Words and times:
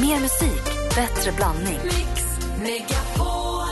Mer 0.00 0.20
musik, 0.20 0.64
bättre 0.94 1.32
blandning. 1.32 1.78
Mix 1.84 2.24
Megapol. 2.58 3.68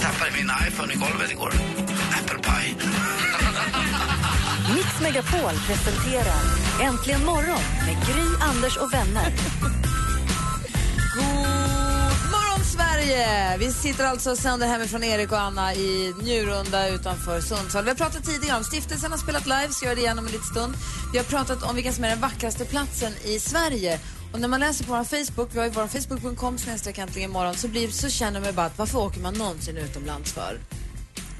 tappade 0.00 0.30
min 0.36 0.50
iPhone 0.68 0.92
i 0.92 0.96
golvet 0.96 1.30
igår. 1.30 1.52
Apple 2.22 2.38
Pie. 2.38 2.74
Mix 4.74 5.00
Megapol 5.02 5.54
presenterar 5.66 6.40
Äntligen 6.82 7.24
morgon 7.24 7.62
med 7.86 8.06
Gry, 8.06 8.26
Anders 8.40 8.76
och 8.76 8.92
vänner. 8.94 9.32
Sverige! 13.06 13.56
Vi 13.58 13.72
sitter 13.72 14.04
alltså 14.04 14.30
och 14.30 14.38
sänder 14.38 14.66
hemifrån 14.66 15.04
Erik 15.04 15.32
och 15.32 15.40
Anna 15.40 15.74
i 15.74 16.14
Njurunda 16.22 16.88
utanför 16.88 17.40
Sundsvall. 17.40 17.84
Vi 17.84 17.90
har 17.90 17.96
pratat 17.96 18.24
tidigare 18.24 18.56
om 18.56 18.64
stiftelsen 18.64 19.10
har 19.10 19.18
spelat 19.18 19.44
live, 19.46 19.68
så 19.70 19.84
gör 19.84 19.94
det 19.94 20.00
igen 20.00 20.18
om 20.18 20.26
en 20.26 20.32
liten 20.32 20.46
stund. 20.46 20.74
Vi 21.12 21.18
har 21.18 21.24
pratat 21.24 21.62
om 21.62 21.74
vilken 21.74 21.92
som 21.92 22.04
är 22.04 22.08
den 22.08 22.20
vackraste 22.20 22.64
platsen 22.64 23.12
i 23.24 23.38
Sverige. 23.38 23.98
Och 24.32 24.40
när 24.40 24.48
man 24.48 24.60
läser 24.60 24.84
på 24.84 24.92
vår 24.92 25.04
Facebook, 25.04 25.48
vi 25.52 25.58
har 25.58 25.66
ju 25.66 25.70
vår 25.72 25.86
Facebook.com 25.86 26.58
snedstreck 26.58 27.16
imorgon, 27.16 27.54
så, 27.54 27.68
blir, 27.68 27.88
så 27.88 28.08
känner 28.08 28.40
man 28.40 28.54
bara 28.54 28.66
att 28.66 28.78
varför 28.78 28.98
åker 28.98 29.20
man 29.20 29.34
någonsin 29.34 29.76
utomlands 29.76 30.32
för? 30.32 30.58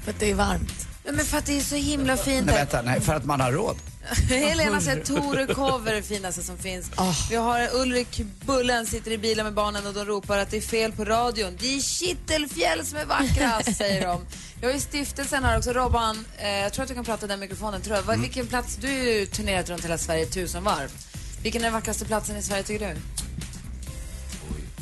För 0.03 0.11
att 0.11 0.19
det 0.19 0.31
är 0.31 0.35
varmt. 0.35 0.87
Men 1.03 1.25
för 1.25 1.37
att 1.37 1.45
det 1.45 1.57
är 1.57 1.61
så 1.61 1.75
himla 1.75 2.17
fint 2.17 2.45
Nej, 2.45 2.55
vänta, 2.55 2.81
nej, 2.81 3.01
för 3.01 3.13
att 3.13 3.25
man 3.25 3.41
har 3.41 3.51
råd. 3.51 3.77
Helena 4.29 4.81
säger 4.81 5.03
Torekov 5.05 5.87
är 5.87 5.93
det 5.93 6.01
finaste 6.01 6.43
som 6.43 6.57
finns. 6.57 6.89
Vi 7.29 7.35
har 7.35 7.69
Ulrik 7.75 8.21
Bullen 8.45 8.85
sitter 8.85 9.11
i 9.11 9.17
bilen 9.17 9.45
med 9.45 9.53
barnen 9.53 9.87
och 9.87 9.93
de 9.93 10.05
ropar 10.05 10.37
att 10.37 10.51
det 10.51 10.57
är 10.57 10.61
fel 10.61 10.91
på 10.91 11.05
radion. 11.05 11.57
Det 11.59 11.75
är 11.75 11.79
Kittelfjäll 11.81 12.85
som 12.85 12.97
är 12.97 13.05
vackrast, 13.05 13.77
säger 13.77 14.07
de. 14.07 14.21
Jag 14.61 14.71
är 14.71 14.75
i 14.75 14.79
stiftelsen 14.79 15.43
här 15.43 15.57
också. 15.57 15.73
Robban, 15.73 16.25
eh, 16.37 16.49
jag 16.49 16.73
tror 16.73 16.83
att 16.83 16.89
du 16.89 16.95
kan 16.95 17.05
prata 17.05 17.25
i 17.25 17.29
den 17.29 17.39
mikrofonen. 17.39 17.81
Tror 17.81 17.95
jag. 17.95 18.03
Vad- 18.03 18.19
Vilken 18.19 18.47
plats, 18.47 18.75
du 18.75 18.87
har 18.87 18.93
ju 18.93 19.25
turnerat 19.25 19.69
runt 19.69 19.83
hela 19.85 19.97
Sverige 19.97 20.25
tusen 20.25 20.63
varv. 20.63 20.89
Vilken 21.43 21.61
är 21.61 21.65
den 21.65 21.73
vackraste 21.73 22.05
platsen 22.05 22.37
i 22.37 22.41
Sverige 22.43 22.63
tycker 22.63 22.87
du? 22.87 22.95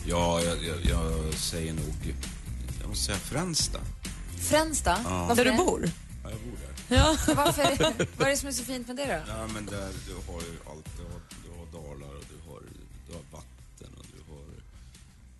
Ja, 0.07 0.41
jag, 0.41 0.57
jag, 0.63 0.77
jag 0.85 1.33
säger 1.33 1.73
nog... 1.73 2.15
Jag 2.81 2.89
måste 2.89 3.05
säga 3.05 3.17
Fränsta. 3.17 3.79
Fränsta? 4.41 4.97
Varför 5.09 5.35
Där 5.35 5.45
du 5.45 5.51
det? 5.51 5.57
bor. 5.57 5.89
Ja, 6.23 6.29
jag 6.29 6.39
bor 6.39 6.57
där. 6.61 6.64
Ja. 6.87 7.17
Varför 7.27 7.93
vad 8.17 8.27
är 8.27 8.31
det 8.31 8.37
som 8.37 8.47
är 8.47 8.53
så 8.53 8.63
fint 8.63 8.87
med 8.87 8.95
det 8.95 9.05
då? 9.05 9.31
Ja, 9.31 9.47
men 9.53 9.65
där 9.65 9.89
du 10.07 10.13
har 10.31 10.41
ju 10.41 10.57
allt. 10.69 10.85
Du 10.97 11.03
har, 11.03 11.21
du 11.43 11.49
har 11.59 11.83
dalar 11.83 12.15
och 12.15 12.23
du 12.29 12.51
har, 12.51 12.61
du 13.07 13.13
har 13.13 13.21
vatten 13.31 13.93
och 13.99 14.05
du 14.13 14.33
har, 14.33 14.43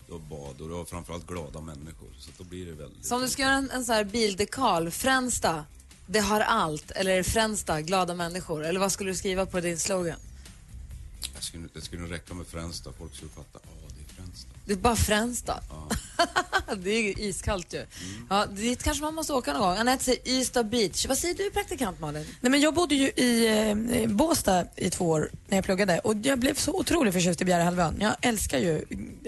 du 0.07 0.13
har 0.13 0.19
bad 0.19 0.61
och 0.61 0.69
du 0.69 0.73
har 0.73 0.85
framförallt 0.85 1.27
glada 1.27 1.61
människor. 1.61 2.09
Så 2.19 2.31
då 2.38 2.43
blir 2.43 2.66
det 2.66 2.71
väldigt... 2.71 3.05
Så 3.05 3.16
om 3.16 3.21
du 3.21 3.29
ska 3.29 3.41
göra 3.41 3.53
en, 3.53 3.71
en 3.71 3.85
sån 3.85 3.95
här 3.95 4.03
bildekal, 4.03 4.91
Fränsta, 4.91 5.66
det 6.07 6.19
har 6.19 6.41
allt. 6.41 6.91
Eller 6.91 7.23
Fränsta, 7.23 7.81
glada 7.81 8.13
människor. 8.13 8.66
Eller 8.66 8.79
vad 8.79 8.91
skulle 8.91 9.09
du 9.11 9.16
skriva 9.16 9.45
på 9.45 9.59
din 9.61 9.79
slogan? 9.79 10.19
Jag 11.33 11.43
skulle, 11.43 11.67
det 11.73 11.81
skulle 11.81 12.01
nog 12.01 12.11
räcka 12.11 12.33
med 12.33 12.47
Fränsta. 12.47 12.93
Folk 12.99 13.16
skulle 13.16 13.31
fatta, 13.31 13.59
ja 13.63 13.84
det 14.66 14.73
är 14.73 14.77
bara 14.77 14.95
Fränsta. 14.95 15.59
det 16.77 16.89
är 16.89 17.02
ju 17.02 17.13
iskallt 17.17 17.73
ju. 17.73 17.85
Ja, 18.30 18.45
dit 18.45 18.83
kanske 18.83 19.03
man 19.03 19.16
måste 19.16 19.33
åka 19.33 19.53
någon 19.53 19.61
gång. 19.61 19.77
Anette 19.77 20.03
säger 20.03 20.30
Ystad 20.30 20.63
Beach. 20.63 21.05
Vad 21.07 21.17
säger 21.17 21.35
du 21.35 21.52
praktikant 21.52 21.99
Malin? 21.99 22.25
Nej, 22.41 22.52
men 22.52 22.61
jag 22.61 22.73
bodde 22.73 22.95
ju 22.95 23.07
i 23.07 23.59
eh, 24.02 24.09
Båstad 24.09 24.66
i 24.75 24.89
två 24.89 25.09
år 25.09 25.30
när 25.47 25.57
jag 25.57 25.66
pluggade 25.66 25.99
och 25.99 26.16
jag 26.23 26.39
blev 26.39 26.55
så 26.55 26.80
otroligt 26.80 27.13
förtjust 27.13 27.41
i 27.41 27.45
Bjärehalvön. 27.45 27.97
Jag 27.99 28.16
älskar 28.22 28.59
ju 28.59 28.85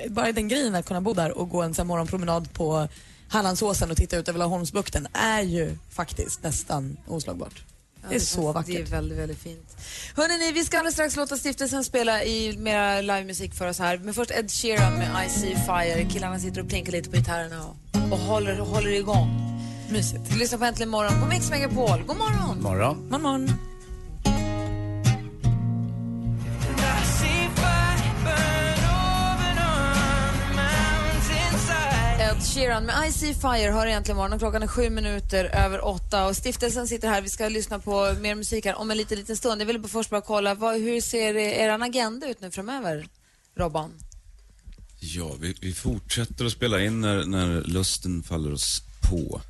bara 0.09 0.31
den 0.31 0.47
grejen 0.47 0.75
att 0.75 0.85
kunna 0.85 1.01
bo 1.01 1.13
där 1.13 1.37
och 1.37 1.49
gå 1.49 1.61
en 1.61 1.73
sån 1.73 1.87
morgonpromenad 1.87 2.53
på 2.53 2.87
Hallandsåsen 3.29 3.91
och 3.91 3.97
titta 3.97 4.17
ut 4.17 4.29
över 4.29 4.39
Laholmsbukten 4.39 5.07
är 5.13 5.41
ju 5.41 5.77
faktiskt 5.89 6.43
nästan 6.43 6.97
oslagbart. 7.07 7.63
Det 8.09 8.15
är 8.15 8.19
så 8.19 8.51
vackert. 8.51 8.73
Det 8.73 8.81
är 8.81 8.85
väldigt, 8.85 9.17
väldigt 9.17 9.39
fint. 9.39 9.77
Hörrni, 10.15 10.51
vi 10.51 10.65
ska 10.65 10.77
alldeles 10.77 10.93
strax 10.93 11.15
låta 11.15 11.37
stiftelsen 11.37 11.83
spela 11.83 12.23
i 12.23 12.57
mera 12.57 13.01
livemusik 13.01 13.53
för 13.53 13.67
oss 13.67 13.79
här. 13.79 13.97
Men 13.97 14.13
först 14.13 14.31
Ed 14.31 14.51
Sheeran 14.51 14.93
med 14.93 15.25
I 15.25 15.29
See 15.29 15.55
Fire. 15.55 16.09
Killarna 16.09 16.39
sitter 16.39 16.61
och 16.61 16.69
plinkar 16.69 16.91
lite 16.91 17.09
på 17.09 17.15
gitarrerna 17.17 17.65
och, 17.65 18.11
och 18.11 18.19
håller, 18.19 18.57
håller 18.57 18.89
igång. 18.89 19.57
Mysigt. 19.89 20.21
Du 20.29 20.39
lyssnar 20.39 20.59
på 20.59 20.65
Äntligen 20.65 20.89
morgon 20.89 21.21
på 21.21 21.27
Mix 21.27 21.49
Megapol. 21.49 22.03
God 22.07 22.17
morgon! 22.17 22.61
Morgon. 22.61 23.21
Man, 23.21 23.51
Ed 32.37 32.43
Sheeran 32.43 32.85
med 32.85 33.07
I 33.07 33.11
See 33.11 33.33
Fire 33.33 33.71
hör 33.71 33.87
egentligen 33.87 34.17
morgon 34.17 34.39
klockan 34.39 34.63
är 34.63 34.67
sju 34.67 34.89
minuter 34.89 35.45
över 35.45 35.85
åtta 35.85 36.27
och 36.27 36.35
stiftelsen 36.35 36.87
sitter 36.87 37.07
här. 37.07 37.21
Vi 37.21 37.29
ska 37.29 37.49
lyssna 37.49 37.79
på 37.79 38.15
mer 38.21 38.35
musik 38.35 38.65
här 38.65 38.75
om 38.75 38.91
en 38.91 38.97
liten, 38.97 39.17
liten 39.17 39.37
stund. 39.37 39.61
Jag 39.61 39.65
vill 39.65 39.79
bara 39.79 39.87
först 39.87 40.09
bara 40.09 40.21
kolla, 40.21 40.55
vad, 40.55 40.75
hur 40.75 41.01
ser 41.01 41.35
er 41.37 41.69
agenda 41.69 42.27
ut 42.27 42.41
nu 42.41 42.51
framöver, 42.51 43.07
Robban? 43.55 43.91
Ja, 44.99 45.31
vi, 45.39 45.55
vi 45.61 45.73
fortsätter 45.73 46.45
att 46.45 46.51
spela 46.51 46.81
in 46.83 47.01
när, 47.01 47.25
när 47.25 47.61
lusten 47.61 48.23
faller 48.23 48.53
oss 48.53 48.81
på. 49.09 49.41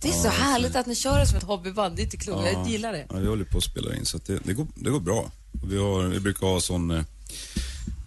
Det 0.00 0.08
är 0.08 0.12
så 0.12 0.28
härligt 0.28 0.76
att 0.76 0.86
ni 0.86 0.94
kör 0.94 1.18
det 1.18 1.26
som 1.26 1.38
ett 1.38 1.44
hobbyband. 1.44 1.96
Det 1.96 2.02
är 2.02 2.04
inte 2.04 2.16
klokt. 2.16 2.46
Jag 2.52 2.68
gillar 2.68 2.92
det. 2.92 3.06
Ja, 3.10 3.16
vi 3.16 3.26
håller 3.26 3.44
på 3.44 3.58
att 3.58 3.64
spela 3.64 3.94
in 3.94 4.06
så 4.06 4.18
det, 4.26 4.38
det, 4.44 4.52
går, 4.52 4.66
det 4.74 4.90
går 4.90 5.00
bra. 5.00 5.30
Vi, 5.68 5.78
har, 5.78 6.02
vi 6.02 6.20
brukar 6.20 6.46
ha 6.46 6.60
sån, 6.60 6.90
eh, 6.90 6.98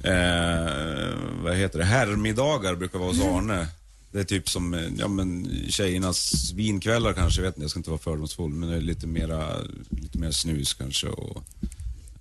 eh, 0.04 1.14
vad 1.44 1.56
heter 1.56 1.80
det, 1.80 1.86
herrmiddagar 1.86 2.76
brukar 2.76 3.00
vara 3.00 3.10
hos 3.10 3.22
Arne. 3.22 3.68
Det 4.12 4.20
är 4.20 4.24
typ 4.24 4.50
som, 4.50 4.74
eh, 4.74 4.88
ja 4.98 5.08
men 5.08 5.50
tjejernas 5.70 6.52
vinkvällar 6.52 7.14
kanske, 7.14 7.42
jag 7.42 7.46
vet 7.46 7.56
inte, 7.56 7.64
jag 7.64 7.70
ska 7.72 7.80
inte 7.80 7.90
vara 7.90 8.00
fördomsfull, 8.00 8.50
men 8.50 8.70
det 8.70 8.76
är 8.76 8.82
lite 8.82 9.08
mera, 9.08 9.58
lite 9.90 10.18
mer 10.18 10.32
snus 10.32 10.74
kanske 10.74 11.08
och 11.08 11.44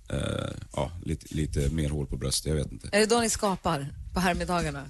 eh, 0.09 0.51
ja, 0.75 0.91
lite, 1.05 1.35
lite 1.35 1.69
mer 1.69 1.89
hår 1.89 2.05
på 2.05 2.17
bröstet, 2.17 2.49
jag 2.49 2.55
vet 2.55 2.71
inte. 2.71 2.89
Är 2.91 2.99
det 2.99 3.05
då 3.05 3.19
ni 3.19 3.29
skapar 3.29 3.87
på 4.13 4.19
herrmiddagarna? 4.19 4.85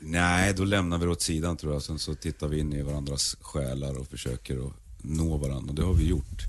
Nej, 0.00 0.54
då 0.54 0.64
lämnar 0.64 0.98
vi 0.98 1.04
det 1.04 1.10
åt 1.10 1.22
sidan 1.22 1.56
tror 1.56 1.72
jag. 1.72 1.82
Sen 1.82 1.98
så 1.98 2.14
tittar 2.14 2.48
vi 2.48 2.58
in 2.58 2.72
i 2.72 2.82
varandras 2.82 3.36
själar 3.40 3.98
och 3.98 4.06
försöker 4.08 4.66
att 4.66 4.72
nå 5.02 5.36
varandra. 5.36 5.70
Och 5.70 5.74
det 5.74 5.82
har 5.82 5.94
vi 5.94 6.06
gjort. 6.06 6.42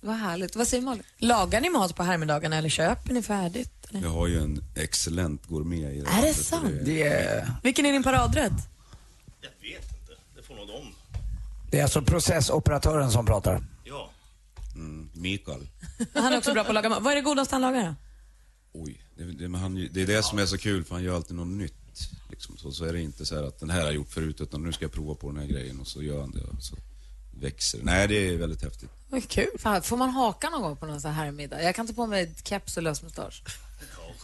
Vad 0.00 0.16
härligt. 0.16 0.56
Vad 0.56 0.68
säger 0.68 0.82
Malin? 0.82 1.02
Lagar 1.18 1.60
ni 1.60 1.70
mat 1.70 1.96
på 1.96 2.02
herrmiddagarna 2.02 2.56
eller 2.56 2.68
köper 2.68 3.14
ni 3.14 3.22
färdigt? 3.22 3.86
Eller? 3.90 4.00
Vi 4.00 4.06
har 4.06 4.26
ju 4.26 4.38
en 4.38 4.64
excellent 4.74 5.46
gourmet 5.46 5.92
i 5.92 6.00
det. 6.00 6.10
Är 6.10 6.22
det 6.22 6.34
sant? 6.34 6.72
Det 6.84 7.02
är, 7.02 7.50
Vilken 7.62 7.86
är 7.86 7.92
din 7.92 8.02
paradrätt? 8.02 8.73
Jag 9.44 9.68
vet 9.70 9.88
inte. 10.00 10.12
Det 10.36 10.42
får 10.42 10.54
nog 10.54 10.68
de. 10.68 10.94
det 11.70 11.78
är 11.78 11.82
alltså 11.82 12.02
processoperatören 12.02 13.10
som 13.10 13.26
pratar. 13.26 13.64
Ja. 13.84 14.10
Mm, 14.74 15.10
Mikael. 15.14 15.68
Han 16.14 16.32
är 16.32 16.38
också 16.38 16.52
bra 16.52 16.64
på 16.64 16.68
att 16.68 16.74
laga 16.74 16.88
mat. 16.88 17.02
Vad 17.02 17.12
är 17.12 17.16
det 17.16 17.22
godaste 17.22 17.54
han 17.54 17.62
lagar 17.62 17.84
då? 17.84 17.94
Oj, 18.80 19.02
det, 19.16 19.24
det, 19.24 19.48
men 19.48 19.60
han, 19.60 19.88
det 19.92 20.02
är 20.02 20.06
det 20.06 20.22
som 20.22 20.38
är 20.38 20.46
så 20.46 20.58
kul 20.58 20.84
för 20.84 20.94
han 20.94 21.04
gör 21.04 21.14
alltid 21.14 21.36
något 21.36 21.48
nytt. 21.48 21.74
Liksom. 22.30 22.56
Så, 22.56 22.72
så 22.72 22.84
är 22.84 22.92
det 22.92 23.00
inte 23.00 23.26
så 23.26 23.36
här 23.36 23.42
att 23.42 23.60
den 23.60 23.70
här 23.70 23.78
har 23.78 23.86
jag 23.86 23.94
gjort 23.94 24.12
förut 24.12 24.40
utan 24.40 24.62
nu 24.62 24.72
ska 24.72 24.84
jag 24.84 24.92
prova 24.92 25.14
på 25.14 25.30
den 25.30 25.40
här 25.40 25.46
grejen 25.46 25.80
och 25.80 25.86
så 25.86 26.02
gör 26.02 26.20
han 26.20 26.30
det 26.30 26.42
och 26.42 26.62
så 26.62 26.76
växer 27.40 27.78
det. 27.78 27.84
Nej, 27.84 28.08
det 28.08 28.14
är 28.14 28.36
väldigt 28.36 28.62
häftigt. 28.62 28.90
Vad 29.10 29.28
kul. 29.28 29.58
Fan, 29.58 29.82
får 29.82 29.96
man 29.96 30.10
haka 30.10 30.50
någon 30.50 30.62
gång 30.62 30.76
på 30.76 30.86
någon 30.86 31.00
sån 31.00 31.10
här 31.10 31.24
herrmiddag? 31.24 31.62
Jag 31.62 31.74
kan 31.74 31.86
ta 31.86 31.92
på 31.92 32.06
mig 32.06 32.34
keps 32.44 32.76
och 32.76 32.82
lös 32.82 33.02
mustasch. 33.02 33.42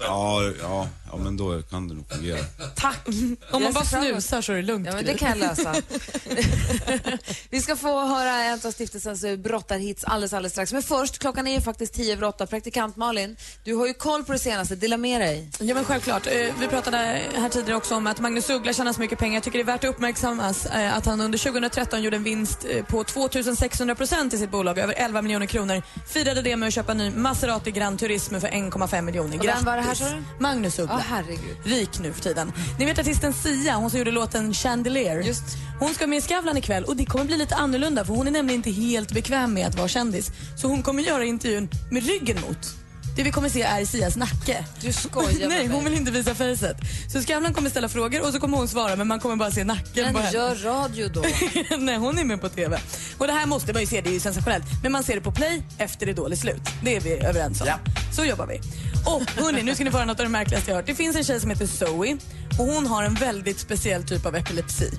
Ja, 0.01 0.43
ja, 0.63 0.89
ja, 1.11 1.17
men 1.17 1.37
då 1.37 1.63
kan 1.63 1.89
det 1.89 1.95
nog 1.95 2.11
fungera. 2.11 2.39
Tack! 2.77 3.07
Om 3.51 3.63
man 3.63 3.73
bara 3.73 3.85
snusar 3.85 4.43
så 4.43 4.53
är 4.53 4.57
det 4.57 4.63
lugnt. 4.63 4.87
Ja, 4.87 4.95
men 4.95 5.05
det 5.05 5.15
kan 5.15 5.29
jag 5.29 5.39
lösa. 5.39 5.75
Vi 7.51 7.61
ska 7.61 7.77
få 7.77 8.07
höra 8.07 8.31
en 8.31 8.61
av 8.65 8.71
stiftelsens 8.71 9.25
eh, 9.25 9.37
brottarhits 9.37 10.05
alldeles, 10.05 10.33
alldeles 10.33 10.53
strax. 10.53 10.73
Men 10.73 10.83
först, 10.83 11.19
klockan 11.19 11.47
är 11.47 11.55
ju 11.55 11.61
faktiskt 11.61 11.95
tio 11.95 12.13
över 12.13 12.25
åtta. 12.27 12.47
Praktikant 12.47 12.97
Malin, 12.97 13.37
du 13.65 13.75
har 13.75 13.87
ju 13.87 13.95
koll 13.95 14.25
på 14.25 14.33
det 14.33 14.39
senaste. 14.39 14.77
Dela 14.77 14.97
med 14.97 15.21
dig. 15.21 15.51
Ja 15.61 15.75
men 15.75 15.85
självklart. 15.85 16.27
Eh, 16.27 16.33
Vi 16.61 16.69
pratade 16.69 16.97
här 17.37 17.49
tidigare 17.49 17.77
också 17.77 17.95
om 17.95 18.07
att 18.07 18.21
Magnus 18.21 18.51
Uggla 18.51 18.73
tjänar 18.73 18.93
så 18.93 19.01
mycket 19.01 19.19
pengar. 19.19 19.35
Jag 19.35 19.43
tycker 19.43 19.59
det 19.59 19.63
är 19.63 19.67
värt 19.67 19.85
att 19.85 19.91
uppmärksammas 19.91 20.67
eh, 20.67 20.97
att 20.97 21.07
han 21.07 21.21
under 21.21 21.39
2013 21.39 22.03
gjorde 22.03 22.17
en 22.17 22.25
vinst 22.25 22.67
på 22.89 23.05
2600 23.05 23.95
procent 23.95 24.35
i 24.35 24.39
sitt 24.39 24.51
bolag, 24.51 24.79
över 24.79 24.95
11 24.97 25.23
miljoner 25.23 25.47
kronor. 25.47 25.83
Firade 26.09 26.43
det 26.43 26.57
med 26.57 26.67
att 26.67 26.75
köpa 26.75 26.93
en 26.93 26.99
ny 26.99 27.11
Maserati 27.11 27.71
Grand 27.71 27.99
Turismo 27.99 28.41
för 28.41 28.49
1,5 28.49 29.03
miljoner. 29.03 29.37
Grattis. 29.37 29.65
Du? 29.99 30.23
Magnus 30.39 30.79
Uggla. 30.79 30.99
Herregud. 30.99 31.57
Rik 31.65 31.99
nu 32.01 32.13
för 32.13 32.23
tiden. 32.23 32.53
Ni 32.79 32.85
vet 32.85 32.99
artisten 32.99 33.33
Sia, 33.33 33.77
hon 33.77 33.91
som 33.91 33.99
gjorde 33.99 34.11
låten 34.11 34.55
Chandelier. 34.55 35.21
Just. 35.21 35.45
Hon 35.79 35.95
ska 35.95 36.07
med 36.07 36.19
i 36.19 36.21
Skavlan 36.21 36.57
ikväll 36.57 36.85
och 36.85 36.97
det 36.97 37.05
kommer 37.05 37.25
bli 37.25 37.37
lite 37.37 37.55
annorlunda 37.55 38.05
för 38.05 38.15
hon 38.15 38.27
är 38.27 38.31
nämligen 38.31 38.59
inte 38.59 38.71
helt 38.71 39.13
bekväm 39.13 39.55
med 39.55 39.67
att 39.67 39.75
vara 39.75 39.89
kändis. 39.89 40.31
Så 40.57 40.69
hon 40.69 40.83
kommer 40.83 41.03
göra 41.03 41.25
intervjun 41.25 41.69
med 41.91 42.07
ryggen 42.07 42.41
mot. 42.49 42.80
Det 43.17 43.23
vi 43.23 43.33
kommer 43.33 43.49
se 43.49 43.63
är 43.63 43.85
Sias 43.85 44.17
nacke. 44.17 44.65
Du 44.81 44.93
skojar 44.93 45.49
Nej, 45.49 45.67
hon 45.67 45.85
vill 45.85 45.95
inte 45.95 46.11
visa 46.11 46.35
facet. 46.35 46.77
Så 47.13 47.23
Skavlan 47.23 47.55
kommer 47.55 47.71
ställa 47.71 47.89
frågor 47.89 48.27
och 48.27 48.33
så 48.33 48.41
kommer 48.41 48.57
hon 48.57 48.69
svara 48.69 48.97
men 48.97 49.09
man 49.09 49.21
kommer 49.21 49.37
bara 49.37 49.51
se 49.51 49.65
nacken 49.65 50.15
på 50.15 50.21
Men 50.21 50.33
gör 50.33 50.55
radio 50.55 51.09
då. 51.09 51.25
Nej, 51.79 51.97
hon 51.97 52.19
är 52.19 52.25
med 52.25 52.41
på 52.41 52.49
TV. 52.49 52.79
Och 53.19 53.27
det 53.27 53.33
här 53.33 53.47
måste 53.47 53.73
man 53.73 53.83
ju 53.83 53.87
se, 53.87 54.01
det 54.01 54.11
är 54.11 54.13
ju 54.13 54.21
sensationellt. 54.21 54.65
Men 54.83 54.93
man 54.93 55.03
ser 55.03 55.15
det 55.15 55.21
på 55.21 55.33
play 55.33 55.63
efter 55.79 56.09
Idol 56.09 56.33
är 56.33 56.37
slut. 56.37 56.63
Det 56.85 56.97
är 56.97 57.01
vi 57.01 57.13
överens 57.13 57.61
om. 57.61 57.67
Ja. 57.67 57.79
Så 58.17 58.25
jobbar 58.25 58.47
vi. 58.47 58.61
Och 59.07 59.43
hörni, 59.43 59.63
nu 59.63 59.75
ska 59.75 59.85
ni 59.85 59.91
få 59.91 59.97
höra 59.97 60.07
något 60.07 60.21
av 60.21 60.27
det 60.27 60.31
märkligaste 60.33 60.71
jag 60.71 60.77
hört. 60.77 60.87
Det 60.87 60.95
finns 60.95 61.17
en 61.17 61.25
tjej 61.25 61.41
som 61.41 61.51
heter 61.51 61.67
Zoe 61.67 62.17
och 62.59 62.67
hon 62.67 62.87
har 62.87 63.03
en 63.03 63.15
väldigt 63.15 63.59
speciell 63.59 64.03
typ 64.05 64.27
av 64.27 64.37
epilepsi. 64.37 64.91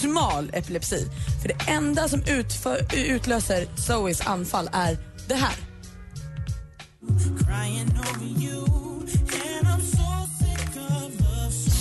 Smal 0.00 0.50
epilepsi. 0.52 1.06
För 1.42 1.48
det 1.48 1.72
enda 1.72 2.08
som 2.08 2.22
utför, 2.26 2.86
utlöser 2.96 3.66
Zoes 3.76 4.20
anfall 4.26 4.70
är 4.72 4.98
det 5.28 5.34
här. 5.34 5.73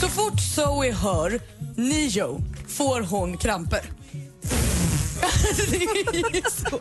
Så 0.01 0.07
fort 0.09 0.39
Zoe 0.55 0.91
hör 0.91 1.39
Nio 1.75 2.41
får 2.67 3.01
hon 3.01 3.37
kramper. 3.37 3.81
det 5.71 6.37
är 6.37 6.69
så. 6.69 6.79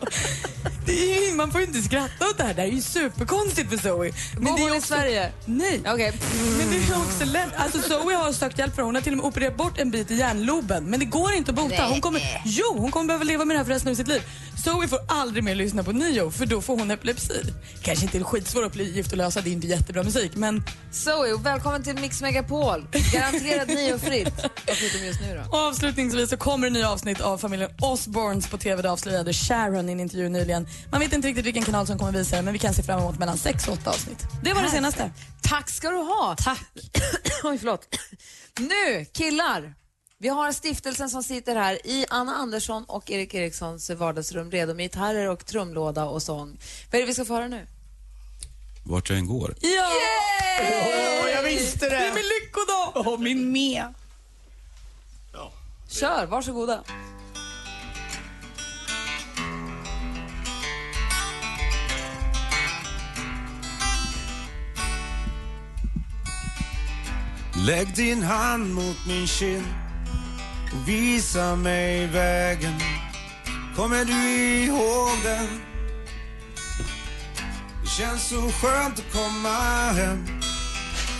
Det 0.85 0.93
ju, 0.93 1.33
man 1.35 1.51
får 1.51 1.61
ju 1.61 1.67
inte 1.67 1.81
skratta 1.81 2.29
åt 2.29 2.37
det 2.37 2.43
här. 2.43 2.53
Det 2.53 2.61
här 2.61 2.67
är 2.69 2.73
ju 2.73 2.81
superkonstigt 2.81 3.69
för 3.69 3.77
Zoe. 3.77 4.11
Det 4.37 4.47
är 4.47 4.51
hon 4.51 4.59
i 4.59 4.77
också- 4.77 4.87
Sverige? 4.87 5.31
Nej. 5.45 5.81
Okej. 5.87 6.13
Men 6.57 6.69
det 6.71 6.75
är 6.93 6.97
också 6.97 7.25
lätt. 7.25 7.49
Alltså 7.57 7.81
Zoe 7.81 8.15
har 8.15 8.31
sökt 8.33 8.59
hjälp 8.59 8.75
för 8.75 8.81
hon 8.81 8.95
har 8.95 9.01
till 9.01 9.11
och 9.13 9.17
med 9.17 9.25
opererat 9.25 9.57
bort 9.57 9.79
en 9.79 9.91
bit 9.91 10.11
i 10.11 10.15
hjärnloben. 10.15 10.83
Men 10.85 10.99
det 10.99 11.05
går 11.05 11.33
inte 11.33 11.51
att 11.51 11.55
bota. 11.55 11.85
Hon 11.85 12.01
kommer, 12.01 12.21
jo, 12.45 12.75
hon 12.77 12.91
kommer 12.91 13.07
behöva 13.07 13.23
leva 13.23 13.45
med 13.45 13.55
det 13.55 13.59
här 13.59 13.65
för 13.65 13.73
resten 13.73 13.91
av 13.91 13.95
sitt 13.95 14.07
liv. 14.07 14.21
Zoe 14.63 14.87
får 14.87 14.99
aldrig 15.07 15.43
mer 15.43 15.55
lyssna 15.55 15.83
på 15.83 15.91
Nio 15.91 16.31
för 16.31 16.45
då 16.45 16.61
får 16.61 16.77
hon 16.77 16.91
epilepsi. 16.91 17.41
Kanske 17.81 18.05
inte 18.05 18.17
en 18.17 18.23
skitsvår 18.23 18.63
uppgift 18.63 19.11
att 19.11 19.17
lösa, 19.17 19.41
det 19.41 19.49
är 19.49 19.51
inte 19.51 19.67
jättebra 19.67 20.03
musik 20.03 20.31
men 20.35 20.63
Zoe, 20.91 21.37
välkommen 21.43 21.83
till 21.83 21.95
Mix 21.95 22.21
Megapol. 22.21 22.85
Garanterat 23.13 23.67
niofritt. 23.67 24.33
Vad 24.67 24.77
förutom 24.77 25.05
just 25.05 25.21
nu 25.21 25.41
då? 25.51 25.57
Avslutningsvis 25.57 26.29
så 26.29 26.37
kommer 26.37 26.67
det 26.67 26.73
nya 26.73 26.89
avsnitt 26.89 27.21
av 27.21 27.37
familjen 27.37 27.69
Osborns 27.81 28.47
på 28.47 28.57
TV. 28.57 28.81
Det 28.81 28.91
avslöjade 28.91 29.33
Sharon 29.33 29.89
i 29.89 29.91
en 29.91 29.99
intervju 29.99 30.29
nyligen. 30.29 30.67
Man 30.91 30.99
vet 30.99 31.13
inte 31.13 31.27
riktigt 31.27 31.45
vilken 31.45 31.63
kanal 31.63 31.87
som 31.87 31.97
kommer 31.97 32.11
visa 32.11 32.35
det 32.35 32.41
men 32.41 32.53
vi 32.53 32.59
kan 32.59 32.73
se 32.73 32.83
fram 32.83 32.99
emot 32.99 33.19
mellan 33.19 33.37
6 33.37 33.67
och 33.67 33.73
8 33.73 33.89
avsnitt. 33.89 34.25
Det 34.43 34.53
var 34.53 34.61
det 34.63 34.69
senaste. 34.69 35.11
Tack 35.41 35.69
ska 35.69 35.89
du 35.89 35.97
ha. 35.97 36.35
Tack. 36.39 36.59
Oj, 37.43 37.57
förlåt. 37.57 37.95
Nu, 38.59 39.05
killar. 39.13 39.73
Vi 40.17 40.29
har 40.29 40.51
stiftelsen 40.51 41.09
som 41.09 41.23
sitter 41.23 41.55
här 41.55 41.87
i 41.87 42.05
Anna 42.09 42.35
Andersson 42.35 42.83
och 42.87 43.11
Erik 43.11 43.33
Erikssons 43.33 43.89
vardagsrum 43.89 44.51
redo 44.51 44.73
med 44.73 44.83
gitarrer 44.83 45.29
och 45.29 45.45
trumlåda 45.45 46.05
och 46.05 46.23
sång. 46.23 46.57
Vad 46.91 46.95
är 46.95 46.99
det 46.99 47.05
vi 47.07 47.13
ska 47.13 47.25
få 47.25 47.33
höra 47.33 47.47
nu? 47.47 47.67
Vart 48.85 49.09
jag 49.09 49.19
än 49.19 49.27
går. 49.27 49.55
Ja! 49.61 49.89
Åh, 50.61 51.29
jag 51.29 51.43
visste 51.43 51.89
Det 51.89 51.95
är 51.95 52.09
det! 52.09 52.13
min 52.15 52.23
lyckodag! 52.23 52.91
Åh, 53.13 53.19
min 53.19 53.51
med. 53.51 53.93
Ja. 55.33 55.51
Kör, 55.89 56.25
varsågoda. 56.25 56.83
Lägg 67.65 67.95
din 67.95 68.23
hand 68.23 68.73
mot 68.73 68.97
min 69.07 69.27
kind 69.27 69.65
och 70.73 70.87
visa 70.87 71.55
mig 71.55 72.07
vägen. 72.07 72.79
Kommer 73.75 74.05
du 74.05 74.13
ihåg 74.63 75.23
den? 75.23 75.47
Det 77.83 77.89
känns 77.89 78.29
så 78.29 78.41
skönt 78.41 78.99
att 78.99 79.13
komma 79.13 79.49
hem. 79.91 80.25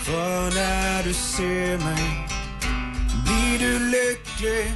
För 0.04 0.56
när 0.56 1.04
du 1.04 1.13
ser 1.13 1.78
mig 1.78 2.28
blir 3.25 3.60
du 3.60 3.80
lycklig. 3.80 4.74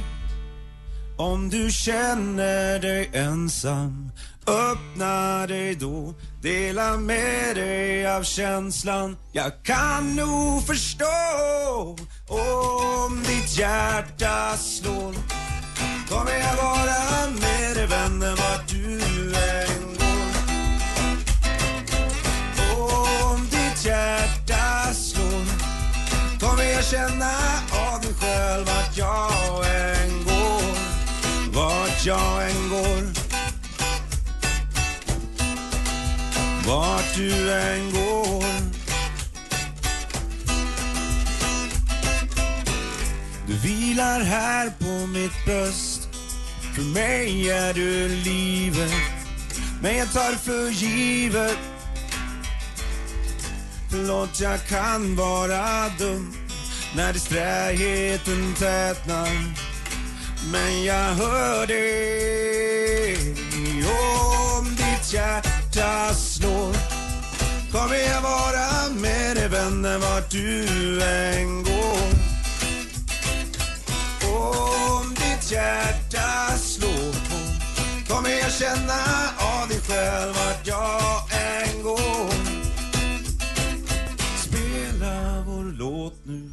Om 1.16 1.50
du 1.50 1.70
känner 1.70 2.78
dig 2.78 3.10
ensam, 3.12 4.10
öppna 4.48 5.46
dig 5.46 5.74
då. 5.74 6.14
Dela 6.42 6.96
med 6.96 7.56
dig 7.56 8.06
av 8.06 8.22
känslan. 8.22 9.16
Jag 9.32 9.52
kan 9.62 10.16
nog 10.16 10.66
förstå 10.66 11.96
om 12.28 13.22
ditt 13.26 13.58
hjärta 13.58 14.56
slår. 14.56 15.14
Kommer 16.08 16.38
jag 16.38 16.56
vara 16.56 17.30
med 17.40 17.76
dig 17.76 17.86
vännen 17.86 18.36
vart 18.36 18.68
du 18.68 19.27
bröst. 45.48 46.08
För 46.74 46.82
mig 46.82 47.50
är 47.50 47.74
du 47.74 48.08
livet. 48.08 48.92
Men 49.82 49.96
jag 49.96 50.12
tar 50.12 50.32
för 50.32 50.70
givet 50.70 51.58
Förlåt, 53.90 54.40
jag 54.40 54.66
kan 54.66 55.16
vara 55.16 55.88
dum 55.98 56.34
när 56.96 57.12
distraheten 57.12 58.54
tätnar. 58.58 59.28
Men 60.52 60.84
jag 60.84 61.14
hör 61.14 61.66
dig 61.66 63.16
om 64.56 64.76
ditt 64.76 65.12
hjärta 65.12 66.14
slår. 66.14 66.72
Kommer 67.72 67.96
jag 67.96 68.22
vara 68.22 68.94
med 69.00 69.36
dig 69.36 69.48
vännen 69.48 70.00
vart 70.00 70.30
du 70.30 71.02
än 71.02 71.62
går. 71.62 72.17
Ditt 75.48 75.52
hjärta 75.52 76.56
slår 76.56 77.12
på. 77.12 78.14
Kommer 78.14 78.30
jag 78.30 78.52
känna 78.52 79.02
av 79.38 79.68
dig 79.68 79.80
själv 79.80 80.34
vart 80.34 80.66
jag 80.66 81.22
än 81.32 81.82
går. 81.82 82.32
Spela 84.38 85.44
vår 85.46 85.78
låt 85.78 86.14
nu. 86.24 86.50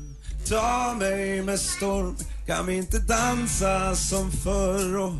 Ta 0.50 0.96
mig 1.00 1.42
med 1.42 1.60
storm. 1.60 2.16
Kan 2.48 2.66
vi 2.66 2.78
inte 2.78 3.00
dansa 3.00 3.96
som 3.96 4.32
förr? 4.32 4.98
Och 4.98 5.14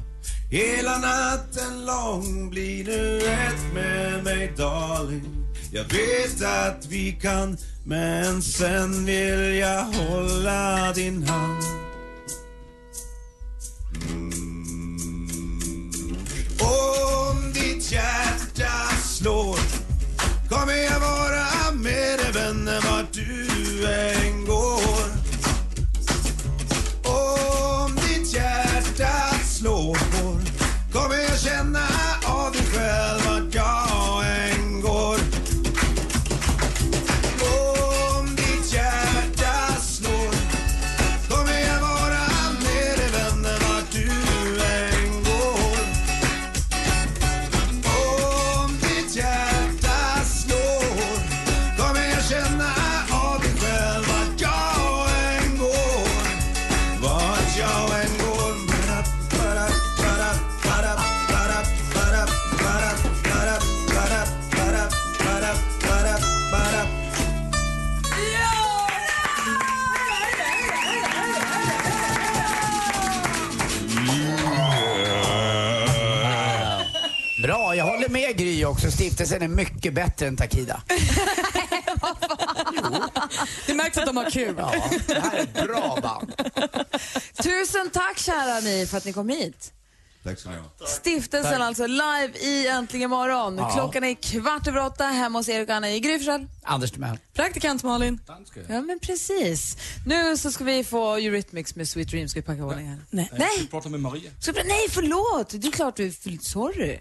Hela 0.52 0.98
natten 0.98 1.86
lång 1.86 2.50
blir 2.50 2.86
nu 2.86 3.18
ett 3.18 3.74
med 3.74 4.24
mig 4.24 4.54
darling. 4.58 5.24
Jag 5.72 5.84
vet 5.84 6.44
att 6.44 6.86
vi 6.86 7.12
kan 7.12 7.58
Men 7.86 8.42
sen 8.42 9.06
vill 9.06 9.56
jag 9.56 9.84
hålla 9.84 10.94
din 10.94 11.24
hand. 11.24 11.75
Också. 78.76 78.92
Stiftelsen 78.92 79.42
är 79.42 79.48
mycket 79.48 79.94
bättre 79.94 80.28
än 80.28 80.38
Takida. 80.38 80.82
Det 83.68 83.74
märks 83.74 83.98
att 83.98 84.06
de 84.06 84.18
har 84.18 84.30
kul. 84.30 84.56
Ja, 84.58 84.74
det 85.08 85.20
här 85.20 85.38
är 85.38 85.44
ett 85.44 85.54
bra 85.68 85.98
band. 86.02 86.34
Tusen 87.44 87.90
tack 87.94 88.18
kära 88.18 88.60
ni 88.60 88.88
för 88.88 88.98
att 88.98 89.06
ni 89.06 89.14
kom 89.14 89.30
hit. 89.30 89.74
Tack 90.26 90.40
ska 90.40 90.50
ni 90.50 90.56
ha. 90.58 90.88
Stiftelsen 90.88 91.62
alltså 91.62 91.88
live 91.88 92.32
i 92.40 92.68
Äntligen 92.68 93.10
morgon. 93.10 93.62
Klockan 93.74 94.04
är 94.04 94.14
kvart 94.14 94.68
över 94.68 94.86
åtta 94.86 95.04
hemma 95.06 95.40
hos 95.40 95.50
Erik 95.50 95.70
och 95.70 95.76
Anna 95.76 95.92
i 95.92 96.00
Gry 96.00 96.18
Forssell. 96.20 96.48
Anders 96.64 96.92
Timell. 96.92 97.18
Praktikant 97.34 97.84
Malin. 97.84 98.20
Ja 98.70 98.82
men 98.82 99.00
precis. 99.00 99.78
Nu 100.06 100.38
så 100.38 100.52
ska 100.52 100.64
vi 100.64 100.84
få 100.84 101.16
Eurythmics 101.16 101.76
med 101.76 101.88
Sweet 101.88 102.08
Dreams. 102.10 102.32
Ska 102.32 102.40
vi 102.40 102.46
packa 102.46 102.64
ordning 102.66 102.88
här? 102.88 102.98
Nej. 103.10 103.30
Nej! 103.38 103.68
prata 103.72 103.90
med 103.90 104.00
Maria. 104.00 104.32
Ska 104.40 104.52
vi, 104.52 104.64
nej 104.64 104.86
förlåt! 104.90 105.50
Det 105.62 105.68
är 105.68 105.72
klart 105.72 105.96
du... 105.96 106.12
för- 106.12 106.38
Sorry. 106.42 107.00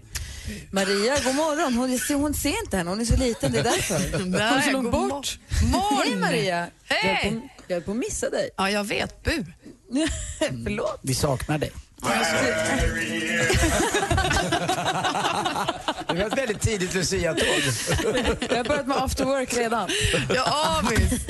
Maria, 0.73 1.16
god 1.25 1.35
morgon. 1.35 1.75
Hon, 1.75 1.99
ser- 1.99 2.14
hon 2.14 2.35
ser 2.35 2.64
inte 2.64 2.76
henne, 2.76 2.90
hon 2.90 3.00
är 3.00 3.04
så 3.04 3.16
liten, 3.16 3.52
det 3.52 3.59
är 3.59 3.64
därför. 3.64 4.19
Hon 4.19 4.35
är 4.35 4.61
så 4.61 4.71
långt 4.71 4.90
bort. 4.93 5.38
Hej 6.04 6.16
Maria! 6.16 6.66
Hej. 6.85 7.23
Jag 7.25 7.31
höll 7.31 7.40
på- 7.40 7.49
Jag 7.69 7.75
höll 7.76 7.83
på 7.83 7.90
att 7.90 7.97
missa 7.97 8.31
dig. 8.31 8.50
Ja, 8.57 8.71
jag 8.71 8.85
vet. 8.85 9.23
Bu. 9.25 9.45
Förlåt. 10.64 10.99
Vi 11.02 11.14
saknar 11.14 11.59
dig. 11.59 11.73
Det 16.08 16.14
var 16.14 16.26
ett 16.26 16.38
väldigt 16.38 16.61
tidigt 16.61 16.94
Lucia-tåg. 16.94 17.46
Jag 18.50 18.56
har 18.56 18.64
börjat 18.64 18.87
med 18.87 18.96
after 18.96 19.25
work 19.25 19.56
redan. 19.56 19.88
Ja, 20.34 20.82
visst. 20.90 21.26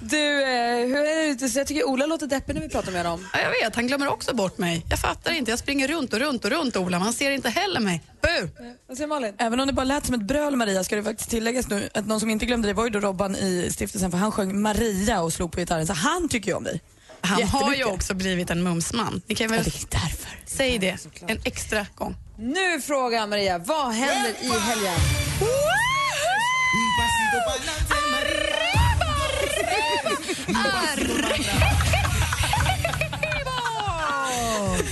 Du, 0.00 0.42
eh, 0.42 0.86
hur 0.86 0.96
är 0.96 1.38
det 1.38 1.54
Jag 1.56 1.66
tycker 1.66 1.88
Ola 1.88 2.06
låter 2.06 2.26
deppig 2.26 2.54
när 2.54 2.62
vi 2.62 2.68
pratar 2.68 2.92
med 2.92 3.04
honom. 3.04 3.28
Ja, 3.32 3.38
jag 3.40 3.50
vet, 3.50 3.76
han 3.76 3.86
glömmer 3.86 4.08
också 4.08 4.34
bort 4.34 4.58
mig. 4.58 4.86
Jag 4.90 4.98
fattar 4.98 5.32
inte. 5.32 5.50
Jag 5.50 5.58
springer 5.58 5.88
runt 5.88 6.12
och 6.12 6.18
runt 6.18 6.44
och 6.44 6.50
runt, 6.50 6.76
Ola. 6.76 6.98
Man 6.98 7.12
ser 7.12 7.30
inte 7.30 7.48
heller 7.48 7.80
mig. 7.80 8.02
Bu! 8.22 8.48
Vad 8.86 8.96
säger 8.96 9.08
Malin? 9.08 9.34
Även 9.38 9.60
om 9.60 9.66
det 9.66 9.72
bara 9.72 9.84
lät 9.84 10.06
som 10.06 10.14
ett 10.14 10.26
bröl 10.26 10.56
Maria 10.56 10.84
ska 10.84 10.96
det 10.96 11.02
faktiskt 11.02 11.30
tilläggas 11.30 11.68
nu 11.68 11.88
att 11.94 12.06
någon 12.06 12.20
som 12.20 12.30
inte 12.30 12.46
glömde 12.46 12.68
det 12.68 12.74
var 12.74 12.84
ju 12.84 12.90
då 12.90 13.00
Robban 13.00 13.36
i 13.36 13.68
stiftelsen 13.72 14.10
för 14.10 14.18
han 14.18 14.32
sjöng 14.32 14.62
Maria 14.62 15.22
och 15.22 15.32
slog 15.32 15.52
på 15.52 15.60
gitarren 15.60 15.86
så 15.86 15.92
han 15.92 16.28
tycker 16.28 16.50
ju 16.50 16.56
om 16.56 16.64
dig. 16.64 16.80
Han 17.24 17.42
har 17.42 17.74
ju 17.74 17.84
också 17.84 18.14
blivit 18.14 18.50
en 18.50 18.62
mumsman. 18.62 19.22
Ni 19.26 19.34
kan 19.34 19.48
väl 19.50 19.58
Ja, 19.66 19.72
det 19.90 19.96
är 19.96 20.00
därför. 20.00 20.30
säga 20.46 20.78
det 20.80 20.98
en 21.26 21.40
extra 21.44 21.86
gång. 21.94 22.16
Nu 22.38 22.80
frågar 22.80 23.26
Maria, 23.26 23.58
vad 23.58 23.92
händer 23.92 24.30
i 24.40 24.48
helgen? 24.48 25.00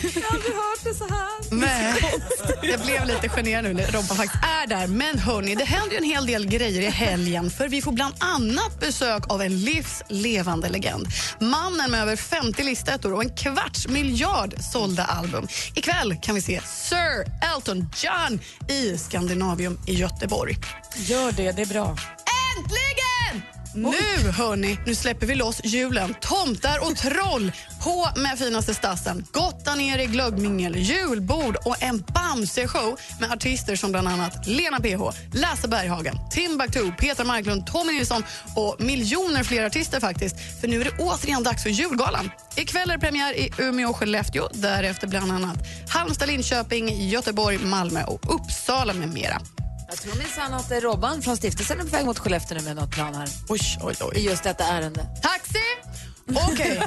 Jag 0.02 0.22
har 0.22 0.34
aldrig 0.36 0.54
hört 0.54 0.84
det 0.84 0.94
så 0.94 1.08
här. 1.08 1.28
Nej, 1.50 2.14
jag 2.62 2.80
blev 2.80 3.06
lite 3.06 3.28
generad 3.28 3.64
nu 3.64 3.74
när 3.74 3.86
Robban 3.86 4.16
faktiskt 4.16 4.44
är 4.62 4.66
där. 4.66 4.86
Men 4.86 5.18
hörni, 5.18 5.54
det 5.54 5.64
händer 5.64 5.90
ju 5.90 5.96
en 5.96 6.04
hel 6.04 6.26
del 6.26 6.46
grejer 6.46 6.82
i 6.82 6.90
helgen 6.90 7.50
för 7.50 7.68
vi 7.68 7.82
får 7.82 7.92
bland 7.92 8.14
annat 8.18 8.80
besök 8.80 9.30
av 9.32 9.42
en 9.42 9.60
livslevande 9.60 10.68
legend. 10.68 11.06
Mannen 11.40 11.90
med 11.90 12.02
över 12.02 12.16
50 12.16 12.62
listettor 12.62 13.12
och 13.14 13.22
en 13.22 13.30
kvarts 13.30 13.88
miljard 13.88 14.54
sålda 14.72 15.04
album. 15.04 15.48
Ikväll 15.74 16.16
kan 16.22 16.34
vi 16.34 16.40
se 16.42 16.60
Sir 16.66 17.26
Elton 17.54 17.88
John 17.96 18.40
i 18.68 18.98
Scandinavium 18.98 19.78
i 19.86 19.94
Göteborg. 19.94 20.56
Gör 20.96 21.32
det, 21.32 21.52
det 21.52 21.62
är 21.62 21.66
bra. 21.66 21.96
Äntligen! 22.56 23.11
Nu 23.74 24.30
hörni, 24.30 24.78
nu 24.86 24.94
släpper 24.94 25.26
vi 25.26 25.34
loss 25.34 25.60
julen. 25.64 26.14
Tomtar 26.20 26.78
och 26.78 26.96
troll 26.96 27.52
på 27.84 28.20
med 28.20 28.38
finaste 28.38 28.74
stassen. 28.74 29.26
Gotta 29.32 29.74
ner 29.74 29.98
i 29.98 30.06
glöggmingel, 30.06 30.76
julbord 30.76 31.56
och 31.64 31.82
en 31.82 31.98
Bamse-show 31.98 32.96
med 33.20 33.32
artister 33.32 33.76
som 33.76 33.92
bland 33.92 34.08
annat 34.08 34.46
Lena 34.46 34.80
PH, 34.80 35.16
Lasse 35.32 35.68
Berghagen, 35.68 36.16
Timbuktu, 36.30 36.92
Petra 36.98 37.24
Marklund, 37.24 37.66
Tommy 37.66 37.92
Nilsson 37.92 38.24
och 38.56 38.76
miljoner 38.80 39.44
fler 39.44 39.66
artister 39.66 40.00
faktiskt. 40.00 40.60
För 40.60 40.68
nu 40.68 40.80
är 40.80 40.84
det 40.84 40.98
återigen 40.98 41.42
dags 41.42 41.62
för 41.62 41.70
julgalan. 41.70 42.30
Ikväll 42.56 42.90
är 42.90 42.94
det 42.94 43.00
premiär 43.00 43.34
i 43.34 43.52
Umeå 43.58 43.90
och 43.90 43.96
Skellefteå. 43.96 44.48
Därefter 44.54 45.06
bland 45.06 45.32
annat 45.32 45.56
Halmstad, 45.88 46.28
Linköping, 46.28 47.08
Göteborg, 47.08 47.58
Malmö 47.58 48.04
och 48.04 48.34
Uppsala 48.34 48.92
med 48.92 49.08
mera. 49.08 49.40
Jag 49.92 50.00
tror 50.00 50.14
minsann 50.14 50.54
att 50.54 50.82
Robban 50.82 51.22
från 51.22 51.36
stiftelsen 51.36 51.80
är 51.80 51.84
på 51.84 51.90
väg 51.90 52.06
mot 52.06 52.18
Skellefteå 52.18 52.58
nu 52.58 52.64
med 52.64 52.76
något 52.76 52.90
plan 52.90 53.14
här. 53.14 53.28
Oj, 53.48 53.60
oj, 53.82 53.94
oj. 54.00 54.18
I 54.18 54.24
just 54.24 54.42
detta 54.42 54.64
ärende. 54.64 55.06
Taxi! 55.22 55.58
Okej. 56.30 56.82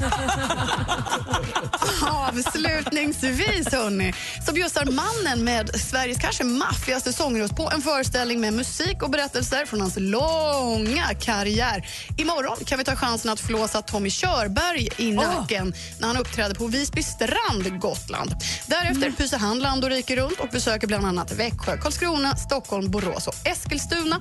Avslutningsvis, 2.02 3.72
hörni, 3.72 4.14
så 4.46 4.54
bjussar 4.54 4.86
mannen 4.86 5.44
med 5.44 5.80
Sveriges 5.80 6.18
kanske 6.18 6.44
maffigaste 6.44 7.14
sångröst 7.14 7.56
på 7.56 7.72
en 7.74 7.82
föreställning 7.82 8.42
med 8.42 8.54
musik 8.54 9.04
och 9.04 9.10
berättelser 9.10 9.66
från 9.66 9.82
hans 9.82 9.98
långa 9.98 11.14
karriär. 11.20 11.88
Imorgon 12.18 12.58
kan 12.66 12.78
vi 12.78 12.84
ta 12.84 12.96
chansen 12.96 13.32
att 13.32 13.40
flåsa 13.40 13.82
Tommy 13.82 14.10
Körberg 14.10 14.90
i 14.98 15.12
nacken 15.12 15.74
när 16.00 16.08
han 16.08 16.18
uppträder 16.18 16.56
på 16.56 16.68
Visby 16.68 17.04
strand, 17.04 17.80
Gotland. 17.80 18.36
Därefter 18.68 19.12
pyser 19.12 19.38
han 19.38 19.60
land 19.60 19.84
och 19.84 19.90
rike 19.90 20.16
runt 20.16 20.40
och 20.40 20.50
besöker 20.52 20.88
bland 20.88 21.06
annat 21.06 21.32
Växjö, 21.32 21.78
Karlskrona, 21.78 22.36
Stockholm, 22.36 22.92
Borås 22.92 23.28
och 23.28 23.36
Eskilstuna. 23.48 24.20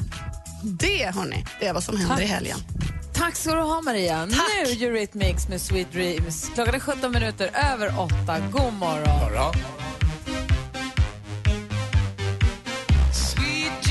Det, 0.62 1.14
hörni, 1.14 1.46
det 1.60 1.66
är 1.66 1.72
vad 1.72 1.84
som 1.84 1.96
händer 1.96 2.22
i 2.22 2.26
helgen. 2.26 2.58
Tack 3.14 3.36
ska 3.36 3.54
du 3.54 3.60
ha 3.60 3.82
Maria. 3.82 4.26
Nu 4.26 4.86
Eurythmics 4.86 5.48
med 5.48 5.60
Sweet 5.60 5.92
Dreams. 5.92 6.50
Klockan 6.54 6.74
är 6.74 6.78
17 6.78 7.12
minuter 7.12 7.50
över 7.72 7.98
8. 7.98 8.14
God 8.52 8.72
morgon. 8.72 9.54
Sweet 13.12 13.82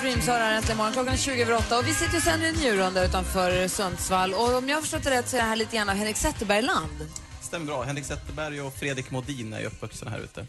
Dreams 0.00 0.28
har 0.28 0.38
här 0.38 0.56
äntligen 0.56 0.76
morgon. 0.76 0.92
Klockan 0.92 1.12
är 1.12 1.18
20 1.18 1.42
över 1.42 1.56
8 1.56 1.78
och 1.78 1.88
vi 1.88 1.94
sitter 1.94 2.16
och 2.16 2.22
sänder 2.22 2.48
en 2.48 2.54
njurrunda 2.54 3.04
utanför 3.04 3.68
Sundsvall. 3.68 4.34
Och 4.34 4.54
om 4.54 4.68
jag 4.68 4.76
har 4.76 4.82
förstått 4.82 5.04
det 5.04 5.10
rätt 5.10 5.28
så 5.28 5.36
är 5.36 5.40
det 5.40 5.46
här 5.46 5.56
lite 5.56 5.76
grann 5.76 5.88
av 5.88 5.94
Henrik 5.94 6.16
Zetterberg-land. 6.16 7.08
Stämmer 7.40 7.66
bra. 7.66 7.82
Henrik 7.82 8.04
Zetterberg 8.04 8.60
och 8.60 8.74
Fredrik 8.74 9.10
Modin 9.10 9.52
är 9.52 9.60
ju 9.60 9.66
uppvuxna 9.66 10.10
här 10.10 10.18
ute. 10.18 10.46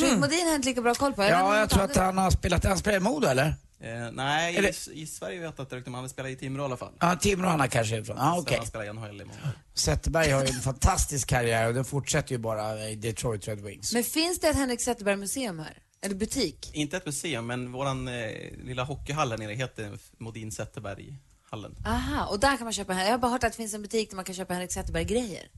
Fredrik 0.00 0.20
Modin 0.20 0.46
har 0.46 0.54
inte 0.54 0.68
lika 0.68 0.82
bra 0.82 0.94
koll 0.94 1.12
på. 1.12 1.22
Ja, 1.24 1.58
jag 1.58 1.70
tror 1.70 1.82
att 1.82 1.96
han 1.96 2.18
har 2.18 2.30
spelat, 2.30 2.64
han 2.64 2.78
spelar 2.78 2.96
i 2.96 3.00
Modo 3.00 3.26
eller? 3.26 3.54
Eh, 3.82 4.10
nej, 4.12 4.56
Eller- 4.56 4.90
i, 4.92 5.02
i 5.02 5.06
Sverige 5.06 5.40
vet 5.40 5.54
jag 5.56 5.64
inte 5.64 5.76
riktigt, 5.76 5.92
men 5.92 6.00
han 6.00 6.08
spelar 6.08 6.28
i 6.30 6.36
Timrå 6.36 6.62
i 6.62 6.64
alla 6.64 6.76
fall. 6.76 6.92
Ja, 7.00 7.16
Timrå 7.16 7.48
han 7.48 7.68
kanske 7.68 7.96
är 7.96 8.00
ifrån. 8.00 8.16
Så 8.16 8.38
okej. 8.40 8.56
Han 8.58 8.66
spelar 8.66 8.84
i 8.84 8.92
NHL 8.92 9.20
imorgon. 9.20 9.48
Zetterberg 9.74 10.30
har 10.30 10.42
ju 10.44 10.48
en 10.48 10.60
fantastisk 10.60 11.28
karriär 11.28 11.68
och 11.68 11.74
den 11.74 11.84
fortsätter 11.84 12.32
ju 12.32 12.38
bara 12.38 12.88
i 12.88 12.94
Detroit 12.96 13.48
Red 13.48 13.60
Wings. 13.60 13.92
Men 13.92 14.04
finns 14.04 14.38
det 14.40 14.48
ett 14.48 14.56
Henrik 14.56 14.80
Zetterberg-museum 14.80 15.58
här? 15.58 15.78
Eller 16.02 16.14
butik? 16.14 16.70
Inte 16.72 16.96
ett 16.96 17.06
museum, 17.06 17.46
men 17.46 17.72
våran 17.72 18.08
eh, 18.08 18.30
lilla 18.64 18.84
hockeyhall 18.84 19.30
här 19.30 19.38
nere 19.38 19.52
heter 19.54 19.98
Modin 20.18 20.52
Zetterberg-hallen. 20.52 21.74
Aha, 21.86 22.26
och 22.26 22.40
där 22.40 22.56
kan 22.56 22.64
man 22.64 22.72
köpa, 22.72 22.94
jag 22.94 23.10
har 23.10 23.18
bara 23.18 23.30
hört 23.32 23.44
att 23.44 23.52
det 23.52 23.56
finns 23.56 23.74
en 23.74 23.82
butik 23.82 24.10
där 24.10 24.16
man 24.16 24.24
kan 24.24 24.34
köpa 24.34 24.54
Henrik 24.54 24.72
Zetterberg-grejer. 24.72 25.48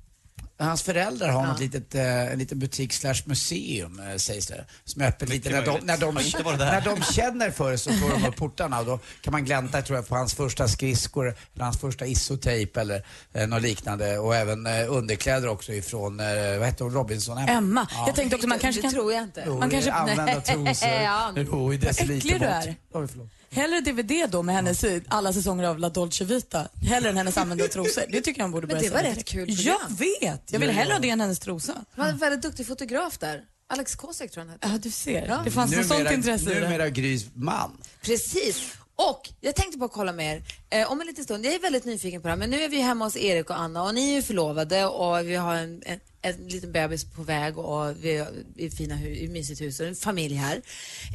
Hans 0.62 0.82
föräldrar 0.82 1.28
har 1.28 1.42
Ja. 1.42 1.48
något 1.48 1.60
litet, 1.60 1.94
eh, 1.94 2.32
en 2.32 2.38
liten 2.38 2.58
butik 2.58 2.92
slash 2.92 3.14
museum 3.24 4.00
eh, 4.00 4.16
sägs 4.16 4.46
det. 4.46 4.64
Som 4.84 5.02
är 5.02 5.06
öppet 5.08 5.28
lite 5.28 5.50
när 5.50 5.62
de, 5.66 5.80
när, 5.82 5.96
de, 5.98 6.14
när 6.58 6.80
de 6.80 7.02
känner 7.02 7.50
för 7.50 7.70
det 7.70 7.78
så 7.78 7.92
får 7.92 8.08
de 8.10 8.24
upp 8.28 8.36
portarna 8.36 8.80
och 8.80 8.86
då 8.86 8.98
kan 9.20 9.32
man 9.32 9.44
glänta 9.44 9.82
tror 9.82 9.98
jag 9.98 10.08
på 10.08 10.14
hans 10.16 10.34
första 10.34 10.68
skridskor 10.68 11.34
eller 11.54 11.64
hans 11.64 11.80
första 11.80 12.06
isotejp 12.06 12.80
eller 12.80 13.06
eh, 13.32 13.46
något 13.46 13.62
liknande 13.62 14.18
och 14.18 14.36
även 14.36 14.66
eh, 14.66 14.72
underkläder 14.92 15.48
också 15.48 15.72
ifrån, 15.72 16.20
eh, 16.20 16.26
vad 16.58 16.66
heter 16.66 16.84
hon, 16.84 16.94
Robinson? 16.94 17.38
Emma. 17.38 17.86
Ja. 17.90 18.04
Jag 18.06 18.16
tänkte 18.16 18.36
också 18.36 18.48
man 18.48 18.58
kanske 18.58 18.78
det 18.80 18.82
kan... 18.82 18.92
tror 18.92 19.12
jag 19.12 19.22
inte. 19.22 19.42
Jo, 19.46 19.58
man 19.58 19.70
kanske- 19.70 19.92
använda 19.92 20.40
trosor. 20.40 20.88
Ja. 21.02 21.32
Jo, 21.36 21.72
i 21.74 21.76
decilitermått. 21.76 22.64
äcklig 22.66 22.76
du 22.92 22.98
är. 22.98 23.28
Hellre 23.52 23.80
DVD 23.80 24.30
då 24.30 24.42
med 24.42 24.54
hennes 24.54 24.84
alla 25.08 25.32
säsonger 25.32 25.64
av 25.64 25.78
La 25.78 25.88
Dolce 25.88 26.24
Vita. 26.24 26.68
Hellre 26.88 27.10
än 27.10 27.16
hennes 27.16 27.36
använda 27.38 27.68
trosor. 27.68 28.02
Det 28.08 28.20
tycker 28.20 28.40
jag 28.40 28.44
han 28.44 28.52
borde 28.52 28.66
Men 28.66 28.76
börja 28.76 28.90
det 28.90 28.96
var 28.96 29.02
rätt 29.02 29.24
kul 29.24 29.44
Jag 29.48 29.80
program. 29.80 29.96
vet. 30.20 30.52
Jag 30.52 30.60
vill 30.60 30.70
hellre 30.70 30.92
ha 30.92 31.00
det 31.00 31.10
än 31.10 31.20
hennes 31.20 31.38
trosa. 31.38 31.72
Det 31.94 32.00
var 32.00 32.08
en 32.08 32.18
väldigt 32.18 32.42
duktig 32.42 32.66
fotograf 32.66 33.18
där. 33.18 33.40
Alex 33.68 33.94
Kosek 33.94 34.30
tror 34.30 34.44
jag 34.46 34.50
han 34.50 34.58
hette. 34.60 34.68
Ja, 34.72 34.78
du 34.82 34.90
ser. 34.90 35.26
Ja. 35.28 35.40
Det 35.44 35.50
fanns 35.50 35.76
något 35.76 35.86
sånt 35.86 36.10
intresse 36.10 36.50
i 36.50 36.54
det. 36.54 36.60
Numera 36.60 36.88
Grys 36.90 37.24
man. 37.34 37.70
Precis. 38.02 38.72
Och 38.96 39.28
jag 39.40 39.56
tänkte 39.56 39.78
bara 39.78 39.88
kolla 39.88 40.12
med 40.12 40.36
er 40.36 40.42
eh, 40.80 40.92
om 40.92 41.00
en 41.00 41.06
liten 41.06 41.24
stund. 41.24 41.46
Jag 41.46 41.54
är 41.54 41.58
väldigt 41.58 41.84
nyfiken 41.84 42.22
på 42.22 42.28
det 42.28 42.32
här, 42.32 42.38
men 42.38 42.50
nu 42.50 42.62
är 42.62 42.68
vi 42.68 42.80
hemma 42.80 43.04
hos 43.04 43.16
Erik 43.16 43.50
och 43.50 43.58
Anna 43.58 43.82
och 43.82 43.94
ni 43.94 44.10
är 44.10 44.14
ju 44.14 44.22
förlovade 44.22 44.86
och 44.86 45.26
vi 45.28 45.34
har 45.34 45.54
en, 45.54 45.82
en, 45.86 46.00
en 46.22 46.48
liten 46.48 46.72
bebis 46.72 47.04
på 47.04 47.22
väg 47.22 47.58
och 47.58 48.04
vi 48.04 48.16
är 48.16 48.28
i 48.56 48.70
fina 48.70 48.94
hu- 48.94 49.16
i 49.16 49.28
mysigt 49.28 49.60
hus 49.60 49.80
och 49.80 49.86
en 49.86 49.94
familj 49.96 50.34
här. 50.34 50.56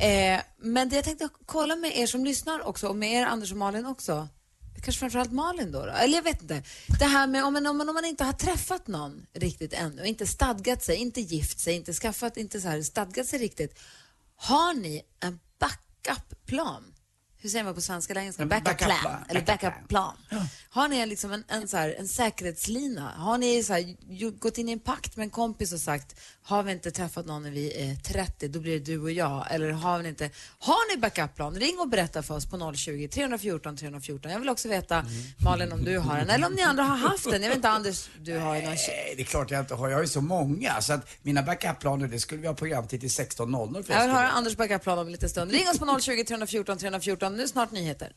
Eh, 0.02 0.42
men 0.58 0.90
det 0.90 0.96
jag 0.96 1.06
tänkte 1.06 1.30
kolla 1.46 1.76
med 1.76 1.98
er 1.98 2.08
som 2.08 2.26
lyssnar 2.26 2.68
också 2.68 2.88
och 2.88 2.96
med 2.96 3.14
er 3.14 3.26
Anders 3.26 3.52
och 3.52 3.58
Malin 3.58 3.86
också. 3.86 4.28
Kanske 4.84 5.00
framförallt 5.00 5.32
Malin 5.32 5.72
då, 5.72 5.86
då? 5.86 5.92
Eller 5.92 6.16
jag 6.16 6.24
vet 6.24 6.42
inte. 6.42 6.64
Det 7.00 7.06
här 7.06 7.28
med 7.28 7.46
om 7.46 7.54
man, 7.54 7.68
om, 7.68 7.78
man, 7.78 7.90
om 7.90 7.96
man 7.96 8.06
inte 8.06 8.24
har 8.24 8.34
träffat 8.34 8.88
någon 8.88 9.26
riktigt 9.34 9.74
ännu, 9.74 10.06
inte 10.06 10.28
stadgat 10.28 10.84
sig, 10.84 10.96
inte 10.96 11.22
gift 11.22 11.60
sig, 11.60 11.76
inte 11.76 11.94
skaffat, 11.94 12.38
inte 12.38 12.62
så 12.62 12.68
här 12.68 12.82
stadgat 12.82 13.28
sig 13.28 13.40
riktigt. 13.40 13.80
Har 14.36 14.74
ni 14.74 15.04
en 15.20 15.40
backup-plan? 15.60 16.94
Hur 17.42 17.50
säger 17.50 17.64
man 17.64 17.74
på 17.76 17.82
svenska 17.82 18.14
eller 18.14 18.22
engelska? 18.22 18.44
En 18.44 18.50
Backup, 18.50 18.66
backup 18.66 18.88
plan. 18.88 19.00
plan. 19.02 19.26
Eller 19.30 19.42
Backup 19.42 19.62
backup 19.62 19.88
plan. 19.90 20.16
Har 20.70 20.88
ni 20.88 21.06
liksom 21.06 21.32
en, 21.32 21.44
en, 21.48 21.68
så 21.68 21.78
här, 21.78 21.96
en 22.00 22.08
säkerhetslina? 22.08 23.12
Har 23.18 23.38
ni 23.38 23.64
så 23.64 23.74
här, 23.74 24.30
gått 24.40 24.58
in 24.58 24.70
i 24.70 24.72
en 24.72 24.80
pakt 24.80 25.16
med 25.16 25.24
en 25.24 25.30
kompis 25.30 25.74
och 25.74 25.80
sagt, 25.80 26.16
har 26.44 26.64
vi 26.64 26.72
inte 26.72 26.92
träffat 26.92 27.26
någon 27.26 27.44
när 27.44 27.52
vi 27.52 27.90
är 27.90 27.96
30, 27.96 28.48
då 28.48 28.60
blir 28.60 28.74
det 28.74 28.86
du 28.86 29.02
och 29.02 29.12
jag. 29.12 29.46
Eller 29.50 29.72
har 29.72 30.00
ni 30.00 30.10
inte, 30.10 30.30
har 30.60 30.96
ni 30.96 31.02
backup-plan? 31.02 31.56
Ring 31.56 31.80
och 31.80 31.90
berätta 31.90 32.24
för 32.24 32.36
oss 32.36 32.46
på 32.46 32.74
020 32.76 33.08
314 33.08 33.78
314. 33.78 34.32
Jag 34.32 34.40
vill 34.40 34.50
också 34.50 34.70
veta, 34.70 35.06
Malin, 35.44 35.72
om 35.72 35.84
du 35.84 35.98
har 35.98 36.18
en. 36.18 36.30
Eller 36.30 36.48
om 36.48 36.54
ni 36.54 36.62
andra 36.62 36.84
har 36.84 36.98
haft 36.98 37.26
en. 37.26 37.42
Jag 37.42 37.50
vet 37.50 37.56
inte, 37.56 37.70
Anders, 37.70 38.10
du 38.22 38.38
har 38.38 38.56
ju 38.56 38.62
någon. 38.62 38.70
Nej, 38.70 39.14
det 39.16 39.22
är 39.22 39.26
klart 39.26 39.52
jag 39.52 39.60
inte 39.60 39.76
har. 39.76 39.90
Jag 39.90 39.98
har 39.98 40.02
ju 40.02 40.08
så 40.08 40.22
många. 40.22 40.82
Så 40.82 40.94
att 40.94 41.10
mina 41.22 41.42
backup-planer, 41.42 42.08
det 42.08 42.20
skulle 42.20 42.42
vi 42.42 42.48
ha 42.48 42.56
programtid 42.56 43.00
till 43.00 43.10
16.00 43.10 43.86
Jag 43.88 44.02
vill 44.02 44.12
höra 44.12 44.30
Anders 44.30 44.56
backup-plan 44.56 45.00
om 45.00 45.06
en 45.06 45.12
liten 45.12 45.30
stund. 45.30 45.52
Ring 45.52 45.70
oss 45.70 45.80
på 45.80 46.00
020 46.00 46.24
314 46.24 46.78
314. 46.78 47.27
Nu 47.36 47.44
är 47.44 47.48
snart 47.48 47.72
nyheter. 47.72 48.12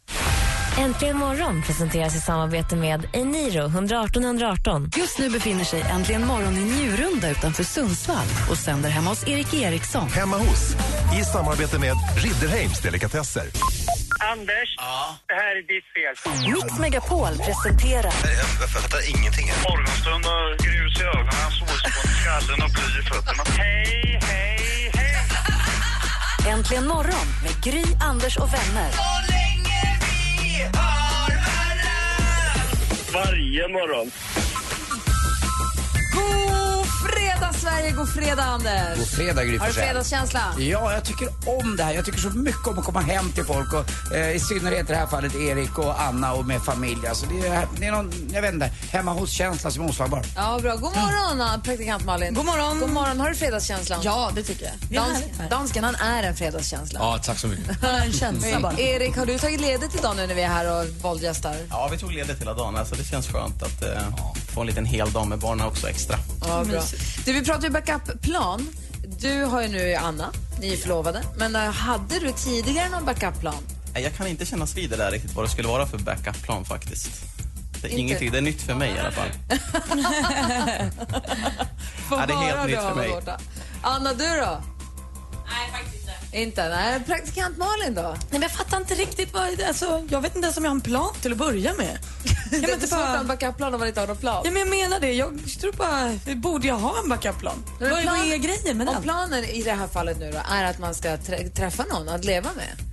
Äntligen 0.79 1.17
morgon 1.17 1.63
presenteras 1.63 2.17
i 2.17 2.21
samarbete 2.21 2.77
med 2.77 3.09
Eniro 3.13 3.65
118 3.65 4.25
118. 4.25 4.91
Just 4.97 5.19
nu 5.19 5.31
befinner 5.31 5.65
sig 5.65 5.83
Äntligen 5.91 6.27
morgon 6.27 6.57
i 6.57 6.65
Njurunda 6.65 7.31
utanför 7.31 7.65
Sundsvall 7.65 8.27
och 8.51 8.57
sänder 8.57 8.91
hemma 8.91 9.11
hos 9.11 9.29
Erik 9.29 9.55
Eriksson. 9.55 10.09
Hemma 10.09 10.37
hos, 10.37 10.77
i 11.21 11.25
samarbete 11.25 11.79
med 11.79 11.97
Ridderheims 12.17 12.81
Delikatesser. 12.81 13.43
Anders, 14.33 14.77
det 15.27 15.35
här 15.35 15.53
är 15.57 15.63
ditt 15.73 15.89
fel. 15.95 16.15
Mix 16.55 16.79
Megapol 16.79 17.37
presenterar 17.47 18.13
Jag 18.61 18.71
fattar 18.71 19.01
ingenting. 19.17 19.47
Morgonstund 19.69 20.25
och 20.27 20.59
grus 20.65 21.01
i 21.01 21.05
ögonen, 21.05 21.51
solspån 21.59 22.11
i 22.11 22.15
skallen 22.21 22.63
och 22.65 22.71
bly 22.71 23.01
i 23.01 23.03
fötterna. 23.11 23.43
Hej! 23.59 24.30
Äntligen 26.61 26.87
morgon 26.87 27.27
med 27.43 27.63
Gry, 27.63 27.85
Anders 28.01 28.37
och 28.37 28.49
vänner. 28.55 28.91
Varje 33.13 33.69
morgon. 33.69 34.11
Fredag 37.41 37.53
Sverige, 37.53 37.91
god 37.93 38.09
fredag 38.09 38.43
Anders. 38.43 38.99
God 38.99 39.09
fredag, 39.09 39.45
Gry 39.45 39.59
Har 39.59 39.67
du 39.67 39.73
fredagskänsla? 39.73 40.41
Ja, 40.59 40.93
jag 40.93 41.05
tycker 41.05 41.29
om 41.47 41.77
det 41.77 41.85
här. 41.85 41.95
Jag 41.95 42.05
tycker 42.05 42.19
så 42.19 42.31
mycket 42.31 42.67
om 42.67 42.79
att 42.79 42.85
komma 42.85 43.01
hem 43.01 43.33
till 43.33 43.45
folk 43.45 43.73
och 43.73 44.15
eh, 44.15 44.37
i 44.37 44.41
synnerhet 44.41 44.91
i 44.91 44.93
det 44.93 44.99
här 44.99 45.07
fallet 45.07 45.35
Erik 45.35 45.79
och 45.79 46.03
Anna 46.03 46.33
och 46.33 46.47
med 46.47 46.63
familj. 46.63 47.07
Alltså 47.09 47.27
det 47.27 47.47
är, 47.49 47.67
det 47.79 47.87
är 47.87 47.93
någon, 47.93 48.13
jag 48.33 48.43
vet 48.43 48.55
inte, 48.55 48.71
hemma 48.91 49.13
hos-känsla 49.13 49.71
som 49.71 49.85
är 49.85 49.89
oslagbar. 49.91 50.23
Ja, 50.37 50.59
bra. 50.63 50.77
God 50.77 50.83
morgon, 50.97 51.41
Anna, 51.41 51.61
praktikant 51.65 52.05
Malin. 52.05 52.35
God 52.35 52.45
morgon. 52.45 52.81
God 52.81 52.91
morgon. 52.91 53.21
Har 53.21 53.29
du 53.29 53.35
fredagskänslan? 53.35 54.01
Ja, 54.03 54.31
det 54.35 54.43
tycker 54.43 54.65
jag. 54.65 55.03
Dans, 55.03 55.25
dansken, 55.51 55.85
han 55.85 55.95
är 55.95 56.23
en 56.23 56.37
fredagskänsla. 56.37 57.01
Ja, 57.03 57.19
tack 57.25 57.39
så 57.39 57.49
mycket. 57.49 57.83
Han 57.83 57.95
en 58.07 58.13
känsla 58.13 58.61
bara. 58.61 58.79
Erik, 58.79 59.17
har 59.17 59.27
du 59.27 59.39
tagit 59.39 59.61
ledigt 59.61 59.95
idag 59.99 60.17
nu 60.17 60.27
när 60.27 60.35
vi 60.35 60.43
är 60.43 60.49
här 60.49 60.81
och 60.81 60.87
våldgästar? 61.03 61.57
Ja, 61.71 61.89
vi 61.93 61.99
tog 61.99 62.13
ledigt 62.13 62.41
hela 62.41 62.55
dagen. 62.55 62.77
Alltså, 62.77 62.95
det 62.95 63.05
känns 63.05 63.29
skönt 63.29 63.63
att 63.63 63.83
eh, 63.83 64.03
få 64.55 64.61
en 64.61 64.67
liten 64.67 64.85
hel 64.85 65.13
dag 65.13 65.27
med 65.27 65.39
barnen 65.39 65.67
också 65.67 65.89
extra. 65.89 66.17
Ja, 66.41 66.65
bra. 66.65 66.83
Du, 67.25 67.33
vi 67.33 67.45
pratar 67.45 67.63
ju 67.65 67.71
backup-plan. 67.71 68.69
Du 69.21 69.45
har 69.45 69.63
ju 69.63 69.69
nu 69.69 69.95
Anna, 69.95 70.31
ni 70.61 70.73
är 70.73 70.77
förlovade. 70.77 71.23
Men 71.37 71.57
eh, 71.57 71.63
hade 71.63 72.19
du 72.19 72.33
tidigare 72.33 72.89
någon 72.89 73.05
backup-plan? 73.05 73.63
Nej, 73.95 74.03
Jag 74.03 74.15
kan 74.15 74.27
inte 74.27 74.47
kännas 74.47 74.77
vid 74.77 74.91
det 74.91 74.97
där 74.97 75.11
riktigt 75.11 75.35
vad 75.35 75.45
det 75.45 75.49
skulle 75.49 75.69
vara 75.69 75.87
för 75.87 75.99
backup-plan 75.99 76.65
faktiskt. 76.65 77.11
Det 77.83 77.87
är 77.87 77.91
Inte? 77.91 78.01
ingenting, 78.01 78.31
det 78.31 78.39
är 78.39 78.43
nytt 78.43 78.63
för 78.63 78.75
mig 78.75 78.95
i 78.97 78.99
alla 78.99 79.11
fall. 79.11 79.29
Få 82.09 82.17
Ja, 82.17 82.27
det 82.27 82.33
är 82.33 82.37
helt 82.37 82.57
höra 82.57 82.65
nytt 82.67 82.77
då, 82.77 82.83
för 82.89 82.95
mig. 82.95 83.13
Anna, 83.83 84.13
du 84.15 84.27
då? 84.27 84.63
Nej, 85.47 85.71
faktiskt 85.73 86.00
inte. 86.33 86.69
Nej, 86.69 87.01
praktikant 87.07 87.57
Malin 87.59 87.95
då? 87.95 88.03
Nej, 88.03 88.19
men 88.31 88.43
jag 88.43 88.51
fattar 88.51 88.77
inte 88.77 88.95
riktigt 88.95 89.33
vad... 89.35 89.61
Alltså, 89.63 90.07
jag 90.11 90.21
vet 90.21 90.37
inte 90.37 90.47
ens 90.47 90.57
om 90.57 90.65
jag 90.65 90.71
har 90.71 90.75
en 90.77 90.81
plan 90.81 91.15
till 91.23 91.33
att 91.33 91.39
börja 91.39 91.75
med. 91.75 91.99
Det 92.51 92.57
är 92.57 92.61
inte 92.61 92.77
det 92.77 92.87
svårt 92.87 92.91
bara- 92.99 93.03
att 93.07 93.13
ha 93.15 93.21
en 93.21 93.27
backup-plan 93.27 93.75
om 93.75 93.81
man 93.81 93.89
inte 93.89 94.01
har 94.01 94.07
någon 94.07 94.17
plan. 94.17 94.43
Ja, 94.45 94.51
men 94.51 94.61
jag 94.61 94.71
menar 94.71 95.01
det. 95.01 95.13
Jag 95.13 95.41
tror 95.61 95.73
bara... 95.73 96.35
Borde 96.37 96.69
jag 96.69 96.75
ha 96.75 96.95
en 97.03 97.09
backup-plan? 97.09 97.65
Vad, 97.81 97.91
är 97.93 98.37
grejen 98.37 98.77
med 98.79 98.89
Om 98.89 98.95
den? 98.95 99.03
planen 99.03 99.45
i 99.45 99.63
det 99.63 99.73
här 99.73 99.87
fallet 99.87 100.19
nu 100.19 100.33
då 100.33 100.39
är 100.55 100.65
att 100.65 100.79
man 100.79 100.95
ska 100.95 101.09
trä- 101.17 101.49
träffa 101.51 101.85
någon 101.85 102.09
att 102.09 102.25
leva 102.25 102.49
med. 102.57 102.87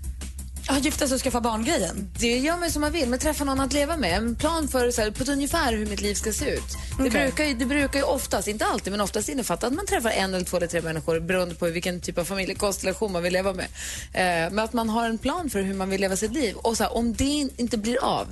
Ja, 0.70 0.78
gifta 0.80 1.08
sig 1.08 1.16
och 1.16 1.22
skaffa 1.22 1.42
barn-grejen. 1.42 2.10
Det 2.20 2.38
gör 2.38 2.58
man 2.58 2.72
som 2.72 2.82
man 2.82 2.92
vill, 2.92 3.10
men 3.10 3.20
träffa 3.20 3.44
någon 3.44 3.60
att 3.60 3.74
leva 3.74 3.98
med. 3.98 4.14
En 4.18 4.36
plan 4.36 4.68
för 4.68 4.92
så 4.92 5.02
här, 5.02 5.12
på 5.12 5.24
ett 5.24 5.30
ungefär 5.30 5.74
hur 5.74 5.86
mitt 5.86 6.02
liv 6.02 6.14
ska 6.16 6.34
se 6.34 6.46
ut. 6.50 6.62
Det, 6.98 7.04
Okej. 7.04 7.10
brukar 7.10 7.44
ju, 7.46 7.54
det 7.54 7.66
brukar 7.66 8.00
ju 8.00 8.06
oftast, 8.06 8.48
inte 8.48 8.66
alltid, 8.66 8.92
men 8.92 9.02
oftast 9.02 9.30
innefatta 9.30 9.68
att 9.68 9.74
man 9.74 9.86
träffar 9.86 10.10
en 10.10 10.34
eller 10.34 10.46
två 10.46 10.58
eller 10.58 10.68
tre 10.68 10.82
människor 10.82 11.20
beroende 11.20 11.56
på 11.56 11.66
vilken 11.68 12.02
typ 12.02 12.18
av 12.18 12.24
familjekonstellation 12.26 13.12
man 13.12 13.24
vill 13.24 13.34
leva 13.34 13.54
med. 13.54 13.66
Eh, 14.14 14.52
men 14.54 14.60
att 14.60 14.74
man 14.74 14.90
har 14.90 15.06
en 15.06 15.18
plan 15.18 15.50
för 15.50 15.62
hur 15.62 15.74
man 15.74 15.90
vill 15.90 16.02
leva 16.02 16.16
sitt 16.16 16.32
liv. 16.34 16.56
Och 16.56 16.78
så 16.78 16.84
här, 16.84 16.96
om 16.98 17.14
det 17.14 17.24
in- 17.24 17.54
inte 17.58 17.78
blir 17.78 18.04
av, 18.04 18.28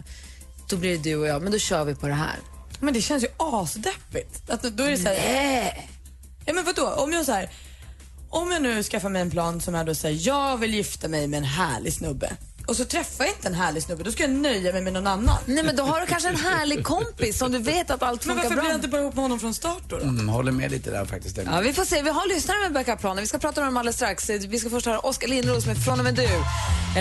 då 0.70 0.76
blir 0.78 0.98
det 0.98 1.04
du 1.04 1.16
och 1.16 1.28
jag, 1.28 1.42
men 1.42 1.52
då 1.52 1.58
kör 1.60 1.84
vi 1.86 1.96
på 1.96 2.08
det 2.08 2.14
här. 2.14 2.36
Men 2.80 2.94
det 2.94 3.02
känns 3.02 3.24
ju 3.24 3.28
asdeppigt. 3.38 4.50
Att 4.50 4.62
då 4.64 4.84
är 4.84 4.92
det 4.92 4.98
så 4.98 5.08
här, 5.08 5.16
Nej. 5.34 5.90
Ja 6.46 6.54
men 6.54 6.66
vadå? 6.66 6.88
Om 6.88 7.14
jag 7.14 7.26
så 7.26 7.32
här, 7.32 7.50
om 8.36 8.52
jag 8.52 8.62
nu 8.62 8.84
skaffar 8.84 9.10
mig 9.10 9.22
en 9.22 9.32
plan 9.32 9.62
som 9.62 9.76
är 9.76 9.84
då 9.84 9.96
säger 9.96 10.28
jag 10.28 10.58
vill 10.58 10.74
gifta 10.74 11.08
mig 11.08 11.28
med 11.28 11.38
en 11.38 11.44
härlig 11.44 11.94
snubbe 11.94 12.32
och 12.68 12.76
så 12.76 12.86
träffar 12.86 13.26
jag 13.26 13.34
inte 13.34 13.48
en 13.48 13.54
härlig 13.54 13.84
snubbe, 13.84 14.04
då 14.04 14.12
ska 14.12 14.24
jag 14.24 14.32
nöja 14.32 14.72
mig 14.72 14.82
med 14.82 14.94
någon 14.94 15.08
annan. 15.08 15.38
Nej, 15.46 15.64
men 15.64 15.76
då 15.76 15.84
har 15.84 16.02
du 16.02 16.06
kanske 16.08 16.30
en 16.30 16.36
härlig 16.36 16.84
kompis 16.84 17.38
som 17.38 17.52
du 17.52 17.58
vet 17.58 17.92
att 17.92 18.04
allt 18.04 18.26
Men 18.26 18.36
funkar 18.36 18.44
varför 18.44 18.56
bra 18.56 18.64
blir 18.64 18.72
jag 18.72 18.78
inte 18.78 18.88
bara 18.88 19.02
ihop 19.02 19.16
med 19.16 19.24
honom 19.24 19.40
från 19.40 19.54
start 19.54 19.84
då? 19.90 19.98
då? 19.98 20.04
Mm, 20.04 20.30
håller 20.30 20.52
med 20.52 20.72
lite 20.72 20.92
där 20.92 21.06
faktiskt. 21.06 21.40
Ja, 21.46 21.60
vi 21.60 21.74
får 21.74 21.86
se. 21.86 22.02
Vi 22.02 22.10
har 22.10 22.28
lyssnare 22.28 22.58
med 22.64 22.74
backupplaner. 22.74 23.22
Vi 23.22 23.28
ska 23.28 23.38
prata 23.38 23.62
med 23.62 23.68
dem 23.68 23.78
alldeles 23.78 23.96
strax. 23.96 24.30
Vi 24.30 24.60
ska 24.60 24.70
först 24.70 24.86
höra 24.86 25.00
Oskar 25.00 25.28
Lindros 25.28 25.66
med 25.66 25.84
Från 25.86 26.00
och 26.00 26.04
med 26.06 26.16
du. 26.16 26.30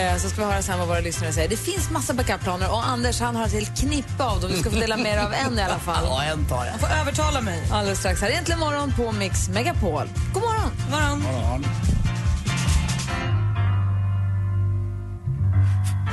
Eh, 0.01 0.17
så 0.17 0.29
ska 0.29 0.39
vi 0.39 0.45
höra 0.53 0.63
sen 0.63 0.79
vad 0.79 0.89
våra 0.89 1.01
lyssnare 1.01 1.33
säger. 1.33 1.49
Det 1.49 1.57
finns 1.57 1.91
massa 1.91 2.15
backupplaner 2.15 2.71
och 2.71 2.87
Anders 2.87 3.21
han 3.21 3.37
har 3.37 3.47
ett 3.47 3.53
helt 3.53 3.81
knippe 3.81 4.25
av 4.25 4.41
dem. 4.41 4.51
Vi 4.51 4.61
ska 4.61 4.71
få 4.71 4.77
dela 4.79 4.97
med 4.97 5.15
er 5.19 5.19
av 5.25 5.33
en 5.33 5.59
i 5.59 5.63
alla 5.63 5.79
fall. 5.79 6.05
Ja, 6.15 6.23
en 6.25 6.45
tar 6.49 6.65
jag. 6.65 6.71
Han 6.71 6.81
får 6.81 6.89
övertala 7.01 7.41
mig. 7.41 7.63
Alldeles 7.73 7.99
strax. 7.99 8.21
Här 8.21 8.29
är 8.31 8.39
Äntligen 8.39 8.61
morgon 8.61 8.93
på 8.97 9.13
Mix 9.13 9.49
Megapol. 9.49 10.09
God 10.35 10.43
morgon! 10.43 10.71
Varann. 10.91 11.21
Morgon. 11.23 11.65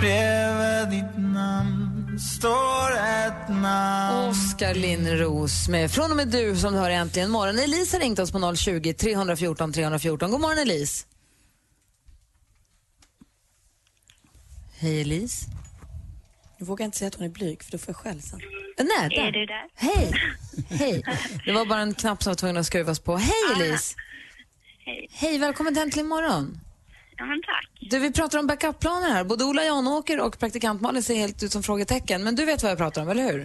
Bredvid 0.02 0.90
ditt 0.90 1.18
namn 1.18 2.20
står 2.20 2.92
ett 2.92 3.50
namn 3.50 4.30
Oskar 4.30 4.74
Lindros 4.74 5.68
med 5.68 5.92
Från 5.92 6.12
och 6.12 6.18
med 6.18 6.28
du 6.28 6.56
som 6.56 6.74
du 6.74 6.80
hör 6.80 6.90
i 6.90 6.94
Äntligen 6.96 7.32
morgon. 7.32 7.60
Elise 7.60 7.96
har 7.98 8.02
ringt 8.02 8.20
oss 8.20 8.32
på 8.32 8.56
020 8.56 8.94
314 8.94 9.74
314. 9.74 10.32
God 10.32 10.42
morgon 10.42 10.58
Elise. 10.58 11.06
Hej 14.80 15.02
Elise. 15.02 15.46
Nu 16.58 16.66
vågar 16.66 16.84
jag 16.84 16.88
inte 16.88 16.98
säga 16.98 17.08
att 17.08 17.16
hon 17.16 17.26
är 17.26 17.30
blyg 17.30 17.64
för 17.64 17.72
då 17.72 17.78
får 17.78 17.90
jag 17.90 17.96
skäll 17.96 18.22
sen. 18.22 18.40
Nej, 18.78 19.10
där. 19.10 19.28
Är 19.28 19.32
du 19.32 19.46
där? 19.46 19.68
Hej. 19.76 20.12
Hej. 20.70 21.04
Det 21.46 21.52
var 21.52 21.66
bara 21.66 21.80
en 21.80 21.94
knapp 21.94 22.24
som 22.24 22.30
var 22.30 22.36
tvungen 22.36 22.58
att 22.58 22.66
skruvas 22.66 23.00
på. 23.00 23.18
Hej 23.18 23.34
Elise. 23.56 23.96
Hej. 24.86 25.08
Hej, 25.12 25.38
välkommen 25.38 25.74
till 25.74 25.84
Äntligen 25.84 26.08
morgon. 26.08 26.60
Ja, 27.22 27.26
men 27.26 27.42
tack. 27.42 27.68
Du, 27.92 28.00
vi 28.00 28.12
pratar 28.14 28.40
om 28.40 28.48
backupplaner 28.48 29.10
här. 29.16 29.24
Både 29.24 29.44
Ola 29.46 29.64
Janåker 29.64 30.18
och 30.26 30.40
praktikant 30.40 30.82
Malin 30.82 31.04
ser 31.04 31.16
helt 31.16 31.44
ut 31.44 31.52
som 31.52 31.64
frågetecken. 31.64 32.24
Men 32.24 32.36
du 32.36 32.46
vet 32.46 32.64
vad 32.64 32.72
jag 32.72 32.78
pratar 32.84 33.02
om, 33.02 33.10
eller 33.10 33.24
hur? 33.32 33.42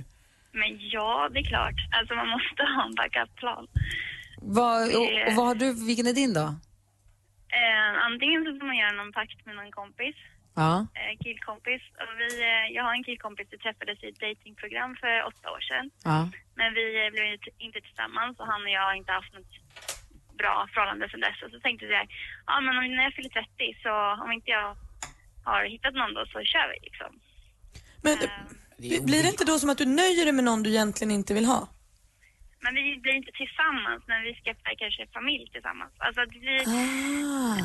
Men 0.61 0.71
ja, 0.95 1.29
det 1.33 1.39
är 1.39 1.49
klart. 1.55 1.75
Alltså 1.99 2.15
man 2.15 2.29
måste 2.29 2.63
ha 2.77 2.83
en 2.89 2.95
backup-plan. 3.01 3.67
Vad, 4.59 4.83
och, 4.97 5.03
och 5.27 5.33
vad 5.39 5.47
har 5.47 5.55
du, 5.55 5.87
vilken 5.91 6.07
är 6.07 6.13
din 6.13 6.33
då? 6.41 6.47
Eh, 7.61 7.93
antingen 8.09 8.41
så 8.45 8.51
får 8.59 8.67
man 8.71 8.77
göra 8.83 8.93
någon 9.01 9.13
pakt 9.19 9.39
med 9.47 9.55
någon 9.61 9.73
kompis, 9.81 10.17
Ja. 10.63 10.73
eh, 11.01 11.13
killkompis. 11.25 11.83
Och 12.03 12.13
vi, 12.21 12.29
eh, 12.51 12.65
jag 12.77 12.83
har 12.87 12.93
en 12.99 13.05
killkompis, 13.09 13.47
vi 13.55 13.59
träffades 13.67 13.99
i 14.05 14.07
ett 14.13 14.21
datingprogram 14.27 14.93
för 15.03 15.13
åtta 15.31 15.47
år 15.57 15.63
sedan. 15.71 15.87
ja. 16.11 16.19
Men 16.61 16.69
vi 16.79 16.85
eh, 17.03 17.11
blev 17.15 17.27
inte- 17.37 17.55
inte 17.67 17.81
tillsammans 17.87 18.33
och 18.41 18.47
han 18.53 18.63
och 18.67 18.73
jag 18.79 18.85
har 18.89 18.95
inte 19.01 19.13
haft 19.19 19.33
något 19.37 19.53
bra 20.43 20.69
förhållande 20.73 21.09
sedan 21.09 21.21
dess. 21.21 21.43
Och 21.45 21.51
så 21.51 21.61
tänkte 21.61 21.85
jag, 21.87 22.07
ja 22.47 22.61
men 22.61 22.79
om, 22.79 22.85
när 22.97 23.03
jag 23.09 23.15
fyller 23.15 23.29
30 23.29 23.49
så 23.85 23.93
om 24.25 24.33
inte 24.33 24.51
jag 24.51 24.77
har 25.45 25.65
hittat 25.65 25.95
någon 25.95 26.15
då 26.15 26.23
så 26.27 26.39
kör 26.53 26.67
vi 26.73 26.79
liksom. 26.89 27.11
Men 28.05 28.15
blir- 28.79 29.05
blir 29.09 29.23
det 29.23 29.29
inte 29.35 29.45
då 29.51 29.59
som 29.59 29.71
att 29.71 29.79
du 29.79 29.87
nöjer 29.87 30.25
dig 30.25 30.33
med 30.39 30.45
någon 30.45 30.63
du 30.63 30.71
egentligen 30.71 31.11
inte 31.11 31.35
vill 31.35 31.45
ha? 31.55 31.69
Men 32.61 32.75
vi 32.75 32.97
blir 33.05 33.13
inte 33.21 33.33
tillsammans, 33.43 34.03
men 34.07 34.23
vi 34.23 34.35
skaffar 34.35 34.75
kanske 34.83 35.07
familj 35.19 35.47
tillsammans. 35.53 35.93
Alltså 35.99 36.21
att 36.21 36.33
vi, 36.47 36.55
Ah. 36.67 37.57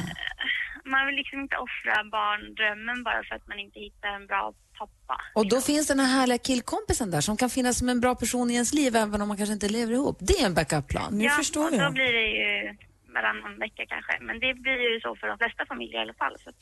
man 0.93 1.05
vill 1.07 1.15
liksom 1.15 1.39
inte 1.39 1.57
offra 1.67 2.03
barndrömmen 2.03 3.03
bara 3.03 3.23
för 3.23 3.35
att 3.35 3.47
man 3.47 3.59
inte 3.59 3.79
hittar 3.79 4.09
en 4.09 4.27
bra 4.27 4.53
pappa. 4.87 5.21
Och 5.35 5.47
då 5.49 5.61
finns 5.61 5.87
den 5.87 5.99
här 5.99 6.07
härliga 6.19 6.37
killkompisen 6.37 7.11
där 7.11 7.21
som 7.21 7.37
kan 7.37 7.49
finnas 7.49 7.77
som 7.77 7.89
en 7.89 7.99
bra 8.01 8.15
person 8.15 8.51
i 8.51 8.53
ens 8.53 8.73
liv 8.73 8.95
även 8.95 9.21
om 9.21 9.27
man 9.27 9.37
kanske 9.37 9.53
inte 9.53 9.69
lever 9.69 9.93
ihop. 9.93 10.17
Det 10.19 10.33
är 10.41 10.45
en 10.45 10.53
backupplan. 10.53 11.21
ja, 11.21 11.37
och 11.55 11.71
då 11.71 11.91
blir 11.91 12.13
det 12.13 12.27
ju 12.41 12.77
varannan 13.13 13.59
vecka 13.59 13.83
kanske. 13.87 14.17
Men 14.21 14.39
det 14.39 14.53
blir 14.53 14.93
ju 14.93 14.99
så 14.99 15.15
för 15.15 15.27
de 15.27 15.37
flesta 15.37 15.65
familjer 15.65 15.99
i 15.99 16.01
alla 16.01 16.13
fall. 16.13 16.35
Så 16.43 16.49
att, 16.49 16.55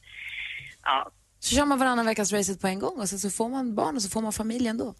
ja, 0.83 1.11
Så 1.39 1.55
kör 1.55 1.65
man 1.65 1.79
varannan 1.79 2.05
veckas 2.05 2.31
racet 2.33 2.61
på 2.61 2.67
en 2.67 2.79
gång 2.79 2.99
och 2.99 3.09
sen 3.09 3.19
så 3.19 3.29
får 3.29 3.49
man 3.49 3.75
barn 3.75 3.95
och 3.95 4.01
så 4.01 4.09
får 4.09 4.21
man 4.21 4.33
familj 4.33 4.67
ändå. 4.67 4.95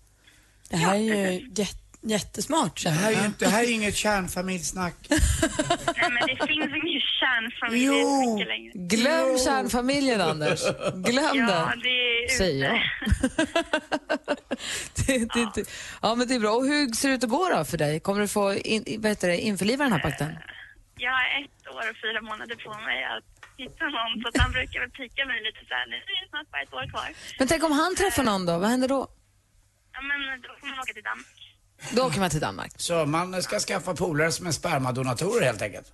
Det 0.70 0.78
här 0.78 0.96
är 0.96 1.00
ju 1.00 1.50
jätte... 1.56 1.76
Jättesmart 2.02 2.84
Det 2.84 2.90
här 2.90 3.08
är, 3.08 3.12
ju 3.12 3.18
jag. 3.18 3.26
inte, 3.26 3.46
det 3.46 3.52
här 3.52 3.64
är 3.64 3.72
inget 3.72 3.96
kärnfamiljsnack. 3.96 4.96
Nej, 5.10 5.20
men 6.10 6.28
det 6.28 6.48
finns 6.48 6.70
ingen 6.84 7.02
kärnfamilj 7.20 7.86
Jo. 7.86 8.34
mycket 8.36 8.48
längre. 8.48 8.72
Glöm 8.76 9.38
kärnfamiljen, 9.46 10.22
Anders. 10.22 10.60
Glöm 11.10 11.38
Ja, 11.38 11.70
den. 11.70 11.80
det 11.80 11.90
är 11.90 12.24
ute. 12.26 12.34
Säger 12.34 12.66
jag. 12.66 12.82
det, 15.08 15.18
det, 15.34 15.50
det, 15.56 15.70
ja, 16.02 16.16
men 16.16 16.28
det 16.28 16.36
är 16.36 16.40
bra. 16.40 16.52
Och 16.52 16.66
hur 16.66 16.88
ser 16.94 17.10
det 17.10 17.16
ut 17.16 17.24
att 17.24 17.30
gå 17.30 17.50
då 17.56 17.66
för 17.66 17.78
dig? 17.78 18.00
Kommer 18.00 18.22
du 18.22 18.28
få 18.28 18.54
in, 18.54 18.84
vad 19.00 19.10
heter 19.12 19.28
det, 19.28 19.38
införliva 19.38 19.84
den 19.84 19.94
här 19.94 20.00
pakten? 20.00 20.36
Jag 20.98 21.12
har 21.12 21.26
ett 21.42 21.68
år 21.76 21.90
och 21.92 21.98
fyra 22.04 22.22
månader 22.22 22.56
på 22.56 22.70
mig 22.90 23.04
att 23.04 23.24
hitta 23.58 23.84
någon, 23.86 24.22
så 24.22 24.28
att 24.30 24.38
han 24.44 24.52
brukar 24.52 24.80
väl 24.80 24.90
pika 24.90 25.26
mig 25.26 25.38
lite 25.48 25.60
så 25.68 25.74
här, 25.74 25.88
nu 25.88 25.96
är 25.96 26.22
det 26.24 26.30
snart 26.30 26.52
bara 26.52 26.62
ett 26.62 26.74
år 26.74 26.90
kvar. 26.90 27.10
Men 27.40 27.48
tänk 27.48 27.64
om 27.64 27.72
han 27.72 27.96
träffar 27.96 28.24
någon 28.24 28.46
då? 28.46 28.58
Vad 28.58 28.70
händer 28.70 28.88
då? 28.88 29.08
Ja, 29.94 30.02
men 30.02 30.42
då 30.42 30.50
får 30.60 30.68
man 30.68 30.80
åka 30.80 30.94
till 30.94 31.04
Danmark. 31.04 31.36
Då 31.96 32.02
åker 32.08 32.20
man 32.20 32.30
till 32.30 32.40
Danmark. 32.40 32.72
Så 32.78 33.06
man 33.06 33.44
ska 33.44 33.60
skaffa 33.60 33.96
polare 33.96 34.32
som 34.32 34.48
är 34.48 34.52
spermadonatorer 34.52 35.46
helt 35.46 35.62
enkelt. 35.62 35.88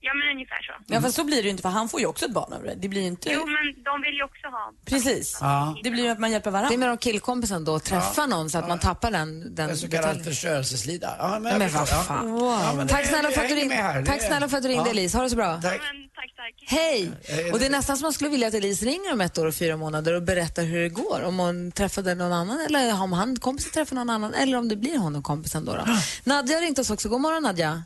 Ja, 0.00 0.12
men 0.14 0.36
ungefär 0.36 0.62
så. 0.62 0.72
Ja 0.94 1.00
fast 1.00 1.16
så 1.16 1.24
blir 1.24 1.36
det 1.36 1.42
ju 1.42 1.50
inte 1.50 1.62
för 1.62 1.68
han 1.68 1.88
får 1.88 2.00
ju 2.00 2.06
också 2.06 2.24
ett 2.24 2.32
barn 2.32 2.52
av 2.52 2.62
det. 2.62 2.74
Det 2.74 2.88
blir 2.88 3.00
ju 3.00 3.06
inte... 3.06 3.30
Jo, 3.32 3.40
men 3.46 3.82
de 3.84 4.02
vill 4.02 4.14
ju 4.14 4.22
också 4.24 4.46
ha. 4.46 4.72
Precis. 4.84 5.38
Ja. 5.40 5.76
Det 5.82 5.90
blir 5.90 6.02
ju 6.04 6.10
att 6.10 6.18
man 6.18 6.30
hjälper 6.32 6.50
Det 6.50 6.56
är 6.56 6.60
varandra. 6.60 6.78
med 6.78 6.88
de 6.88 6.98
killkompisen 6.98 7.64
då, 7.64 7.78
träffa 7.78 8.26
någon 8.26 8.50
så 8.50 8.58
att 8.58 8.68
man 8.68 8.78
tappar 8.78 9.10
den, 9.10 9.54
den 9.54 9.70
En 9.70 9.76
så 9.76 9.88
kallad 9.88 10.24
förstörelseslida. 10.24 11.16
Ja, 11.18 11.38
Men, 11.38 11.60
jag 11.60 11.68
vad 11.68 11.88
fan. 11.88 12.38
Ja. 12.38 12.62
Ja, 12.62 12.72
men 12.76 12.88
tack 12.88 13.06
snälla 13.06 13.30
för 13.30 13.42
att 13.42 13.48
du 13.48 13.54
Det 13.54 14.04
tack 14.06 14.22
snälla 14.22 14.48
för 14.48 14.56
att 14.56 14.62
du 14.62 14.68
ringde 14.68 14.88
Ja. 14.88 14.90
Elise. 14.90 15.16
Ha 15.16 15.24
det 15.24 15.30
så 15.30 15.36
bra. 15.36 15.60
Tack. 15.62 15.80
Men 15.92 16.08
tack, 16.14 16.32
tack. 16.36 16.54
Hej! 16.66 17.10
Och 17.52 17.58
det 17.58 17.66
är 17.66 17.70
nästan 17.70 17.96
som 17.96 18.04
man 18.04 18.12
skulle 18.12 18.30
vilja 18.30 18.48
att 18.48 18.54
Elise 18.54 18.84
ringer 18.84 19.12
om 19.12 19.20
ett 19.20 19.38
år 19.38 19.46
och 19.46 19.54
fyra 19.54 19.76
månader 19.76 20.14
och 20.14 20.22
berättar 20.22 20.62
hur 20.62 20.82
det 20.82 20.88
går. 20.88 21.22
Om 21.24 21.38
hon 21.38 21.72
träffade 21.72 22.14
någon 22.14 22.32
annan 22.32 22.60
eller 22.60 23.02
om 23.02 23.12
han 23.12 23.36
kompisen 23.36 23.72
träffar 23.72 23.96
någon 23.96 24.10
annan 24.10 24.34
eller 24.34 24.56
om 24.58 24.68
det 24.68 24.76
blir 24.76 24.98
hon 24.98 25.16
och 25.16 25.24
kompisen 25.24 25.64
då. 25.64 25.72
då. 25.74 25.84
Nadja 26.24 26.56
har 26.56 26.60
ringt 26.62 26.78
oss 26.78 26.90
också. 26.90 27.08
God 27.08 27.20
morgon 27.20 27.42
Nadja. 27.42 27.82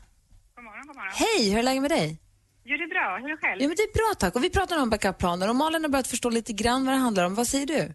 Morgon. 1.00 1.14
Hej, 1.24 1.50
hur 1.50 1.58
är 1.58 1.62
läget 1.62 1.82
med 1.82 1.90
dig? 1.90 2.18
Jo, 2.64 2.76
det 2.76 2.84
är 2.84 2.88
bra. 2.88 3.16
Hur 3.16 3.24
är 3.24 3.30
det 3.36 3.36
själv? 3.36 3.58
Jo 3.62 3.68
men 3.68 3.76
det 3.76 3.82
är 3.82 3.94
bra 4.00 4.10
tack. 4.18 4.36
Och 4.36 4.44
vi 4.44 4.50
pratar 4.50 4.82
om 4.82 4.90
backup-planer 4.90 5.48
och 5.48 5.56
Malin 5.56 5.82
har 5.84 5.90
börjat 5.90 6.06
förstå 6.14 6.30
lite 6.30 6.52
grann 6.52 6.84
vad 6.84 6.94
det 6.94 6.98
handlar 6.98 7.26
om. 7.26 7.34
Vad 7.34 7.46
säger 7.46 7.66
du? 7.66 7.94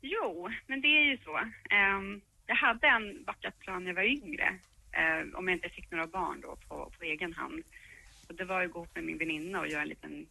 Jo, 0.00 0.48
men 0.66 0.80
det 0.80 0.88
är 0.88 1.04
ju 1.10 1.18
så. 1.18 1.36
Ehm, 1.70 2.20
jag 2.46 2.54
hade 2.54 2.86
en 2.86 3.24
backup-plan 3.24 3.84
när 3.84 3.90
jag 3.90 3.94
var 3.94 4.02
yngre, 4.02 4.48
eh, 4.92 5.38
om 5.38 5.48
jag 5.48 5.56
inte 5.56 5.68
fick 5.68 5.90
några 5.90 6.06
barn 6.06 6.40
då 6.40 6.56
på, 6.68 6.92
på 6.98 7.04
egen 7.04 7.32
hand. 7.32 7.62
Och 8.28 8.34
det 8.34 8.44
var 8.44 8.60
ju 8.60 8.66
att 8.66 8.72
gå 8.72 8.78
ihop 8.78 8.94
med 8.94 9.04
min 9.04 9.18
väninna 9.18 9.60
och 9.60 9.68
göra 9.68 9.82
en 9.82 9.88
liten, 9.88 10.26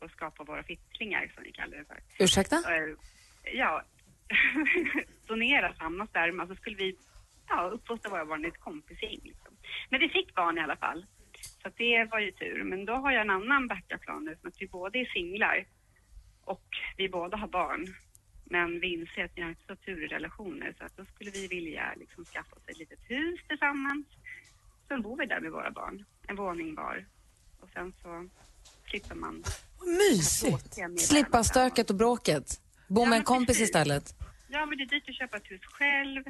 och 0.00 0.10
skapa 0.10 0.44
våra 0.44 0.62
fittlingar 0.62 1.32
som 1.34 1.42
vi 1.44 1.52
kallar 1.52 1.76
det 1.76 1.84
för. 1.84 2.24
Ursäkta? 2.24 2.56
Eh, 2.56 2.94
ja, 3.54 3.82
donera 5.26 5.74
samma 5.74 6.06
sperma 6.06 6.46
så 6.46 6.54
skulle 6.54 6.76
vi 6.76 6.96
ja, 7.48 7.70
uppfostra 7.74 8.10
våra 8.10 8.24
barn 8.24 8.44
i 8.44 8.48
ett 8.48 8.60
kompisgäng. 8.60 9.20
Liksom. 9.22 9.53
Men 9.90 10.00
vi 10.00 10.08
fick 10.08 10.34
barn 10.34 10.58
i 10.58 10.60
alla 10.60 10.76
fall. 10.76 11.06
Så 11.62 11.68
det 11.76 12.04
var 12.10 12.18
ju 12.20 12.30
tur. 12.30 12.64
Men 12.64 12.84
då 12.84 12.92
har 12.92 13.12
jag 13.12 13.20
en 13.20 13.30
annan 13.30 13.68
backup-plan 13.68 14.24
nu, 14.24 14.36
som 14.40 14.48
att 14.48 14.60
vi 14.60 14.66
båda 14.66 14.98
är 14.98 15.04
singlar 15.04 15.66
och 16.44 16.68
vi 16.96 17.08
båda 17.08 17.36
har 17.36 17.48
barn. 17.48 17.86
Men 18.44 18.80
vi 18.80 18.92
inser 18.92 19.24
att 19.24 19.32
vi 19.34 19.42
har 19.42 19.48
inte 19.48 19.64
så 19.66 19.76
tur 19.76 20.04
i 20.04 20.06
relationer 20.06 20.74
så 20.78 20.84
att 20.84 20.96
då 20.96 21.04
skulle 21.04 21.30
vi 21.30 21.46
vilja 21.48 21.94
liksom 21.96 22.24
skaffa 22.24 22.56
oss 22.56 22.62
ett 22.68 22.78
litet 22.78 22.98
hus 23.08 23.40
tillsammans. 23.48 24.06
Sen 24.88 25.02
bor 25.02 25.16
vi 25.16 25.26
där 25.26 25.40
med 25.40 25.52
våra 25.52 25.70
barn, 25.70 26.04
en 26.28 26.36
våning 26.36 26.74
var. 26.74 27.04
Och 27.60 27.68
sen 27.74 27.92
så 28.02 28.28
slipper 28.90 29.14
man 29.14 29.42
Mysigt. 29.98 30.64
tråkiga 30.74 30.88
med 30.88 31.00
Slippa 31.00 31.44
stöket 31.44 31.90
och 31.90 31.96
bråket. 31.96 32.60
Bo 32.88 33.02
Ja, 33.02 33.08
med 33.08 33.18
en 33.18 33.24
kompis 33.24 33.60
istället. 33.60 34.04
Ja, 34.48 34.66
men 34.66 34.78
det 34.78 34.84
är 34.84 34.86
dyrt 34.86 35.08
att 35.08 35.14
köpa 35.14 35.36
ett 35.36 35.50
hus 35.50 35.60
själv. 35.64 36.24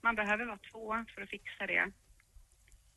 Man 0.00 0.14
behöver 0.14 0.44
vara 0.46 0.58
två 0.72 1.04
för 1.14 1.22
att 1.22 1.28
fixa 1.28 1.66
det. 1.66 1.92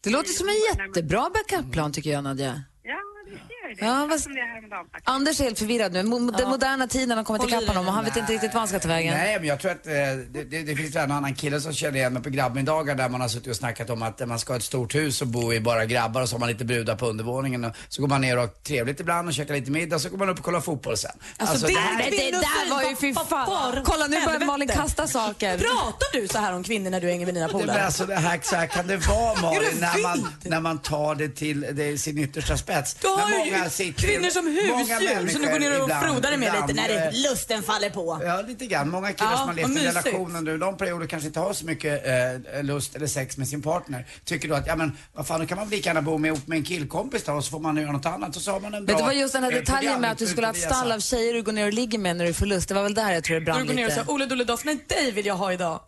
Det 0.06 0.12
låter 0.12 0.30
som 0.34 0.48
en 0.50 0.56
jättebra 0.88 1.30
backup-plan 1.34 1.92
tycker 1.92 2.10
jag 2.10 2.24
Nadja. 2.24 2.64
Ja, 2.84 2.98
det 3.26 3.76
det. 3.80 3.86
Ja, 3.86 4.06
vad- 4.10 4.20
som 4.20 4.34
det 4.34 4.40
är 4.40 4.46
häromdagen 4.56 4.86
faktiskt. 4.92 5.10
Anders 5.10 5.40
är 5.40 5.44
helt 5.44 5.60
förvirrad 5.60 5.94
nu. 5.94 6.02
Mo- 6.04 6.38
Den 6.38 6.50
moderna 6.50 6.88
tiden 6.88 7.18
har 7.18 7.24
kommit 7.24 7.44
ikapp 7.48 7.68
honom 7.68 7.88
och 7.88 7.94
han 7.94 8.06
vet 8.06 8.16
inte 8.18 8.34
riktigt 8.34 8.54
vad 8.54 8.60
han 8.62 8.68
ska 8.68 8.80
ta 8.80 8.88
vägen. 8.88 9.14
Nej, 9.18 9.40
men 9.40 9.48
jag 9.48 9.60
tror 9.60 9.72
att 9.72 9.88
eh, 9.88 9.94
det, 9.94 10.44
det, 10.44 10.64
det 10.64 10.76
finns 10.76 10.96
en 10.96 11.12
annan 11.12 11.36
kille 11.36 11.62
som 11.62 11.74
känner 11.74 11.96
igen 11.98 12.14
mig 12.14 12.24
på 12.24 12.30
grabbmiddagar 12.30 12.96
där 12.96 13.10
man 13.10 13.22
har 13.22 13.28
suttit 13.28 13.48
och 13.48 13.56
snackat 13.56 13.90
om 13.90 14.02
att 14.02 14.28
man 14.28 14.40
ska 14.40 14.54
ha 14.54 14.58
ett 14.58 14.64
stort 14.64 14.96
hus 14.96 15.22
och 15.22 15.28
bo 15.28 15.54
i 15.54 15.60
bara 15.60 15.86
grabbar 15.86 16.22
och 16.22 16.30
så 16.30 16.36
har 16.36 16.40
man 16.40 16.50
lite 16.50 16.66
brudar 16.66 16.96
på 16.96 17.06
undervåningen 17.08 17.66
och 17.66 17.72
så 17.90 18.02
går 18.02 18.08
man 18.10 18.22
ner 18.22 18.36
och 18.36 18.42
har 18.42 18.48
trevligt 18.48 19.00
ibland 19.00 19.28
och 19.28 19.34
käkar 19.34 19.54
lite 19.54 19.72
middag 19.72 20.00
så 20.00 20.10
går 20.10 20.18
man 20.18 20.30
upp 20.30 20.40
och 20.40 20.46
kollar 20.46 20.62
fotboll 20.62 20.98
sen. 20.98 21.12
Alltså, 21.38 21.68
det, 21.68 21.74
här- 21.74 22.02
är 22.08 22.12
det 22.12 22.32
där 22.32 22.70
var 22.70 22.84
ju 22.90 22.96
fy 22.96 23.14
fan. 23.14 23.84
Kolla, 23.86 24.08
nu 24.08 24.26
börjar 24.26 24.46
Malin 24.46 24.68
kasta 24.68 25.08
saker. 25.08 25.58
Pratar 25.58 26.22
du 26.22 26.28
så 26.28 26.38
här 26.38 26.54
om 26.54 26.64
kvinnor 26.64 26.90
när 26.90 27.02
du 27.02 27.08
hänger 27.10 27.26
med 27.26 27.36
dina 27.36 27.48
Det, 27.48 27.54
polare? 27.54 27.86
alltså, 27.86 28.06
det 28.06 28.16
här, 28.16 28.40
så 28.44 28.56
här 28.56 28.68
kan 28.68 28.88
det 28.88 28.98
vara 28.98 29.42
Malin 29.42 29.62
det 29.74 29.80
när 29.82 30.02
man, 30.04 30.28
när 30.44 30.60
man 30.60 30.78
tar 30.80 31.16
det 31.16 31.30
till 31.30 31.66
det, 31.72 31.98
sin 31.98 32.18
yttersta 32.18 32.58
spets. 32.58 32.98
Du 33.16 33.22
har 33.22 33.86
ju 33.86 33.94
kvinnor 33.94 34.30
som 34.30 34.48
husdjur 34.48 35.28
som 35.30 35.42
du 35.42 35.48
går 35.52 35.60
ner 35.60 35.82
och 35.82 35.88
människor 35.88 36.08
frodar 36.08 36.30
dig 36.30 36.40
med 36.40 36.48
ibland, 36.48 36.68
lite 36.68 36.82
när 36.82 36.88
det, 36.88 37.06
eh, 37.06 37.32
lusten 37.32 37.64
faller 37.64 37.90
på. 37.90 38.22
Ja, 38.24 38.42
lite 38.42 38.66
grann. 38.66 38.90
Många 38.90 39.14
killar 39.14 39.32
Ja, 39.32 39.38
som 39.38 39.48
har 39.48 39.56
levt 39.56 39.70
i 39.70 39.88
relationen 39.88 40.44
nu, 40.44 40.58
de 40.58 40.78
perioder 40.78 41.08
kanske 41.08 41.28
inte 41.28 41.40
har 41.40 41.54
så 41.54 41.66
mycket 41.66 42.08
eh, 42.08 42.64
lust 42.64 42.96
eller 42.96 43.08
sex 43.08 43.38
med 43.38 43.48
sin 43.48 43.62
partner. 43.62 44.06
Tycker 44.26 44.48
då 44.50 44.56
att, 44.56 44.68
ja 44.68 44.76
men 44.76 44.98
vad 45.14 45.28
fan, 45.28 45.40
då 45.40 45.46
kan 45.46 45.58
man 45.58 45.68
väl 45.68 45.76
lika 45.78 45.90
gärna 45.90 46.02
bo 46.02 46.18
med, 46.18 46.30
ihop 46.30 46.48
med 46.48 46.58
en 46.58 46.64
killkompis 46.64 47.24
då 47.24 47.34
och 47.34 47.44
så 47.44 47.52
får 47.52 47.60
man 47.60 47.78
göra 47.78 47.92
något 47.92 48.06
annat 48.06 48.36
och 48.36 48.42
så 48.42 48.52
har 48.52 48.60
man 48.60 48.74
en 48.74 48.86
bra... 48.86 48.96
Men 48.96 49.04
det 49.04 49.08
var 49.08 49.22
just 49.22 49.34
den 49.34 49.44
här 49.44 49.52
detaljen 49.52 50.02
med 50.02 50.12
att 50.12 50.18
du 50.18 50.28
skulle 50.28 50.48
ha 50.48 50.54
ett 50.54 50.62
stall 50.62 50.92
av 50.92 51.00
tjejer 51.00 51.34
du 51.34 51.44
går 51.44 51.52
ner 51.52 51.66
och 51.68 51.74
ligger 51.74 52.00
med 52.00 52.16
när 52.18 52.26
du 52.26 52.34
får 52.34 52.46
lust. 52.46 52.68
Det 52.68 52.74
var 52.76 52.84
väl 52.84 52.94
där 52.94 53.12
jag 53.12 53.24
tror 53.24 53.34
det 53.34 53.40
Du 53.40 53.46
brann 53.46 53.68
går 53.68 53.74
ner 53.74 53.84
och 53.84 53.90
lite. 53.90 53.96
säger 53.96 54.12
Olle 54.12 54.26
Dolle 54.26 54.44
Doff, 54.44 54.66
nej 54.66 54.86
dig 54.88 55.12
vill 55.12 55.26
jag 55.26 55.36
ha 55.36 55.54
idag. 55.54 55.80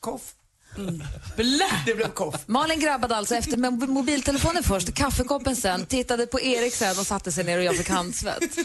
Koff. 0.00 0.22
Blä! 1.36 1.82
Det 1.86 1.94
blev 1.94 2.08
koff. 2.08 2.42
Malin 2.46 2.80
grabbade 2.80 3.16
alltså 3.16 3.34
efter 3.34 3.56
med 3.56 3.88
mobiltelefonen 3.88 4.62
först, 4.62 4.94
kaffekoppen 4.94 5.56
sen, 5.56 5.86
tittade 5.86 6.26
på 6.26 6.40
Erik 6.40 6.74
sen 6.74 6.98
och 6.98 7.06
satte 7.06 7.32
sig 7.32 7.44
ner 7.44 7.58
och 7.58 7.64
jag 7.64 7.76
fick 7.76 7.88
handsvett. 7.88 8.58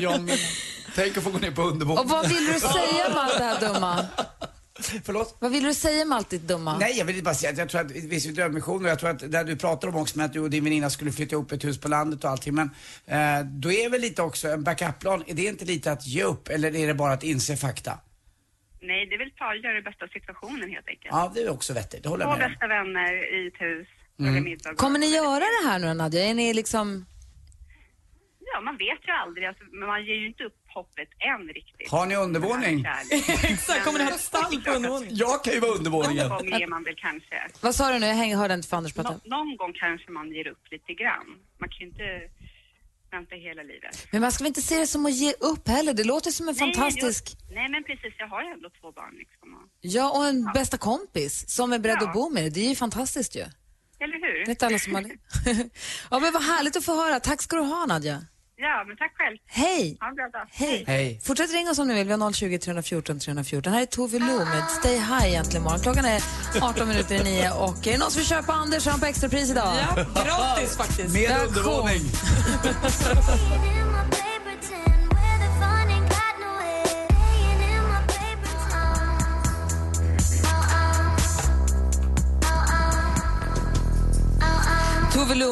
Ja, 0.00 0.18
men, 0.18 0.38
tänk 0.94 1.16
att 1.16 1.24
få 1.24 1.30
gå 1.30 1.38
ner 1.38 1.50
på 1.50 1.62
undervåningen. 1.62 2.04
Och 2.04 2.10
vad 2.10 2.28
vill 2.28 2.46
du 2.46 2.60
säga 2.60 3.08
med 3.08 3.18
allt 3.18 3.38
det 3.38 3.44
här 3.44 3.60
dumma? 3.60 4.06
Förlåt? 5.04 5.36
Vad 5.38 5.52
vill 5.52 5.62
du 5.62 5.74
säga 5.74 6.04
med 6.04 6.16
allt 6.16 6.30
ditt 6.30 6.48
dumma? 6.48 6.78
Nej, 6.78 6.98
jag 6.98 7.04
vill 7.04 7.24
bara 7.24 7.34
säga 7.34 7.52
att 7.52 7.58
jag 7.58 7.68
tror 7.68 7.80
att 7.80 7.88
det 7.88 8.00
finns 8.00 8.26
ju 8.26 8.32
drömvisioner. 8.32 8.88
Jag 8.88 8.98
tror 8.98 9.10
att 9.10 9.32
där 9.32 9.44
du 9.44 9.56
pratar 9.56 9.88
om 9.88 9.96
också 9.96 10.18
med 10.18 10.26
att 10.26 10.32
du 10.32 10.40
och 10.40 10.50
din 10.50 10.64
väninna 10.64 10.90
skulle 10.90 11.12
flytta 11.12 11.34
ihop 11.34 11.52
ett 11.52 11.64
hus 11.64 11.78
på 11.78 11.88
landet 11.88 12.24
och 12.24 12.30
allting. 12.30 12.54
Men 12.54 12.70
eh, 13.06 13.46
då 13.46 13.72
är 13.72 13.90
väl 13.90 14.00
lite 14.00 14.22
också 14.22 14.48
en 14.48 14.64
backup-plan, 14.64 15.24
är 15.26 15.34
det 15.34 15.44
inte 15.44 15.64
lite 15.64 15.92
att 15.92 16.06
ge 16.06 16.22
upp 16.22 16.48
eller 16.48 16.76
är 16.76 16.86
det 16.86 16.94
bara 16.94 17.12
att 17.12 17.22
inse 17.22 17.56
fakta? 17.56 17.98
Nej, 18.86 19.06
det 19.06 19.14
är 19.14 19.18
väl 19.18 19.30
ta 19.30 19.54
göra 19.54 19.72
det 19.74 19.82
bästa 19.82 20.04
av 20.04 20.08
situationen 20.08 20.70
helt 20.70 20.88
enkelt. 20.88 21.08
Ja, 21.10 21.32
det 21.34 21.40
är 21.40 21.50
också 21.50 21.72
vettigt. 21.72 22.02
Det 22.02 22.08
håller 22.08 22.24
Två 22.24 22.30
jag 22.30 22.38
med 22.38 22.46
om. 22.46 22.52
bästa 22.52 22.66
vänner 22.66 23.12
i 23.36 23.46
ett 23.46 23.60
hus, 23.60 23.88
Mm. 24.20 24.44
middag. 24.44 24.74
Kommer 24.74 24.98
ni 24.98 25.06
göra 25.06 25.44
det 25.56 25.68
här 25.68 25.78
nu 25.78 25.94
Nadja? 25.94 26.24
Är 26.30 26.34
ni 26.34 26.54
liksom... 26.54 27.06
Ja, 28.54 28.60
man 28.60 28.76
vet 28.76 28.98
ju 29.08 29.12
aldrig. 29.12 29.44
Alltså, 29.46 29.64
men 29.72 29.88
man 29.88 30.04
ger 30.04 30.14
ju 30.14 30.26
inte 30.26 30.44
upp 30.44 30.56
hoppet 30.66 31.08
än 31.18 31.48
riktigt. 31.48 31.90
Har 31.90 32.06
ni 32.06 32.16
undervåning? 32.16 32.84
Exakt, 33.44 33.84
kommer 33.84 33.98
ni 33.98 34.04
ha 34.04 34.10
ett 34.12 34.20
stall 34.20 34.62
på 34.64 34.70
undervåningen? 34.70 35.16
Jag 35.24 35.44
kan 35.44 35.52
ju 35.52 35.60
vara 35.60 35.72
undervåningen. 35.72 36.28
Någon 36.28 36.50
gång 36.50 36.58
ger 36.60 36.66
man 36.66 36.84
väl 36.84 36.94
kanske. 36.96 37.36
Vad 37.60 37.74
sa 37.74 37.92
du 37.92 37.98
nu? 37.98 38.06
Jag 38.06 38.38
hörde 38.38 38.54
inte 38.54 38.68
för 38.68 38.76
Anders 38.76 38.92
prata. 38.94 39.10
Nå- 39.10 39.20
någon 39.36 39.56
gång 39.56 39.72
kanske 39.72 40.10
man 40.10 40.32
ger 40.32 40.46
upp 40.46 40.64
lite 40.70 40.94
grann. 40.94 41.26
Man 41.58 41.68
kan 41.68 41.78
ju 41.78 41.86
inte 41.86 42.08
vänta 43.18 43.34
hela 43.48 43.62
livet. 43.62 43.94
Men 44.12 44.20
man 44.24 44.32
ska 44.32 44.44
väl 44.44 44.48
inte 44.54 44.62
se 44.62 44.76
det 44.78 44.86
som 44.86 45.06
att 45.06 45.12
ge 45.24 45.32
upp 45.50 45.68
heller? 45.68 45.94
Det 45.94 46.04
låter 46.04 46.30
som 46.30 46.48
en 46.48 46.54
fantastisk... 46.54 47.22
Nej, 47.36 47.46
jag, 47.48 47.54
nej, 47.56 47.68
men 47.70 47.84
precis. 47.84 48.14
Jag 48.18 48.28
har 48.28 48.42
ju 48.42 48.48
ändå 48.56 48.68
två 48.80 48.92
barn 48.92 49.14
liksom. 49.22 49.46
Och, 49.54 49.66
Ja, 49.80 50.10
och 50.18 50.26
en 50.26 50.44
bästa 50.54 50.76
kompis 50.78 51.48
som 51.56 51.72
är 51.72 51.78
beredd 51.78 51.98
Ja. 52.00 52.06
att 52.08 52.14
bo 52.14 52.30
med. 52.30 52.52
Det 52.52 52.60
är 52.60 52.68
ju 52.68 52.76
fantastiskt 52.76 53.36
ju. 53.36 53.40
eller 54.04 54.18
hur? 54.24 54.34
Det 54.44 54.48
är 54.48 54.50
inte 54.50 54.66
alla 54.66 54.78
som 54.78 54.94
har 54.94 55.02
det. 55.02 55.16
ja, 56.10 56.18
men 56.18 56.32
vad 56.32 56.42
härligt 56.42 56.76
att 56.76 56.84
få 56.84 56.94
höra. 57.04 57.20
Tack 57.20 57.42
ska 57.42 57.56
du 57.56 57.62
ha 57.62 57.86
Nadja. 57.86 58.22
Ja, 58.56 58.84
men 58.86 58.96
tack 58.96 59.12
själv. 59.18 59.36
Hej! 59.46 59.96
Ha 60.00 60.08
en 60.08 60.14
bra 60.14 60.28
dag. 60.28 60.46
Hej. 60.50 60.84
Hej. 60.86 61.20
Fortsätt 61.22 61.52
ringa 61.52 61.70
oss 61.70 61.78
om 61.78 61.88
ni 61.88 61.94
vill. 61.94 62.06
Vi 62.06 62.12
har 62.12 62.32
020 62.32 62.58
314 62.58 63.18
314. 63.18 63.72
Här 63.72 63.82
är 63.82 63.86
Tove 63.86 64.18
Lo 64.18 64.44
med 64.44 64.64
Stay 64.70 64.96
High 64.96 65.28
egentligen 65.28 65.62
imorgon. 65.62 65.80
Klockan 65.80 66.04
är 66.04 66.22
18 66.60 66.88
minuter 66.88 67.14
i 67.14 67.24
nio 67.24 67.50
och 67.50 67.86
är 67.86 67.92
det 67.92 67.98
någon 67.98 68.10
som 68.10 68.18
vill 68.18 68.28
köpa 68.28 68.52
Anders 68.52 68.84
har 68.84 68.90
han 68.92 69.00
på 69.00 69.06
extrapris 69.06 69.50
idag. 69.50 69.74
Ja, 69.96 70.04
gratis 70.24 70.76
faktiskt. 70.76 71.14
Med 71.14 71.28
Reaktion. 71.30 71.88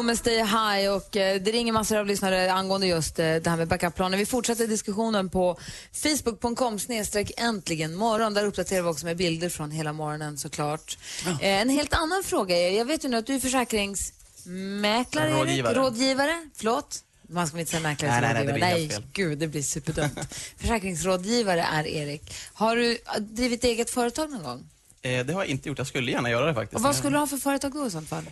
med 0.02 0.18
Stay 0.18 0.36
High 0.36 0.92
och 0.92 1.16
eh, 1.16 1.40
det 1.42 1.50
ringer 1.50 1.72
massor 1.72 1.96
av 1.96 2.06
lyssnare 2.06 2.52
angående 2.52 2.86
just 2.86 3.18
eh, 3.18 3.34
det 3.34 3.46
här 3.50 3.56
med 3.56 3.68
backup-planer. 3.68 4.18
Vi 4.18 4.26
fortsätter 4.26 4.66
diskussionen 4.66 5.30
på 5.30 5.58
facebook.com 5.92 6.78
snedstreck 6.78 7.30
äntligen 7.36 7.94
morgon. 7.94 8.34
Där 8.34 8.44
uppdaterar 8.44 8.82
vi 8.82 8.88
också 8.88 9.06
med 9.06 9.16
bilder 9.16 9.48
från 9.48 9.70
hela 9.70 9.92
morgonen 9.92 10.38
såklart. 10.38 10.98
Eh, 11.26 11.60
en 11.60 11.68
helt 11.68 11.94
annan 11.94 12.22
fråga 12.24 12.56
är, 12.56 12.70
jag 12.78 12.84
vet 12.84 13.04
ju 13.04 13.08
nu 13.08 13.16
att 13.16 13.26
du 13.26 13.34
är 13.34 13.40
försäkringsmäklare? 13.40 15.30
Rådgivare. 15.30 15.74
rådgivare, 15.74 16.48
förlåt? 16.54 16.98
Man 17.28 17.46
ska 17.46 17.58
inte 17.58 17.70
säga 17.70 17.82
mäklare 17.82 18.10
Nej, 18.10 18.20
nej, 18.20 18.34
nej, 18.34 18.46
det 18.46 18.52
blir 18.52 18.88
fel. 18.88 19.02
gud, 19.12 19.38
det 19.38 19.48
blir 19.48 19.62
superdumt. 19.62 20.18
Försäkringsrådgivare 20.56 21.62
är 21.62 21.86
Erik. 21.86 22.34
Har 22.52 22.76
du 22.76 22.98
drivit 23.20 23.64
eget 23.64 23.90
företag 23.90 24.30
någon 24.30 24.42
gång? 24.42 24.68
Det 25.02 25.32
har 25.32 25.40
jag 25.40 25.46
inte 25.46 25.68
gjort. 25.68 25.78
Jag 25.78 25.86
skulle 25.86 26.10
gärna 26.10 26.30
göra 26.30 26.46
det 26.46 26.54
faktiskt. 26.54 26.76
Och 26.76 26.82
vad 26.82 26.96
skulle 26.96 27.16
du 27.16 27.20
ha 27.20 27.26
för 27.26 27.36
företag 27.36 27.72
då 27.72 27.86
i 27.86 27.90
sånt 27.90 28.08
fall? 28.08 28.24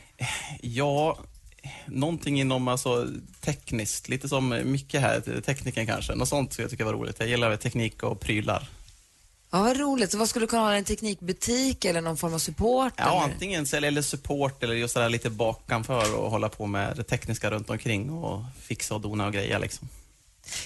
Ja, 0.60 1.18
någonting 1.86 2.40
inom 2.40 2.68
alltså, 2.68 3.08
tekniskt. 3.40 4.08
Lite 4.08 4.28
som 4.28 4.62
Micke 4.64 4.94
här, 4.94 5.40
tekniken 5.40 5.86
kanske. 5.86 6.14
Något 6.14 6.28
sånt 6.28 6.52
som 6.52 6.62
jag 6.62 6.70
tycker 6.70 6.84
var 6.84 6.92
roligt. 6.92 7.16
Jag 7.18 7.28
gillar 7.28 7.56
teknik 7.56 8.02
och 8.02 8.20
prylar. 8.20 8.68
Ja, 9.52 9.62
vad 9.62 9.76
roligt. 9.76 10.10
Så 10.10 10.18
vad 10.18 10.28
skulle 10.28 10.42
du 10.42 10.50
kunna 10.50 10.62
ha? 10.62 10.74
En 10.74 10.84
teknikbutik 10.84 11.84
eller 11.84 12.00
någon 12.00 12.16
form 12.16 12.34
av 12.34 12.38
support? 12.38 12.92
Ja, 12.96 13.04
eller? 13.04 13.32
antingen 13.32 13.66
eller 13.72 14.02
support 14.02 14.62
eller 14.62 14.74
just 14.74 14.94
där 14.94 15.08
lite 15.08 15.30
bakanför 15.30 16.14
och 16.14 16.30
hålla 16.30 16.48
på 16.48 16.66
med 16.66 16.96
det 16.96 17.02
tekniska 17.02 17.50
runt 17.50 17.70
omkring 17.70 18.10
och 18.10 18.42
fixa 18.62 18.94
och 18.94 19.00
dona 19.00 19.26
och 19.26 19.32
greja 19.32 19.58
liksom. 19.58 19.88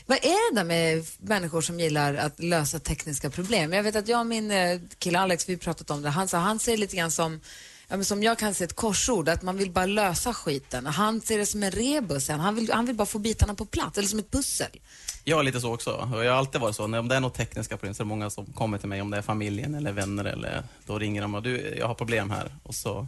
Vad 0.07 0.19
är 0.19 0.53
det 0.53 0.61
där 0.61 0.65
med 0.65 1.07
människor 1.19 1.61
som 1.61 1.81
gillar 1.81 2.15
att 2.15 2.43
lösa 2.43 2.79
tekniska 2.79 3.31
problem? 3.31 3.73
Jag 3.73 3.83
vet 3.83 3.97
att 3.97 4.09
jag 4.09 4.21
och 4.21 4.27
min 4.27 4.51
eh, 4.51 4.81
kille 4.99 5.19
Alex, 5.19 5.49
vi 5.49 5.53
har 5.53 5.59
pratat 5.59 5.91
om 5.91 6.03
det. 6.03 6.11
Han 6.11 6.29
sa 6.29 6.39
han 6.39 6.59
ser 6.59 6.77
lite 6.77 6.97
grann 6.97 7.11
som 7.11 7.41
Ja, 7.89 7.97
men 7.97 8.05
som 8.05 8.23
jag 8.23 8.39
kan 8.39 8.55
se 8.55 8.65
ett 8.65 8.77
korsord, 8.77 9.29
att 9.29 9.43
man 9.43 9.57
vill 9.57 9.71
bara 9.71 9.87
lösa 9.87 10.35
skiten. 10.35 10.87
Han 10.87 11.21
ser 11.21 11.39
det 11.39 11.47
som 11.47 11.63
en 11.63 11.71
rebus, 11.71 12.29
han 12.29 12.55
vill, 12.55 12.73
han 12.73 12.87
vill 12.87 12.97
bara 12.97 13.07
få 13.07 13.19
bitarna 13.19 13.55
på 13.55 13.65
plats, 13.67 13.99
eller 13.99 14.09
som 14.09 14.19
ett 14.19 14.31
pussel. 14.31 14.81
Jag 15.25 15.41
är 15.41 15.43
lite 15.45 15.61
så 15.61 15.75
också. 15.75 15.91
Jag 16.13 16.17
har 16.33 16.39
alltid 16.39 16.61
varit 16.61 16.77
så. 16.77 16.85
Om 16.85 17.09
det 17.09 17.17
är 17.17 17.21
något 17.21 17.35
tekniska 17.35 17.77
problem 17.77 17.95
så 17.95 18.03
är 18.03 18.05
det 18.05 18.09
många 18.09 18.31
som 18.31 18.47
kommer 18.47 18.79
till 18.79 18.89
mig, 18.89 19.01
om 19.01 19.11
det 19.11 19.17
är 19.19 19.23
familjen 19.23 19.75
eller 19.75 19.93
vänner 19.93 20.25
eller 20.25 20.63
då 20.87 20.99
ringer 20.99 21.23
de 21.23 21.35
och 21.35 21.43
du, 21.43 21.75
jag 21.79 21.87
har 21.87 21.95
problem 21.95 22.31
här. 22.31 22.55
Och 22.63 22.75
så 22.75 23.07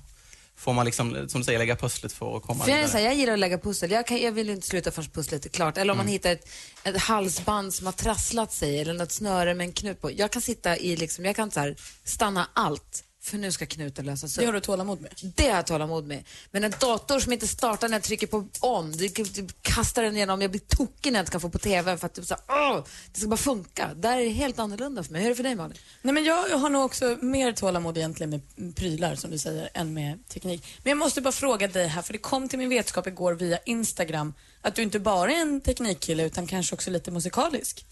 får 0.57 0.73
man 0.73 0.85
liksom, 0.87 1.29
som 1.29 1.41
du 1.41 1.45
säger, 1.45 1.59
lägga 1.59 1.77
pusslet 1.77 2.12
för 2.12 2.37
att 2.37 2.43
komma 2.43 2.65
För 2.65 2.71
jag, 2.71 2.79
vidare. 2.79 2.93
här, 2.99 3.05
jag 3.05 3.15
gillar 3.15 3.33
att 3.33 3.39
lägga 3.39 3.59
pussel. 3.59 3.91
Jag, 3.91 4.07
kan, 4.07 4.19
jag 4.21 4.33
vill 4.33 4.51
inte 4.51 4.67
sluta 4.67 4.91
förrän 4.91 5.11
pusslet 5.11 5.45
är 5.45 5.49
klart. 5.51 5.79
Eller 5.79 5.93
om 5.93 5.97
man 5.97 6.07
Mm. 6.07 6.12
hittar 6.12 6.31
ett, 6.33 6.49
ett 6.85 6.97
halsband 6.97 7.75
som 7.75 7.87
har 7.87 7.93
trasslat 7.93 8.53
sig 8.53 8.81
eller 8.81 8.95
något 8.95 9.12
snöre 9.12 9.55
med 9.55 9.65
en 9.65 9.73
knut 9.73 10.01
på. 10.01 10.11
Jag 10.12 10.31
kan 10.31 10.43
sitta 10.43 10.77
i, 10.77 10.97
liksom, 10.97 11.25
jag 11.25 11.37
kan 11.37 11.51
så 11.51 11.61
här, 11.61 11.77
stanna 12.05 12.49
allt 12.53 13.03
för 13.27 13.39
nu 13.39 13.53
ska 13.53 13.67
knuten 13.67 14.07
lösas 14.07 14.39
upp. 14.39 14.43
Det 14.43 14.47
har 14.47 14.53
du 14.53 14.61
tålamod 14.61 15.01
med? 15.01 15.12
Det 15.37 15.49
har 15.49 15.57
jag 15.57 15.67
tålamod 15.67 16.07
med. 16.07 16.25
Men 16.51 16.65
en 16.65 16.75
dator 16.81 17.21
som 17.21 17.33
inte 17.33 17.47
startar 17.47 17.89
när 17.89 17.95
jag 17.95 18.03
trycker 18.03 18.27
på 18.27 18.47
on, 18.61 18.93
du, 18.93 19.09
du 19.09 19.47
kastar 19.62 20.03
den 20.03 20.17
igenom, 20.17 20.43
jag 20.43 20.51
blir 20.51 20.61
tokig 20.61 21.12
när 21.12 21.19
jag 21.19 21.23
inte 21.23 21.33
kan 21.33 21.41
få 21.41 21.51
på 21.51 21.59
TV 21.59 21.97
för 21.97 22.07
att 22.07 22.19
är 22.19 22.23
så 22.23 22.37
åh, 22.49 22.85
det 23.12 23.21
ska 23.21 23.29
bara 23.29 23.37
funka. 23.37 23.91
Där 23.95 24.19
är 24.19 24.25
det 24.25 24.31
helt 24.31 24.59
annorlunda 24.59 25.03
för 25.03 25.12
mig. 25.12 25.23
Hur 25.23 25.27
är 25.27 25.31
det 25.31 25.37
för 25.37 25.43
dig 25.43 25.55
Malin? 25.55 25.79
Nej, 26.03 26.15
men 26.15 26.25
jag 26.25 26.59
har 26.59 26.71
nog 26.71 26.85
också 26.85 27.17
mer 27.21 27.53
tålamod 27.53 27.99
egentligen 27.99 28.31
med 28.31 28.77
prylar 28.77 29.15
som 29.15 29.31
du 29.31 29.39
säger 29.39 29.69
än 29.75 29.95
med 29.95 30.29
teknik. 30.29 30.67
Men 30.83 30.91
jag 30.91 30.99
måste 30.99 31.21
bara 31.21 31.33
fråga 31.33 31.69
dig 31.69 31.87
här, 31.87 32.03
för 32.03 32.12
det 32.12 32.19
kom 32.19 32.49
till 32.49 32.59
min 32.59 32.69
vetskap 32.69 33.07
igår 33.07 33.35
via 33.35 33.59
Instagram 33.59 34.35
att 34.62 34.75
du 34.75 34.83
inte 34.83 35.01
bara 35.01 35.33
är 35.33 35.41
en 35.41 35.61
teknikkille 35.61 36.25
utan 36.25 36.47
kanske 36.47 36.75
också 36.75 36.91
lite 36.91 37.11
musikalisk. 37.11 37.87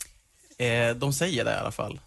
Eh, 0.58 0.96
de 0.96 1.12
säger 1.12 1.44
det 1.44 1.50
i 1.50 1.54
alla 1.54 1.72
fall. 1.72 2.00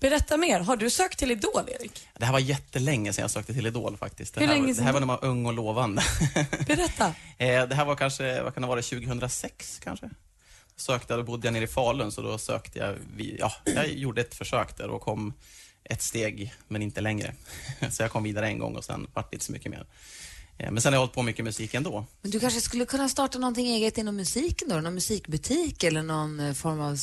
Berätta 0.00 0.36
mer. 0.36 0.60
Har 0.60 0.76
du 0.76 0.90
sökt 0.90 1.18
till 1.18 1.30
Idol, 1.30 1.68
Erik? 1.68 2.08
Det 2.18 2.24
här 2.24 2.32
var 2.32 2.38
jättelänge 2.40 3.12
sedan 3.12 3.22
jag 3.22 3.30
sökte 3.30 3.54
till 3.54 3.66
Idol 3.66 3.96
faktiskt. 3.96 4.34
Det 4.34 4.40
Hur 4.40 4.46
här, 4.46 4.54
länge 4.54 4.66
det 4.66 4.74
sedan 4.74 4.84
här 4.84 4.92
då? 4.92 4.94
var 4.94 5.00
när 5.00 5.06
man 5.06 5.18
var 5.22 5.28
ung 5.28 5.46
och 5.46 5.52
lovande. 5.52 6.02
Berätta. 6.66 7.14
Eh, 7.38 7.68
det 7.68 7.74
här 7.74 7.84
var 7.84 7.96
kanske, 7.96 8.42
vad 8.42 8.54
kan 8.54 8.62
det 8.62 8.68
vara, 8.68 8.82
2006 8.82 9.80
kanske? 9.84 10.10
Sökte, 10.76 11.14
då 11.16 11.22
bodde 11.22 11.46
jag 11.46 11.52
nere 11.52 11.64
i 11.64 11.66
Falun 11.66 12.12
så 12.12 12.22
då 12.22 12.38
sökte 12.38 12.78
jag, 12.78 12.96
ja, 13.38 13.52
jag 13.64 13.88
gjorde 13.88 14.20
ett 14.20 14.34
försök 14.34 14.76
där 14.76 14.88
och 14.88 15.00
kom 15.02 15.32
ett 15.84 16.02
steg 16.02 16.54
men 16.68 16.82
inte 16.82 17.00
längre. 17.00 17.34
Så 17.90 18.02
jag 18.02 18.10
kom 18.10 18.22
vidare 18.22 18.46
en 18.46 18.58
gång 18.58 18.76
och 18.76 18.84
sen 18.84 19.06
vart 19.14 19.30
det 19.30 19.34
inte 19.34 19.44
så 19.46 19.52
mycket 19.52 19.70
mer. 19.70 19.86
Eh, 20.58 20.70
Men 20.70 20.82
sen 20.82 20.92
har 20.92 20.96
jag 20.96 21.00
hållit 21.00 21.14
på 21.14 21.22
mycket 21.22 21.44
musik 21.44 21.74
ändå. 21.74 22.04
Men 22.22 22.30
du 22.30 22.40
kanske 22.40 22.60
skulle 22.60 22.84
kunna 22.86 23.08
starta 23.08 23.38
någonting 23.38 23.66
eget 23.66 23.98
inom 23.98 24.16
musiken 24.16 24.68
då? 24.68 24.76
Någon 24.76 24.94
musikbutik 24.94 25.84
eller 25.84 26.02
någon 26.02 26.40
eh, 26.40 26.52
form 26.54 26.80
av 26.80 26.96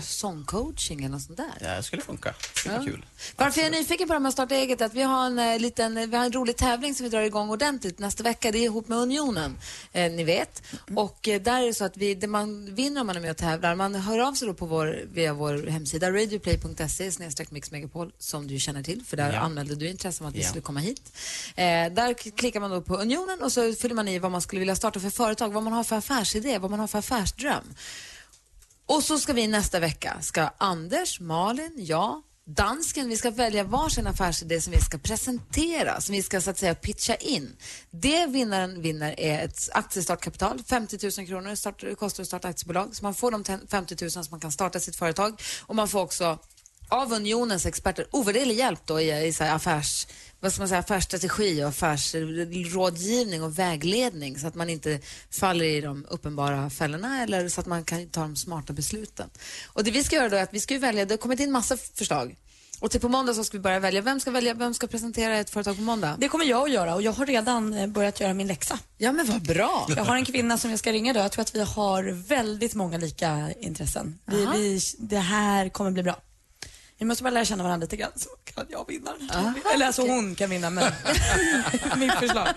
sångcoaching 0.00 0.98
eller 0.98 1.08
något 1.08 1.22
sånt 1.22 1.36
där? 1.36 1.76
Det 1.76 1.82
skulle 1.82 2.02
funka. 2.02 2.34
Det 2.54 2.58
skulle 2.58 2.74
Ja. 2.74 2.82
kul. 2.84 3.06
Varför 3.36 3.60
jag 3.60 3.66
är 3.66 3.70
nyfiken 3.72 4.08
på 4.08 4.12
det 4.12 4.14
här 4.14 4.20
med 4.20 4.28
att 4.28 4.32
starta 4.32 4.54
eget 4.54 4.80
är 4.80 4.84
att 4.84 4.94
vi 4.94 5.02
har 5.02 5.26
en 5.26 5.38
eh, 5.38 5.58
liten, 5.58 6.10
vi 6.10 6.16
har 6.16 6.24
en 6.24 6.32
rolig 6.32 6.56
tävling 6.56 6.94
som 6.94 7.04
vi 7.04 7.10
drar 7.10 7.22
igång 7.22 7.50
ordentligt 7.50 7.98
nästa 7.98 8.22
vecka. 8.22 8.52
Det 8.52 8.58
är 8.58 8.62
ihop 8.62 8.88
med 8.88 8.98
Unionen, 8.98 9.58
eh, 9.92 10.12
ni 10.12 10.24
vet. 10.24 10.62
Och 10.96 11.28
eh, 11.28 11.42
där 11.42 11.62
är 11.62 11.66
det 11.66 11.74
så 11.74 11.84
att 11.84 11.96
vi, 11.96 12.14
det 12.14 12.26
man 12.26 12.74
vinner 12.74 13.00
om 13.00 13.06
man 13.06 13.16
är 13.16 13.20
med 13.20 13.30
och 13.30 13.36
tävlar, 13.36 13.74
man 13.74 13.94
hör 13.94 14.18
av 14.18 14.34
sig 14.34 14.48
då 14.48 14.54
på 14.54 14.66
vår, 14.66 15.04
via 15.12 15.32
vår 15.34 15.66
hemsida 15.66 16.10
radioplay.se 16.10 17.12
snedstreck 17.12 17.50
mixmegapol 17.50 18.12
som 18.18 18.46
du 18.46 18.58
känner 18.60 18.82
till, 18.82 19.04
för 19.06 19.16
där 19.16 19.32
Ja. 19.32 19.38
anmälde 19.38 19.74
du 19.74 19.88
intresse 19.88 20.24
om 20.24 20.28
att 20.30 20.34
vi 20.36 20.42
Ja. 20.42 20.48
skulle 20.48 20.62
komma 20.62 20.80
hit. 20.80 21.12
Eh, 21.56 21.64
där 21.64 22.14
klickar 22.36 22.60
man 22.60 22.70
då 22.70 22.80
på 22.86 22.96
Unionen 22.96 23.42
och 23.42 23.52
så 23.52 23.72
fyller 23.72 23.94
man 23.94 24.08
i 24.08 24.18
vad 24.18 24.30
man 24.30 24.42
skulle 24.42 24.58
vilja 24.58 24.76
starta 24.76 25.00
för 25.00 25.10
företag, 25.10 25.52
vad 25.52 25.62
man 25.62 25.72
har 25.72 25.84
för 25.84 25.96
affärsidé, 25.96 26.58
vad 26.58 26.70
man 26.70 26.80
har 26.80 26.86
för 26.86 26.98
affärsdröm. 26.98 27.64
Och 28.86 29.02
så 29.02 29.18
ska 29.18 29.32
vi 29.32 29.46
nästa 29.46 29.80
vecka, 29.80 30.16
ska 30.20 30.50
Anders, 30.58 31.20
Malin, 31.20 31.72
jag, 31.76 32.22
dansken, 32.44 33.08
vi 33.08 33.16
ska 33.16 33.30
välja 33.30 33.64
varsin 33.64 34.06
affärsidé 34.06 34.60
som 34.60 34.72
vi 34.72 34.80
ska 34.80 34.98
presentera, 34.98 36.00
som 36.00 36.14
vi 36.14 36.22
ska 36.22 36.40
så 36.40 36.50
att 36.50 36.58
säga 36.58 36.74
pitcha 36.74 37.14
in. 37.14 37.56
Det 37.90 38.26
vinnaren 38.26 38.82
vinner 38.82 39.20
är 39.20 39.44
ett 39.44 39.68
aktiestartkapital, 39.72 40.62
50 40.66 40.98
000 41.18 41.26
kronor 41.26 41.54
start, 41.54 41.84
kostar 41.98 42.16
det 42.16 42.22
att 42.22 42.26
starta 42.26 42.48
aktiebolag. 42.48 42.96
Så 42.96 43.04
man 43.04 43.14
får 43.14 43.30
de 43.30 43.44
50 43.68 43.96
000 44.00 44.10
så 44.10 44.22
man 44.30 44.40
kan 44.40 44.52
starta 44.52 44.80
sitt 44.80 44.96
företag 44.96 45.42
och 45.66 45.76
man 45.76 45.88
får 45.88 46.00
också 46.00 46.38
av 46.88 47.12
Unionens 47.12 47.66
experter 47.66 48.06
ovärderlig 48.10 48.56
hjälp 48.56 48.80
då 48.86 49.00
i, 49.00 49.26
i 49.26 49.32
så 49.32 49.44
här 49.44 49.54
affärs, 49.54 50.06
vad 50.44 50.52
ska 50.52 50.60
man 50.60 50.68
säga, 50.68 50.80
affärsstrategi 50.80 51.64
och 51.64 51.68
affärsrådgivning 51.68 53.42
och 53.42 53.58
vägledning 53.58 54.38
så 54.38 54.46
att 54.46 54.54
man 54.54 54.70
inte 54.70 55.00
faller 55.30 55.64
i 55.64 55.80
de 55.80 56.06
uppenbara 56.10 56.70
fällorna 56.70 57.22
eller 57.22 57.48
så 57.48 57.60
att 57.60 57.66
man 57.66 57.84
kan 57.84 58.08
ta 58.08 58.20
de 58.20 58.36
smarta 58.36 58.72
besluten. 58.72 59.30
Och 59.66 59.84
det 59.84 59.90
vi 59.90 60.04
ska 60.04 60.16
göra 60.16 60.28
då 60.28 60.36
är 60.36 60.42
att 60.42 60.54
vi 60.54 60.60
ska 60.60 60.78
välja, 60.78 61.04
det 61.04 61.12
har 61.12 61.18
kommit 61.18 61.40
in 61.40 61.52
massa 61.52 61.76
förslag 61.76 62.36
och 62.80 62.90
till 62.90 63.00
på 63.00 63.08
måndag 63.08 63.34
så 63.34 63.44
ska 63.44 63.56
vi 63.56 63.62
börja 63.62 63.80
välja. 63.80 64.00
Vem 64.00 64.20
ska 64.20 64.30
välja, 64.30 64.54
vem 64.54 64.74
ska 64.74 64.86
presentera 64.86 65.36
ett 65.36 65.50
företag 65.50 65.76
på 65.76 65.82
måndag? 65.82 66.16
Det 66.18 66.28
kommer 66.28 66.44
jag 66.44 66.62
att 66.62 66.72
göra 66.72 66.94
och 66.94 67.02
jag 67.02 67.12
har 67.12 67.26
redan 67.26 67.74
eh, 67.74 67.86
börjat 67.86 68.20
göra 68.20 68.34
min 68.34 68.46
läxa. 68.46 68.78
Ja 68.98 69.12
men 69.12 69.26
vad 69.26 69.42
bra. 69.42 69.86
Jag 69.96 70.04
har 70.04 70.16
en 70.16 70.24
kvinna 70.24 70.58
som 70.58 70.70
jag 70.70 70.78
ska 70.78 70.92
ringa 70.92 71.12
då. 71.12 71.20
Jag 71.20 71.32
tror 71.32 71.42
att 71.42 71.54
vi 71.54 71.60
har 71.60 72.02
väldigt 72.28 72.74
många 72.74 72.98
lika 72.98 73.52
intressen. 73.60 74.18
Vi, 74.26 74.46
vi, 74.46 74.80
det 74.98 75.18
här 75.18 75.68
kommer 75.68 75.90
bli 75.90 76.02
bra. 76.02 76.16
Vi 76.98 77.04
måste 77.04 77.22
bara 77.24 77.30
lära 77.30 77.44
känna 77.44 77.64
varandra 77.64 77.84
lite 77.84 77.96
grann 77.96 78.10
så 78.16 78.28
kan 78.54 78.66
jag 78.68 78.88
vinna. 78.88 79.10
Aha, 79.34 79.52
Eller 79.74 79.86
alltså 79.86 80.02
hon 80.02 80.34
kan 80.34 80.50
vinna 80.50 80.70
men 80.70 80.84
mitt 81.96 82.12
förslag. 82.12 82.48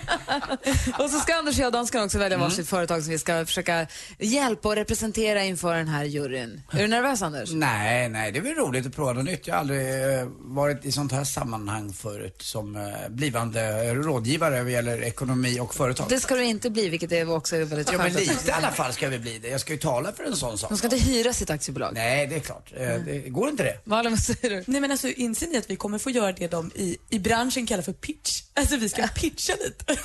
Och 1.00 1.10
så 1.10 1.19
ska 1.19 1.36
Anders 1.36 1.58
och 1.58 1.63
jag, 1.63 1.73
dansken, 1.73 2.04
också 2.04 2.17
välja 2.17 2.38
varsitt 2.38 2.67
företag 2.69 3.04
som 3.04 3.12
vi 3.12 3.19
ska 3.19 3.45
försöka 3.45 3.88
hjälpa 4.19 4.69
och 4.69 4.76
representera 4.76 5.43
inför 5.43 5.76
den 5.76 5.88
här 5.88 6.04
juryn. 6.04 6.62
Är 6.71 6.78
du 6.82 6.88
nervös 6.88 7.21
Anders? 7.21 7.52
Nej, 7.54 8.10
nej, 8.10 8.32
det 8.32 8.39
är 8.39 8.43
väl 8.43 8.54
roligt 8.56 8.86
att 8.88 8.95
prova 8.95 9.13
något 9.13 9.26
nytt. 9.26 9.47
Jag 9.47 9.54
har 9.56 9.60
aldrig 9.60 10.19
eh, 10.19 10.28
varit 10.39 10.86
i 10.86 10.91
sånt 10.91 11.12
här 11.12 11.23
sammanhang 11.23 11.93
förut 11.93 12.41
som 12.41 12.76
eh, 12.76 12.84
blivande 13.10 13.93
rådgivare 13.93 14.63
vad 14.63 14.71
gäller 14.71 15.04
ekonomi 15.04 15.60
och 15.60 15.76
företag. 15.76 16.06
Det 16.10 16.19
ska 16.19 16.36
du 16.36 16.43
inte 16.43 16.69
bli, 16.69 16.89
vilket 16.89 17.12
är 17.12 17.32
också 17.36 17.56
väldigt 17.58 17.91
Ja, 17.91 17.97
men 17.97 18.12
skönt. 18.13 18.19
lite 18.28 18.47
i 18.50 18.52
alla 18.52 18.71
fall 18.71 18.93
ska 18.93 19.08
vi 19.10 19.19
bli 19.19 19.39
det. 19.39 19.47
Jag 19.50 19.62
ska 19.62 19.73
ju 19.73 19.80
tala 19.80 20.12
för 20.12 20.23
en 20.23 20.36
sån 20.36 20.58
sak. 20.58 20.69
De 20.69 20.78
ska 20.78 20.88
inte 20.88 20.97
hyra 21.06 21.34
sitt 21.34 21.50
aktiebolag. 21.50 21.91
Nej, 21.93 22.28
det 22.28 22.36
är 22.36 22.39
klart. 22.39 22.71
Eh, 22.78 22.88
Det 23.06 23.30
går 23.30 23.50
inte 23.50 23.63
det. 23.63 23.80
Malin, 23.84 24.17
säger 24.28 24.50
du? 24.50 24.63
Nej 24.68 24.82
men 24.82 24.92
alltså 24.92 25.08
inser 25.08 25.48
ni 25.48 25.58
att 25.58 25.70
vi 25.70 25.76
kommer 25.76 25.98
få 25.98 26.10
göra 26.10 26.32
det 26.32 26.48
de 26.48 26.72
i, 26.76 26.98
i 27.10 27.20
branschen 27.20 27.66
kallar 27.66 27.84
för 27.84 27.94
pitch? 27.94 28.42
Alltså 28.54 28.78
vi 28.78 28.90
ska 28.90 29.08
pitcha 29.08 29.54
lite. 29.54 29.86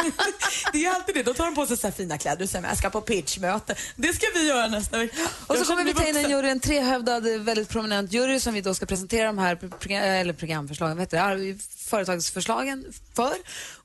det 0.73 0.85
är 0.85 0.95
alltid 0.95 1.15
det. 1.15 1.23
Då 1.23 1.35
tar 1.35 1.45
de 1.45 1.55
på 1.55 1.67
sig 1.67 1.77
så 1.77 1.91
fina 1.91 2.19
kläder 2.19 2.43
och 2.43 2.51
säger 2.51 2.69
jag 2.69 2.79
ska 2.79 2.91
på 2.91 3.01
pitchmöte. 3.01 3.75
Det 3.97 4.13
ska 4.13 4.27
vi 4.35 4.49
göra 4.49 4.69
nästa 4.69 4.99
vecka. 4.99 5.17
Och 5.47 5.57
så 5.57 5.65
kommer 5.65 5.85
vi 5.85 5.95
ta 5.95 6.07
in 6.07 6.17
en 6.17 6.31
jury, 6.31 6.49
en 6.49 6.61
trehövdad, 6.61 7.25
väldigt 7.25 7.69
prominent 7.69 8.13
jury 8.13 8.41
som 8.41 8.55
vi 8.55 8.61
då 8.61 8.75
ska 8.75 8.87
presentera 8.87 9.27
de 9.27 9.39
här 9.39 9.57
program, 9.57 10.03
eller 10.03 10.33
programförslagen, 10.33 10.97
vad 10.97 11.03
heter 11.03 11.37
det, 11.37 11.59
företagsförslagen 11.97 12.85
för. 13.15 13.35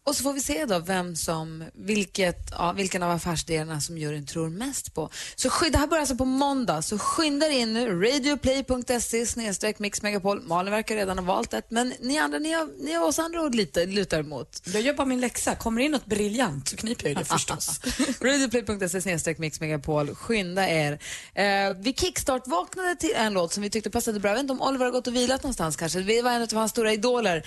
Och 0.03 0.15
så 0.15 0.23
får 0.23 0.33
vi 0.33 0.41
se 0.41 0.65
då 0.65 0.79
vem 0.79 1.15
som, 1.15 1.63
vilket, 1.73 2.37
ja, 2.51 2.71
vilken 2.71 3.03
av 3.03 3.11
affärsidéerna 3.11 3.81
som 3.81 3.97
juryn 3.97 4.25
tror 4.25 4.49
mest 4.49 4.93
på. 4.93 5.09
Så 5.35 5.49
sky- 5.49 5.69
det 5.69 5.77
här 5.77 5.87
börjar 5.87 6.01
alltså 6.01 6.15
på 6.15 6.25
måndag, 6.25 6.81
så 6.81 6.97
skynda 6.99 7.47
in 7.49 7.73
nu. 7.73 8.01
Radioplay.se 8.01 9.25
snedstreck 9.25 9.79
mixmegapol. 9.79 10.41
Malin 10.41 10.71
verkar 10.71 10.95
redan 10.95 11.17
ha 11.17 11.25
valt 11.25 11.53
ett, 11.53 11.71
men 11.71 11.93
ni 11.99 12.17
andra, 12.17 12.39
ni 12.39 12.51
har, 12.53 12.69
ni 12.83 12.93
har 12.93 13.05
oss 13.07 13.19
andra 13.19 13.45
att 13.45 13.55
lita, 13.55 13.79
luta 13.79 14.19
emot. 14.19 14.61
Jag 14.65 14.81
gör 14.81 14.93
bara 14.93 15.05
min 15.07 15.21
läxa. 15.21 15.55
Kommer 15.55 15.81
det 15.81 15.85
in 15.85 15.91
något 15.91 16.05
briljant 16.05 16.69
så 16.69 16.75
kniper 16.77 17.07
jag 17.07 17.17
det 17.17 17.25
förstås. 17.35 17.79
Radioplay.se 18.21 19.01
snedstreck 19.01 19.37
mixmegapol. 19.37 20.15
Skynda 20.15 20.69
er. 20.69 20.91
Eh, 21.33 21.73
vi 21.79 21.93
kickstart-vaknade 21.93 22.95
till 22.95 23.13
en 23.15 23.33
låt 23.33 23.53
som 23.53 23.63
vi 23.63 23.69
tyckte 23.69 23.89
passade 23.89 24.19
bra. 24.19 24.29
Jag 24.29 24.35
vet 24.35 24.41
inte 24.41 24.53
om 24.53 24.61
Oliver 24.61 24.85
har 24.85 24.91
gått 24.91 25.07
och 25.07 25.15
vilat 25.15 25.43
någonstans 25.43 25.75
kanske. 25.75 25.99
Vi 25.99 26.21
var 26.21 26.31
en 26.31 26.41
av 26.41 26.53
hans 26.53 26.71
stora 26.71 26.93
idoler. 26.93 27.43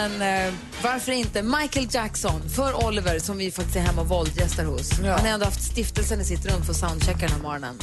Men 0.00 0.46
eh, 0.46 0.54
varför 0.82 1.12
inte? 1.12 1.42
Michael 1.42 1.86
Jackson 1.90 2.48
för 2.48 2.86
Oliver 2.86 3.18
som 3.18 3.38
vi 3.38 3.50
faktiskt 3.50 3.76
är 3.76 3.80
hemma 3.80 4.00
och 4.00 4.08
våldgästar 4.08 4.64
hos. 4.64 4.92
Han 5.00 5.04
har 5.04 5.26
ändå 5.26 5.44
haft 5.44 5.62
stiftelsen 5.62 6.20
i 6.20 6.24
sitt 6.24 6.46
rum 6.46 6.62
för 6.64 6.70
att 6.70 6.76
soundchecka 6.76 7.18
den 7.18 7.30
här 7.30 7.42
morgonen. 7.42 7.78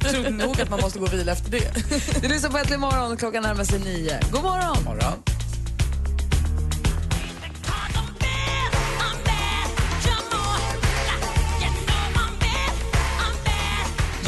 Tror 0.00 0.30
nog 0.30 0.60
att 0.60 0.70
man 0.70 0.80
måste 0.80 0.98
gå 0.98 1.04
och 1.04 1.12
vila 1.12 1.32
efter 1.32 1.50
det. 1.50 1.74
Du 2.22 2.28
lyssnar 2.28 2.50
på 2.50 2.58
Äntligen 2.58 2.80
morgon 2.80 3.12
och 3.12 3.18
klockan 3.18 3.42
närmar 3.42 3.64
sig 3.64 3.78
nio. 3.78 4.20
God 4.32 4.42
morgon! 4.42 4.84
morgon. 4.84 5.41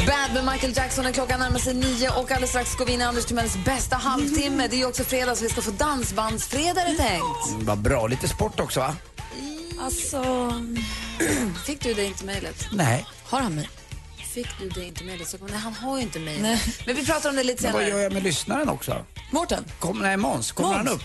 Bad 0.05 0.33
med 0.33 0.53
Michael 0.53 0.73
Jackson. 0.77 1.13
Klockan 1.13 1.39
närmar 1.39 1.59
sig 1.59 1.73
nio 1.73 2.09
och 2.09 2.31
alldeles 2.31 2.49
strax 2.49 2.75
går 2.75 2.85
vi 2.85 2.91
in 2.93 3.01
i 3.01 3.03
Anders 3.03 3.25
Timells 3.25 3.57
bästa 3.65 3.95
halvtimme. 3.95 4.67
Det 4.67 4.75
är 4.75 4.77
ju 4.77 4.85
också 4.85 5.03
fredag 5.03 5.35
så 5.35 5.43
vi 5.43 5.49
ska 5.49 5.61
få 5.61 5.71
dansbandsfredag 5.71 6.77
är 6.83 6.91
det 6.91 6.97
tänkt. 6.97 7.49
Mm, 7.53 7.65
Vad 7.65 7.77
bra, 7.77 8.07
lite 8.07 8.27
sport 8.27 8.59
också 8.59 8.79
va? 8.79 8.95
Alltså... 9.81 10.51
Fick 11.65 11.81
du 11.81 11.93
det 11.93 12.03
inte 12.05 12.25
mejlet? 12.25 12.65
Nej. 12.71 13.05
Har 13.23 13.39
han 13.41 13.55
mig? 13.55 13.69
Fick 14.33 14.47
du 14.59 14.69
det 14.69 14.83
inte 14.85 15.03
mejlet? 15.03 15.27
Så, 15.29 15.37
nej, 15.49 15.57
han 15.59 15.73
har 15.73 15.97
ju 15.97 16.03
inte 16.03 16.19
mejlet. 16.19 16.59
Men 16.85 16.95
vi 16.95 17.05
pratar 17.05 17.29
om 17.29 17.35
det 17.35 17.43
lite 17.43 17.63
Men 17.63 17.73
vad 17.73 17.81
senare. 17.81 17.97
gör 17.97 18.03
jag 18.03 18.13
med 18.13 18.23
lyssnaren 18.23 18.69
också? 18.69 19.05
Mårten? 19.31 19.65
Kom, 19.79 19.99
nej, 19.99 20.17
Måns, 20.17 20.51
kommer 20.51 20.69
Måns? 20.69 20.77
han 20.87 20.95
upp? 20.95 21.03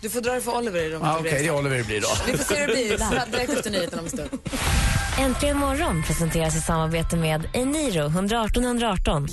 Du 0.00 0.10
får 0.10 0.20
dra 0.20 0.32
det 0.32 0.40
för 0.40 0.56
Oliver 0.58 0.80
i 0.80 0.88
rummet. 0.90 1.08
Ja, 1.08 1.18
Okej, 1.20 1.32
det 1.32 1.46
är 1.46 1.50
Oliver 1.58 1.78
det 1.78 1.84
blir 1.84 2.00
då. 2.00 2.08
Vi 2.26 2.38
får 2.38 2.44
se 2.54 2.60
hur 2.60 2.66
det 2.66 2.72
blir 2.74 3.26
direkt 3.32 3.52
efter 3.52 3.70
nyheterna 3.70 3.98
om 4.02 4.04
en 4.06 4.10
stund. 4.12 4.30
Äntligen 5.18 5.58
morgon 5.58 6.02
presenteras 6.02 6.56
i 6.56 6.60
samarbete 6.60 7.16
med 7.16 7.48
Eniro 7.52 8.06
118 8.06 8.64
118. 8.64 9.28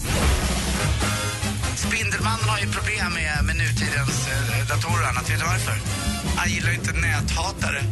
Spindelmannen 1.75 2.49
har 2.49 2.59
ju 2.59 2.71
problem 2.71 3.13
med, 3.13 3.45
med 3.45 3.55
nutidens 3.55 4.27
eh, 4.27 4.67
datorer 4.67 5.01
och 5.01 5.07
annat. 5.09 5.29
Vet 5.29 5.39
du 5.39 5.45
varför? 5.45 5.73
Han 6.35 6.49
gillar 6.49 6.73
inte 6.73 6.91
näthatare. 6.93 7.79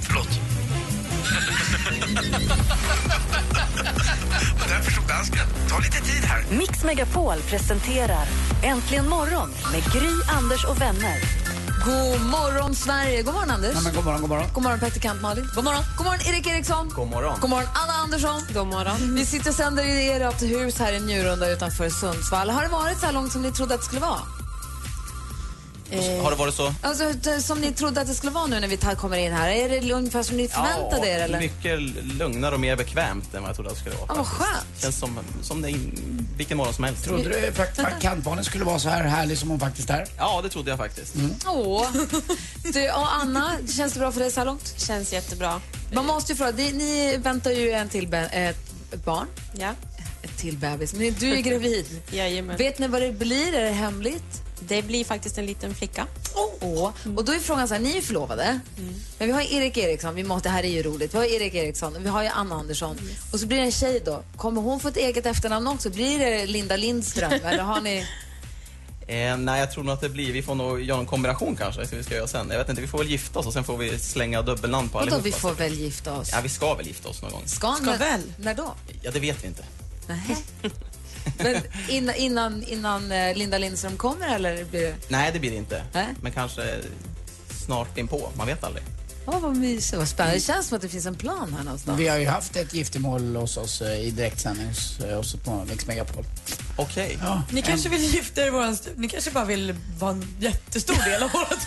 Förlåt. 0.00 0.28
och 4.62 4.68
därför 4.68 4.90
stod 4.92 5.08
dansken. 5.08 5.46
Ta 5.68 5.78
lite 5.78 6.00
tid 6.00 6.24
här. 6.24 6.44
Mix 6.50 6.84
Megapol 6.84 7.36
presenterar 7.50 8.26
Äntligen 8.62 9.08
morgon 9.08 9.50
med 9.72 9.92
Gry, 9.92 10.12
Anders 10.38 10.64
och 10.64 10.80
vänner. 10.80 11.45
God 11.84 12.20
morgon, 12.20 12.74
Sverige. 12.74 13.22
God 13.22 13.34
morgon, 13.34 13.50
Anders. 13.50 13.74
Ja, 13.74 13.80
men 13.80 13.94
god 13.94 14.04
morgon, 14.04 14.20
god 14.20 14.30
morgon. 14.30 14.46
God 14.54 14.62
morgon, 14.62 14.78
praktikant 14.80 15.22
Malin. 15.22 15.48
God 15.54 15.64
morgon. 15.64 15.82
God 15.96 16.06
morgon, 16.06 16.20
Erik 16.34 16.46
Eriksson. 16.46 16.88
God 16.94 17.10
morgon. 17.10 17.40
God 17.40 17.50
morgon, 17.50 17.68
Anna 17.74 17.92
Andersson. 17.92 18.40
God 18.54 18.66
morgon. 18.66 19.14
Vi 19.14 19.26
sitter 19.26 19.50
och 19.50 19.56
sänder 19.56 19.84
i 19.84 20.08
ert 20.12 20.42
hus 20.42 20.78
här 20.78 20.92
i 20.92 21.00
Njurunda 21.00 21.50
utanför 21.50 21.88
Sundsvall. 21.88 22.50
Har 22.50 22.62
det 22.62 22.68
varit 22.68 23.00
så 23.00 23.06
här 23.06 23.12
långt 23.12 23.32
som 23.32 23.42
ni 23.42 23.52
trodde 23.52 23.74
att 23.74 23.80
det 23.80 23.86
skulle 23.86 24.00
vara? 24.00 24.20
Har 26.22 26.30
det 26.30 26.36
varit 26.36 26.54
så? 26.54 26.74
Alltså, 26.82 27.12
som 27.40 27.60
ni 27.60 27.72
trodde 27.72 28.00
att 28.00 28.06
det 28.06 28.14
skulle 28.14 28.32
vara 28.32 28.46
nu 28.46 28.60
när 28.60 28.68
vi 28.68 28.76
tar- 28.76 28.94
kommer 28.94 29.16
in 29.16 29.32
här? 29.32 29.48
Är 29.50 29.68
det 29.80 29.92
ungefär 29.92 30.22
som 30.22 30.36
ni 30.36 30.48
förväntade 30.48 31.08
er? 31.08 31.18
Eller? 31.18 31.38
mycket 31.38 31.80
lugnare 32.18 32.54
och 32.54 32.60
mer 32.60 32.76
bekvämt 32.76 33.34
än 33.34 33.40
vad 33.42 33.48
jag 33.48 33.56
trodde 33.56 33.70
att 33.70 33.76
det 33.76 33.80
skulle 33.80 33.96
vara. 33.96 34.06
Ja, 34.08 34.14
vad 34.14 34.26
skönt. 34.26 34.66
Känns 34.82 34.98
som, 34.98 35.18
som 35.42 35.62
det 35.62 35.74
vilken 36.36 36.56
morgon 36.56 36.74
som 36.74 36.84
helst. 36.84 37.04
Trodde 37.04 37.22
du 37.22 37.52
prakt- 37.52 37.76
praktikantbarnen 37.76 38.44
skulle 38.44 38.64
vara 38.64 38.78
så 38.78 38.88
här 38.88 39.04
härlig 39.04 39.38
som 39.38 39.50
hon 39.50 39.60
faktiskt 39.60 39.90
är? 39.90 40.06
Ja, 40.18 40.40
det 40.42 40.48
trodde 40.48 40.70
jag 40.70 40.78
faktiskt. 40.78 41.14
Åh. 41.46 41.86
Du, 42.72 42.90
och 42.90 43.14
Anna, 43.14 43.52
känns 43.76 43.92
det 43.92 43.98
bra 43.98 44.12
för 44.12 44.20
dig 44.20 44.30
så 44.30 44.40
här 44.40 44.44
långt? 44.46 44.74
Känns 44.76 45.12
jättebra. 45.12 45.60
Man 45.92 46.06
måste 46.06 46.32
ju 46.32 46.36
fråga, 46.36 46.52
ni 46.52 47.16
väntar 47.16 47.50
ju 47.50 47.70
en 47.70 47.88
till 47.88 48.14
ett 48.32 49.04
barn. 49.04 49.26
Ja. 49.58 49.70
Ett 50.22 50.38
till 50.38 50.56
bebis. 50.56 50.94
Men 50.94 51.14
du 51.18 51.32
är 51.36 51.40
gravid. 51.40 51.86
Jajamän. 52.10 52.56
Vet 52.56 52.78
ni 52.78 52.88
vad 52.88 53.02
det 53.02 53.12
blir? 53.12 53.54
Är 53.54 53.64
det 53.64 53.70
hemligt? 53.70 54.42
Det 54.60 54.82
blir 54.82 55.04
faktiskt 55.04 55.38
en 55.38 55.46
liten 55.46 55.74
flicka. 55.74 56.06
Åh. 56.60 56.92
Och 57.16 57.24
då 57.24 57.32
är 57.32 57.38
frågan 57.38 57.68
så 57.68 57.74
här, 57.74 57.80
ni 57.80 57.96
är 57.96 58.00
förlovade. 58.00 58.60
Men 59.18 59.28
vi 59.28 59.32
har 59.32 59.40
Erik 59.52 59.76
Eriksson, 59.76 60.14
vi 60.14 60.24
måste, 60.24 60.48
det 60.48 60.52
här 60.52 60.62
är 60.62 60.68
ju 60.68 60.82
roligt. 60.82 61.14
Vi 61.14 61.18
har 61.18 61.24
Erik 61.24 61.54
Eriksson 61.54 61.96
och 61.96 62.04
vi 62.04 62.08
har 62.08 62.22
ju 62.22 62.28
Anna 62.28 62.54
Andersson. 62.54 62.98
Och 63.32 63.40
så 63.40 63.46
blir 63.46 63.58
det 63.58 63.64
en 63.64 63.72
tjej 63.72 64.02
då. 64.04 64.22
Kommer 64.36 64.62
hon 64.62 64.80
få 64.80 64.88
ett 64.88 64.96
eget 64.96 65.26
efternamn 65.26 65.66
också? 65.66 65.90
Blir 65.90 66.18
det 66.18 66.46
Linda 66.46 66.76
Lindström? 66.76 67.32
eller 67.44 67.62
har 67.62 67.80
ni... 67.80 68.06
Eh, 69.08 69.36
nej, 69.36 69.60
jag 69.60 69.72
tror 69.72 69.84
nog 69.84 69.94
att 69.94 70.00
det 70.00 70.08
blir, 70.08 70.32
vi 70.32 70.42
får 70.42 70.54
nog 70.54 70.82
göra 70.82 71.00
en 71.00 71.06
kombination 71.06 71.56
kanske, 71.56 71.86
som 71.86 71.98
vi 71.98 72.04
ska 72.04 72.14
göra 72.14 72.26
sen. 72.26 72.50
Jag 72.50 72.58
vet 72.58 72.68
inte, 72.68 72.80
vi 72.80 72.88
får 72.88 72.98
väl 72.98 73.10
gifta 73.10 73.38
oss 73.38 73.46
och 73.46 73.52
sen 73.52 73.64
får 73.64 73.76
vi 73.76 73.98
slänga 73.98 74.42
dubbelnamn 74.42 74.88
på 74.88 74.98
Vadå, 74.98 75.04
allihopa. 75.04 75.24
vi 75.24 75.32
får 75.32 75.52
väl 75.54 75.74
gifta 75.74 76.12
oss? 76.12 76.30
Ja, 76.32 76.40
vi 76.42 76.48
ska 76.48 76.74
väl 76.74 76.86
gifta 76.86 77.08
oss 77.08 77.22
någon 77.22 77.30
gång. 77.30 77.42
Ska, 77.46 77.72
Ska 77.72 77.96
väl? 77.96 78.22
När 78.36 78.54
då? 78.54 78.74
Ja, 79.02 79.10
det 79.10 79.20
vet 79.20 79.44
vi 79.44 79.48
inte. 79.48 79.64
Nej. 80.06 80.36
Men 81.38 81.62
innan, 81.88 82.14
innan, 82.14 82.62
innan 82.62 83.12
eh, 83.12 83.36
Linda 83.36 83.58
Lindström 83.58 83.96
kommer 83.96 84.34
eller 84.34 84.64
blir 84.64 84.80
det... 84.80 84.94
Nej, 85.08 85.30
det 85.32 85.38
blir 85.38 85.50
det 85.50 85.56
inte. 85.56 85.82
Nej. 85.92 86.06
Men 86.20 86.32
kanske 86.32 86.62
snart 87.64 87.98
inpå, 87.98 88.30
man 88.36 88.46
vet 88.46 88.64
aldrig. 88.64 88.84
Åh, 89.26 89.40
vad 89.40 89.56
mysigt, 89.56 89.98
vad 89.98 90.08
spännande. 90.08 90.36
Det 90.36 90.40
känns 90.40 90.66
som 90.66 90.76
att 90.76 90.82
det 90.82 90.88
finns 90.88 91.06
en 91.06 91.14
plan 91.14 91.54
här 91.56 91.64
någonstans. 91.64 92.00
Vi 92.00 92.08
har 92.08 92.18
ju 92.18 92.26
haft 92.26 92.56
ett 92.56 92.74
giftermål 92.74 93.36
hos 93.36 93.56
oss 93.56 93.82
eh, 93.82 94.00
i 94.00 94.10
direktsändning 94.10 94.66
hos 94.66 95.00
eh, 95.00 95.18
oss 95.18 95.36
på 95.44 95.64
Mix 95.70 95.86
Megapol. 95.86 96.24
Okej. 96.78 97.18
Ja. 97.22 97.42
Ni 97.52 97.62
kanske 97.62 97.88
vill 97.88 98.00
gifta 98.14 98.42
er 98.42 98.46
i 98.46 98.50
våran 98.50 98.74
stu- 98.74 98.92
Ni 98.96 99.08
kanske 99.08 99.30
bara 99.30 99.44
vill 99.44 99.74
vara 99.98 100.10
en 100.10 100.36
jättestor 100.40 100.94
del 101.10 101.22
av 101.22 101.30
vårat 101.32 101.66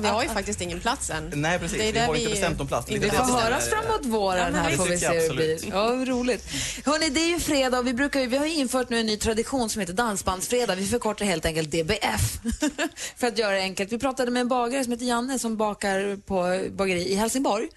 Vi 0.02 0.08
har 0.08 0.22
ju 0.22 0.28
faktiskt 0.28 0.60
ingen 0.60 0.80
plats 0.80 1.10
än. 1.10 1.32
Nej, 1.34 1.58
precis. 1.58 1.78
Det 1.78 1.84
är 1.88 1.92
Vi 1.92 1.98
där 1.98 2.06
har 2.06 2.12
vi 2.14 2.18
inte 2.20 2.30
bestämt 2.30 2.60
om 2.60 2.66
plats. 2.66 2.90
Vi 2.90 2.94
är 2.96 3.10
får 3.10 3.24
som 3.24 3.34
höras 3.34 3.66
är- 3.66 3.70
framåt 3.70 4.06
våren 4.06 4.54
här 4.54 4.70
det 4.70 4.76
får 4.76 4.84
vi 4.84 4.90
tycker 4.90 5.08
se 5.10 5.14
jag 5.16 5.22
hur 5.22 5.28
det 5.28 5.34
blir. 5.34 5.58
Ja, 5.72 6.04
roligt. 6.06 6.44
Hörrni, 6.86 7.08
det 7.08 7.20
är 7.20 7.28
ju 7.28 7.40
fredag 7.40 7.78
och 7.78 7.86
vi, 7.86 7.94
brukar, 7.94 8.20
ju- 8.20 8.26
vi 8.26 8.36
har 8.36 8.46
ju 8.46 8.54
infört 8.54 8.88
nu 8.90 9.00
en 9.00 9.06
ny 9.06 9.16
tradition 9.16 9.70
som 9.70 9.80
heter 9.80 9.92
Dansbandsfredag. 9.94 10.76
Vi 10.76 10.86
förkortar 10.86 11.24
helt 11.26 11.44
enkelt 11.46 11.70
DBF 11.70 12.38
för 13.16 13.26
att 13.26 13.38
göra 13.38 13.52
det 13.54 13.60
enkelt. 13.62 13.92
Vi 13.92 13.98
pratade 13.98 14.30
med 14.30 14.40
en 14.40 14.48
bagare 14.48 14.84
som 14.84 14.92
heter 14.92 15.06
Janne 15.06 15.38
som 15.38 15.56
bakar 15.56 16.16
på 16.26 16.64
bageri 16.76 17.08
i 17.12 17.14
Helsingborg. 17.14 17.68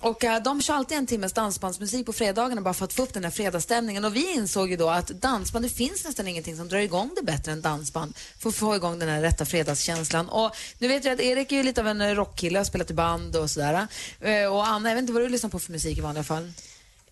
Och 0.00 0.24
äh, 0.24 0.42
de 0.42 0.62
kör 0.62 0.74
alltid 0.74 0.98
en 0.98 1.06
timmes 1.06 1.32
dansbandsmusik 1.32 2.06
på 2.06 2.12
fredagarna 2.12 2.60
bara 2.60 2.74
för 2.74 2.84
att 2.84 2.92
få 2.92 3.02
upp 3.02 3.14
den 3.14 3.24
här 3.24 3.30
fredagsstämningen. 3.30 4.04
Och 4.04 4.16
vi 4.16 4.34
insåg 4.34 4.70
ju 4.70 4.76
då 4.76 4.88
att 4.88 5.08
dansband, 5.08 5.64
det 5.64 5.68
finns 5.68 6.04
nästan 6.04 6.28
ingenting 6.28 6.56
som 6.56 6.68
drar 6.68 6.78
igång 6.78 7.10
det 7.16 7.22
bättre 7.22 7.52
än 7.52 7.60
dansband 7.60 8.16
för 8.38 8.48
att 8.48 8.54
få 8.54 8.76
igång 8.76 8.98
den 8.98 9.08
här 9.08 9.20
rätta 9.20 9.44
fredagskänslan. 9.44 10.28
Och 10.28 10.56
nu 10.78 10.88
vet 10.88 11.04
jag 11.04 11.14
att 11.14 11.20
Erik 11.20 11.52
är 11.52 11.56
ju 11.56 11.62
lite 11.62 11.80
av 11.80 11.88
en 11.88 12.14
rockkille, 12.14 12.58
har 12.58 12.64
spelat 12.64 12.90
i 12.90 12.94
band 12.94 13.36
och 13.36 13.50
sådär. 13.50 13.86
Eh, 14.20 14.46
och 14.46 14.66
Anna, 14.66 14.88
jag 14.88 14.96
vet 14.96 15.02
inte 15.02 15.12
vad 15.12 15.22
du 15.22 15.28
lyssnar 15.28 15.50
på 15.50 15.58
för 15.58 15.72
musik 15.72 15.98
i 15.98 16.00
vanliga 16.00 16.24
fall? 16.24 16.52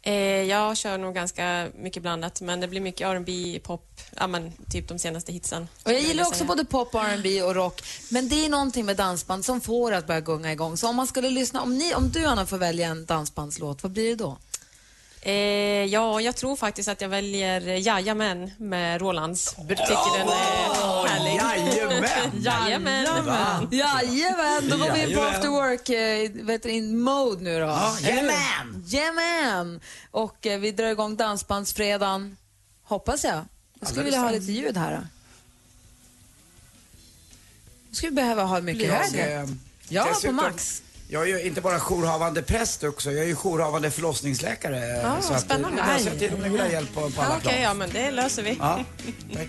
Eh, 0.05 0.15
jag 0.43 0.77
kör 0.77 0.99
nog 0.99 1.15
ganska 1.15 1.69
mycket 1.79 2.03
blandat, 2.03 2.41
men 2.41 2.61
det 2.61 2.69
blir 2.69 2.81
mycket 2.81 3.09
R&B, 3.09 3.61
pop, 3.63 4.01
ja 4.17 4.27
men 4.27 4.53
typ 4.71 4.89
de 4.89 4.99
senaste 4.99 5.33
hitsen. 5.33 5.69
Och 5.83 5.93
jag 5.93 6.01
gillar 6.01 6.27
också 6.27 6.45
både 6.45 6.65
pop, 6.65 6.95
R&B 6.95 7.43
och 7.43 7.55
rock. 7.55 7.83
Men 8.09 8.29
det 8.29 8.45
är 8.45 8.49
någonting 8.49 8.87
med 8.87 8.97
dansband 8.97 9.45
som 9.45 9.61
får 9.61 9.93
att 9.93 10.07
börja 10.07 10.21
gunga 10.21 10.53
igång. 10.53 10.77
Så 10.77 10.89
om 10.89 10.97
man 10.97 11.07
skulle 11.07 11.31
lyssna, 11.31 11.63
om, 11.63 11.79
ni, 11.79 11.95
om 11.95 12.11
du 12.11 12.25
Anna 12.25 12.47
får 12.47 12.59
välja 12.59 12.89
en 12.89 13.05
dansbandslåt, 13.05 13.83
vad 13.83 13.93
blir 13.93 14.09
det 14.09 14.17
då? 14.17 14.39
Eh, 15.25 15.33
ja, 15.85 16.21
jag 16.21 16.37
tror 16.37 16.57
faktiskt 16.57 16.89
att 16.89 17.01
jag 17.01 17.09
väljer 17.09 17.61
Jajamän 17.61 18.51
med 18.59 19.01
Rolands. 19.01 19.55
Tycker 19.55 20.19
den 20.19 20.29
är 20.29 21.09
härlig. 21.09 21.33
Jajamän! 22.45 23.05
Jajamän! 23.05 23.69
Jajamän, 23.71 24.69
då 24.69 24.77
går 24.77 24.93
vi 24.93 25.03
in 25.11 25.17
på 25.17 25.23
after 25.23 25.49
work 25.49 25.89
eh, 25.89 26.45
vet 26.45 26.63
du, 26.63 26.71
in 26.71 27.01
mode 27.01 27.43
nu 27.45 27.61
då. 27.61 27.67
Ja, 27.67 27.97
jajamän! 28.01 28.85
Jajamän! 28.87 29.81
Och 30.11 30.47
eh, 30.47 30.61
vi 30.61 30.73
drar 30.73 30.89
igång 30.91 31.17
dansbandsfredagen, 31.17 32.37
hoppas 32.83 33.25
jag. 33.25 33.45
Jag 33.81 33.89
skulle 33.89 34.05
vilja 34.05 34.21
ha 34.21 34.31
lite 34.31 34.53
ljud 34.53 34.77
här. 34.77 34.93
Då. 34.93 35.01
Nu 37.89 37.95
skulle 37.95 38.11
vi 38.11 38.17
behöva 38.17 38.43
ha 38.43 38.61
mycket 38.61 38.89
Jag, 38.89 38.95
högre. 38.95 39.49
Ja, 39.89 40.15
på 40.25 40.33
max. 40.33 40.83
Jag 41.13 41.23
är 41.23 41.27
ju 41.27 41.41
inte 41.43 41.61
bara 41.61 41.79
jourhavande 41.81 42.43
präst 42.43 42.85
också, 42.85 43.13
jag 43.13 43.25
är 43.25 43.29
ju 43.29 43.35
jourhavande 43.45 43.91
förlossningsläkare. 43.91 45.07
Ah, 45.07 45.21
så 45.21 45.33
att, 45.33 45.41
eh, 45.41 45.45
spännande. 45.47 45.83
Jag 45.93 46.01
ser 46.01 46.19
till 46.19 46.35
om 46.35 46.41
ni 46.41 46.49
vill 46.49 46.61
ha 46.61 46.69
hjälp 46.69 46.95
på, 46.95 47.01
på 47.11 47.23
alla 47.23 47.31
Ja, 47.31 47.37
Okej, 47.39 47.51
plan. 47.53 47.63
ja 47.63 47.75
men 47.75 47.91
det 47.91 48.11
löser 48.11 48.43
vi. 48.43 48.57
Ja, 48.61 48.85
tack. 49.35 49.49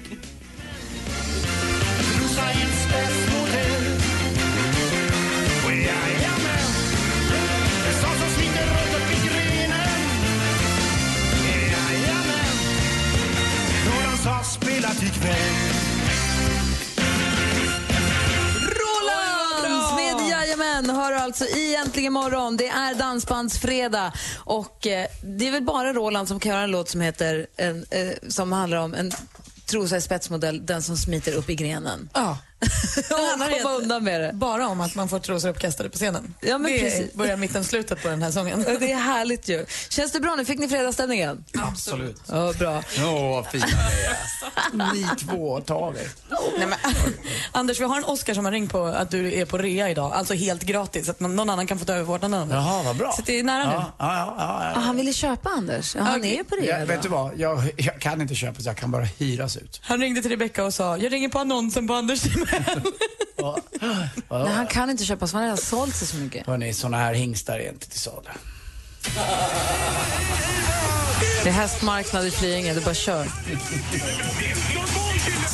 Spelat 14.44 15.04
ikväll 15.04 15.63
Morgonen 20.84 21.04
hör 21.04 21.12
du 21.12 21.18
alltså 21.18 21.46
i 21.46 21.76
Äntligen 21.76 22.14
morgon. 22.14 22.58
Det 22.58 22.68
är 22.68 22.96
Dansbandsfredag 22.96 24.12
och 24.38 24.88
eh, 24.88 25.08
det 25.24 25.48
är 25.48 25.52
väl 25.52 25.64
bara 25.64 25.94
Roland 25.94 26.28
som 26.28 26.40
kan 26.40 26.52
göra 26.52 26.64
en 26.64 26.72
låt 26.72 26.90
som 26.90 27.02
heter 27.02 27.48
en, 27.58 27.86
eh, 27.90 28.30
som 28.30 28.52
handlar 28.52 28.78
om 28.78 28.94
en 28.94 29.12
trosa 29.66 29.98
i 29.98 30.02
spetsmodell, 30.02 30.66
den 30.66 30.82
som 30.82 30.98
smiter 30.98 31.34
upp 31.34 31.50
i 31.50 31.56
grenen. 31.56 32.10
Ja 32.14 32.38
och 33.12 33.18
handlar 33.18 33.48
komma 33.60 33.70
helt- 33.70 33.82
undan 33.84 34.04
med 34.04 34.22
det. 34.22 34.32
Bara 34.34 34.68
om 34.68 34.82
att 34.82 34.96
man 34.96 35.10
får 35.10 35.20
trosor 35.20 35.50
uppkastade 35.50 35.90
på 35.90 35.98
scenen. 35.98 36.34
Ja, 36.42 36.58
men 36.58 36.72
det 36.72 36.80
precis. 36.80 37.14
är 37.14 37.18
början, 37.18 37.40
mitten, 37.40 37.64
slutet 37.64 38.02
på 38.04 38.08
den 38.08 38.22
här 38.24 38.32
sången. 38.32 38.60
Och 38.60 38.80
Det 38.80 38.92
är 38.92 38.96
härligt 39.00 39.48
ju. 39.48 39.66
Känns 39.90 40.12
det 40.12 40.20
bra 40.20 40.36
nu? 40.36 40.46
Fick 40.46 40.60
ni 40.60 40.68
fredagsstämningen? 40.68 41.44
Absolut. 41.58 42.22
Ja, 42.32 42.54
bra. 42.60 42.84
Åh, 42.98 43.30
vad 43.30 43.46
fina 43.48 43.66
ni 43.66 43.74
är. 43.74 44.94
Ni 44.94 45.08
två, 45.20 45.62
ta 45.62 45.90
er. 45.90 46.08
Nej, 46.58 46.68
men, 46.68 46.80
Anders, 47.52 47.80
vi 47.80 47.84
har 47.86 47.98
en 47.98 48.04
Oscar 48.06 48.34
som 48.34 48.46
har 48.46 48.52
ringt 48.52 48.72
på 48.72 48.86
att 48.86 49.12
du 49.12 49.34
är 49.34 49.46
på 49.46 49.58
rea 49.58 49.90
idag, 49.90 50.14
alltså 50.14 50.34
helt 50.34 50.64
gratis, 50.64 51.10
att 51.10 51.20
någon 51.20 51.50
annan 51.50 51.68
kan 51.68 51.80
få 51.80 51.86
ta 51.86 51.94
över 51.94 52.04
vårdnaden 52.04 52.40
av 52.42 52.48
dig. 52.48 52.58
Jaha, 52.58 52.84
vad 52.84 52.96
bra. 52.96 53.12
Så 53.12 53.22
det 53.26 53.40
är 53.40 53.44
nära 53.44 53.66
nu. 53.66 53.72
Ja, 53.74 53.92
ja, 54.00 54.36
ja, 54.38 54.62
ja, 54.64 54.74
Ah, 54.76 54.80
han 54.80 54.96
ville 54.96 55.14
köpa 55.14 55.50
Anders. 55.50 55.96
Ja, 55.96 56.02
han 56.02 56.24
är 56.24 56.36
ju 56.38 56.44
på 56.44 56.56
det. 56.56 56.66
Ja, 56.66 56.86
vet 56.86 57.02
du 57.02 57.10
vad, 57.10 57.32
jag, 57.40 57.74
jag 57.78 58.00
kan 58.02 58.22
inte 58.22 58.36
köpa 58.36 58.62
så 58.62 58.70
jag 58.70 58.78
kan 58.78 58.92
bara 58.92 59.04
hyras 59.04 59.58
ut. 59.58 59.82
Han 59.84 60.00
ringde 60.02 60.22
till 60.22 60.32
Rebecca 60.32 60.64
och 60.64 60.74
sa, 60.74 60.98
jag 60.98 61.14
ringer 61.14 61.30
på 61.30 61.40
annonsen 61.40 61.88
på 61.88 61.94
Anders 61.94 62.24
Timell. 62.54 62.82
Ja. 63.36 63.58
Nej, 64.30 64.54
han 64.54 64.68
kan 64.68 64.90
inte 64.90 65.06
köpa 65.06 65.28
så 65.28 65.38
han 65.38 65.42
har 65.42 65.48
redan 65.48 65.58
sålt 65.58 65.96
sig 65.96 66.08
så 66.08 66.16
mycket. 66.18 66.48
Hörni, 66.48 66.74
såna 66.74 66.98
här 66.98 67.14
hingstar 67.14 67.60
är 67.60 67.70
inte 67.70 67.90
till 67.90 68.00
salu. 68.00 68.30
Det 71.44 71.50
är 71.50 71.54
hästmarknad 71.54 72.26
i 72.28 72.32
Flyinge, 72.32 72.74
du 72.74 72.82
bara 72.82 72.94
kör. 72.94 73.28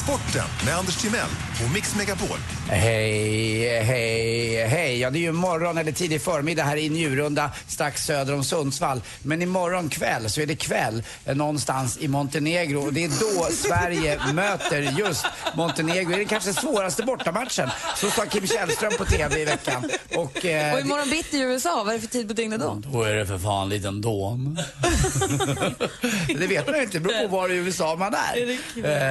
Sporten 0.09 0.45
med 0.65 0.75
Anders 0.77 0.95
Timell 1.01 1.29
och 1.65 1.71
Mix 1.73 1.95
Megapol. 1.95 2.37
Hej, 2.67 3.83
hej, 3.83 4.65
hej. 4.67 4.99
Ja, 4.99 5.09
det 5.09 5.17
är 5.19 5.21
ju 5.21 5.31
morgon 5.31 5.77
eller 5.77 5.91
tidig 5.91 6.21
förmiddag 6.21 6.63
här 6.63 6.77
i 6.77 6.89
Njurunda 6.89 7.51
strax 7.67 8.05
söder 8.05 8.33
om 8.33 8.43
Sundsvall. 8.43 9.01
Men 9.23 9.41
imorgon 9.41 9.89
kväll 9.89 10.29
så 10.29 10.41
är 10.41 10.45
det 10.45 10.55
kväll 10.55 11.03
eh, 11.25 11.35
någonstans 11.35 11.97
i 12.01 12.07
Montenegro 12.07 12.85
och 12.85 12.93
det 12.93 13.03
är 13.03 13.09
då 13.09 13.47
Sverige 13.51 14.19
möter 14.33 14.81
just 14.99 15.25
Montenegro. 15.55 16.09
Det 16.15 16.21
är 16.21 16.25
kanske 16.25 16.53
svåraste 16.53 17.03
bortamatchen. 17.03 17.69
Så 17.95 18.09
sa 18.09 18.25
Kim 18.25 18.47
Källström 18.47 18.91
på 18.97 19.05
TV 19.05 19.39
i 19.41 19.45
veckan. 19.45 19.89
Och, 20.15 20.45
eh, 20.45 20.73
Och 20.73 20.79
imorgon 20.79 21.09
bitti 21.09 21.37
i 21.37 21.41
USA, 21.41 21.83
vad 21.83 21.93
är 21.93 21.97
det 21.97 22.01
för 22.01 22.07
tid 22.07 22.27
på 22.27 22.33
dygnet 22.33 22.59
då? 22.59 22.81
då 22.85 23.03
är 23.03 23.13
det 23.15 23.25
för 23.25 23.39
fan 23.39 23.69
liten 23.69 24.01
dån. 24.01 24.59
det 26.39 26.47
vet 26.47 26.67
man 26.67 26.81
inte, 26.81 26.99
det 26.99 26.99
beror 26.99 27.21
på 27.21 27.27
var 27.27 27.49
i 27.49 27.55
USA 27.55 27.95
man 27.95 28.13
är. 28.13 28.49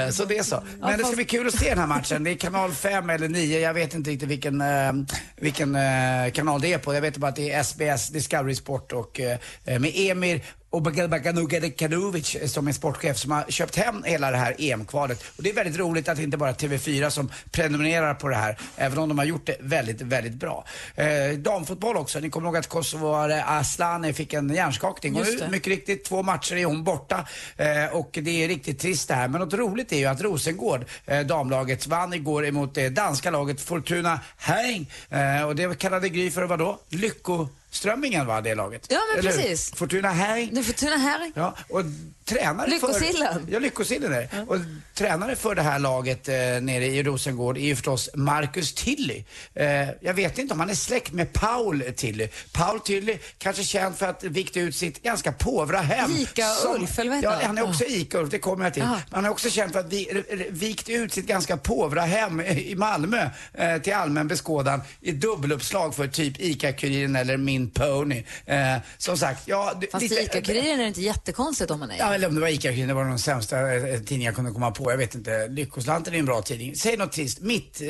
Eh, 0.07 0.11
Så 0.11 0.25
det 0.25 0.39
är 0.39 0.43
så. 0.43 0.63
Men 0.91 0.99
det 0.99 1.05
ska 1.05 1.17
bli 1.17 1.25
kul 1.25 1.47
att 1.47 1.55
se 1.55 1.69
den 1.69 1.79
här 1.79 1.87
matchen. 1.87 2.25
Det 2.25 2.31
är 2.31 2.35
kanal 2.35 2.73
5 2.73 3.11
eller 3.11 3.29
9, 3.29 3.61
jag 3.61 3.75
vet 3.75 3.95
inte 3.95 4.11
riktigt 4.11 4.29
vilken, 4.29 4.61
eh, 4.61 4.93
vilken 5.37 5.75
eh, 5.75 6.31
kanal 6.33 6.61
det 6.61 6.73
är 6.73 6.79
på. 6.79 6.95
Jag 6.95 7.01
vet 7.01 7.17
bara 7.17 7.29
att 7.29 7.37
det 7.37 7.53
är 7.53 7.63
SBS 7.63 8.09
Discovery 8.09 8.55
Sport 8.55 8.93
och 8.93 9.21
eh, 9.21 9.39
med 9.65 9.93
Emir 9.95 10.43
Obaganovic 10.71 12.37
som 12.47 12.69
är 12.69 12.73
sportchef 12.73 13.17
som 13.17 13.31
har 13.31 13.45
köpt 13.49 13.77
hem 13.77 14.03
hela 14.03 14.31
det 14.31 14.37
här 14.37 14.55
EM-kvalet. 14.59 15.25
Och 15.37 15.43
det 15.43 15.51
är 15.51 15.55
väldigt 15.55 15.79
roligt 15.79 16.09
att 16.09 16.17
det 16.17 16.23
inte 16.23 16.37
bara 16.37 16.51
är 16.51 16.55
TV4 16.55 17.11
som 17.11 17.31
prenumererar 17.51 18.15
på 18.15 18.29
det 18.29 18.37
här, 18.37 18.59
även 18.77 18.99
om 18.99 19.09
de 19.09 19.19
har 19.19 19.25
gjort 19.25 19.47
det 19.47 19.57
väldigt, 19.61 20.01
väldigt 20.01 20.35
bra. 20.35 20.65
Eh, 20.95 21.39
damfotboll 21.39 21.97
också. 21.97 22.21
Ni 22.21 22.31
kommer 22.31 22.49
ihåg 22.49 22.57
att 22.57 22.67
Kosovare 22.67 23.45
Asllani 23.45 24.13
fick 24.13 24.33
en 24.33 24.55
hjärnskakning. 24.55 25.17
Och 25.17 25.27
mycket 25.51 25.69
riktigt, 25.69 26.05
två 26.05 26.23
matcher 26.23 26.57
är 26.57 26.65
hon 26.65 26.85
borta. 26.85 27.29
Eh, 27.57 27.85
och 27.93 28.19
det 28.23 28.45
är 28.45 28.49
riktigt 28.49 28.79
trist 28.79 29.09
det 29.09 29.15
här. 29.15 29.29
Men 29.29 29.41
något 29.41 29.55
roligt 29.55 29.93
är 29.93 29.97
ju 29.97 30.07
att 30.07 30.21
Rosengård, 30.21 30.85
eh, 31.07 31.21
damlaget, 31.21 31.87
vann 31.87 32.13
igår 32.13 32.47
emot 32.47 32.75
det 32.75 32.89
danska 32.89 33.31
laget 33.31 33.61
Fortuna 33.61 34.21
Herring. 34.37 34.91
Eh, 35.11 35.43
och 35.43 35.57
det 35.57 35.79
kallade 35.79 36.09
Gry 36.09 36.31
för 36.31 36.43
vad 36.43 36.59
då? 36.59 36.79
Lyckoströmmingen 37.71 38.27
var 38.27 38.43
det 38.43 38.55
laget. 38.55 38.87
Ja, 38.89 38.99
men 39.13 39.19
Eller 39.25 39.33
precis. 39.33 39.73
Fortuna 39.75 40.09
Herring. 40.11 40.63
Fortuna 40.65 40.97
Herring. 40.97 41.33
Ja, 41.37 41.55
och 41.69 41.83
tränare 42.25 42.71
Lyckosillen. 42.71 43.35
För, 43.47 43.53
ja, 43.53 43.59
Lyckosillen 43.59 44.13
är 44.13 44.21
det. 44.21 44.29
Och 44.49 44.57
tränare 44.95 45.37
för 45.37 45.55
det 45.55 45.63
här 45.63 45.79
laget 45.79 46.29
eh, 46.29 46.35
nere 46.35 46.87
i 46.87 47.03
Rosengård 47.03 47.57
är 47.57 47.61
ju 47.63 47.75
förstås 47.77 48.11
Marcus 48.15 48.75
Tilly. 48.75 49.25
Eh, 49.55 49.67
jag 50.01 50.15
vet 50.15 50.39
inte 50.39 50.55
om 50.55 50.61
han 50.61 50.71
är 50.71 50.75
släkt 50.75 51.13
med 51.13 51.33
Paul 51.33 51.83
Tilly. 51.97 52.29
Paul 52.53 52.81
Tilly 52.81 53.19
kanske 53.39 53.63
känd 53.65 53.97
för 53.97 54.07
att 54.07 54.25
vikta 54.25 54.61
ut 54.61 54.77
sitt 54.77 55.03
ganska 55.03 55.33
påvra 55.33 55.79
hem. 55.79 56.11
Ica-Ulf, 56.11 56.99
eller 56.99 57.11
vad 57.11 57.19
heter 57.19 57.31
Ja, 57.41 57.47
han? 57.47 57.59
är 57.59 57.63
också 57.69 57.85
Ja. 57.85 57.97
Ica-Ulf, 57.97 58.31
det 58.31 58.39
kommer 58.39 58.65
jag 58.65 58.75
till. 58.75 58.83
Men 58.83 59.01
han 59.11 59.25
är 59.25 59.31
också 59.31 59.51
känd 59.51 59.73
för 59.73 59.81
att 59.81 59.93
vi, 59.93 60.25
vikt 60.51 60.89
ut 60.89 61.13
sitt 61.13 61.27
ganska 61.27 61.57
påvra 61.57 62.01
hem 62.03 62.41
i 62.41 62.75
Malmö 62.75 63.31
eh, 63.55 63.79
till 63.79 63.95
allmän 63.95 64.29
beskådan 64.29 64.81
i 65.01 65.13
dubbeluppslag 65.13 65.95
för 65.95 66.07
typ 66.09 66.41
Ica-Kuriren 66.41 67.17
eller 67.17 67.37
Min 67.37 67.58
Pony. 67.67 68.25
Eh, 68.47 68.77
som 68.99 69.19
sagt, 69.19 69.43
ja... 69.49 69.73
d- 69.81 69.87
Fast 69.93 70.03
lite- 70.03 70.23
Ica-Kuriren 70.23 70.79
är 70.79 70.83
det 70.83 70.89
inte 70.89 71.01
jättekonstigt 71.01 71.71
om 71.71 71.81
man 71.81 71.91
är. 71.91 71.99
Ja, 71.99 72.15
eller 72.15 72.29
om 72.29 72.35
det 72.35 72.41
var 72.41 72.49
Ica-Kuriren, 72.49 72.89
det 72.89 72.95
var 72.95 73.05
de 73.05 73.19
sämsta 73.19 73.75
eh, 73.75 73.99
tidningar 74.01 74.29
jag 74.29 74.37
kunde 74.37 74.51
komma 74.51 74.71
på. 74.71 74.91
Jag 74.91 74.99
vet 74.99 75.15
inte. 75.15 75.49
Lyckoslanten 75.49 76.15
är 76.15 76.19
en 76.19 76.25
bra 76.27 76.43
tidning. 76.43 76.77
Säg 76.77 76.97
något 76.97 77.13
trist. 77.13 77.41
Mitt 77.41 77.81
eh, 77.81 77.89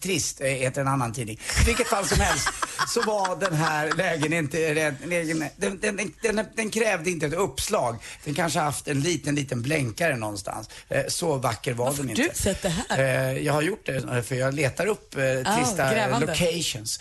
Trist 0.00 0.40
eh, 0.40 0.46
heter 0.46 0.80
en 0.80 0.88
annan 0.88 1.12
tidning. 1.12 1.40
I 1.62 1.66
vilket 1.66 1.86
fall 1.86 2.04
som 2.06 2.20
helst 2.20 2.48
så 2.88 3.02
var 3.02 3.36
den 3.40 3.54
här 3.54 3.92
lägenheten, 3.96 4.60
lägen, 5.08 5.44
den, 5.56 5.78
den, 5.80 5.96
den, 5.96 6.12
den, 6.22 6.46
den 6.56 6.70
krävde 6.70 7.10
inte 7.10 7.26
ett 7.26 7.34
uppslag. 7.34 7.96
Den 8.24 8.34
kanske 8.34 8.58
haft 8.58 8.88
en 8.88 9.00
liten, 9.00 9.34
liten 9.34 9.62
blänkare 9.62 10.16
någonstans. 10.16 10.68
Eh, 10.88 11.02
så 11.08 11.36
vacker 11.36 11.72
var 11.72 11.92
den 11.94 12.10
inte. 12.10 12.22
du 12.22 12.28
sett 12.34 12.62
det 12.62 12.68
här? 12.88 13.32
Jag 13.34 13.52
har 13.52 13.62
gjort 13.62 13.86
det 13.86 14.22
för 14.22 14.34
jag 14.34 14.54
letar 14.54 14.86
upp 14.86 15.10
trista 15.56 15.92
grävande. 15.94 16.26
locations. 16.26 17.00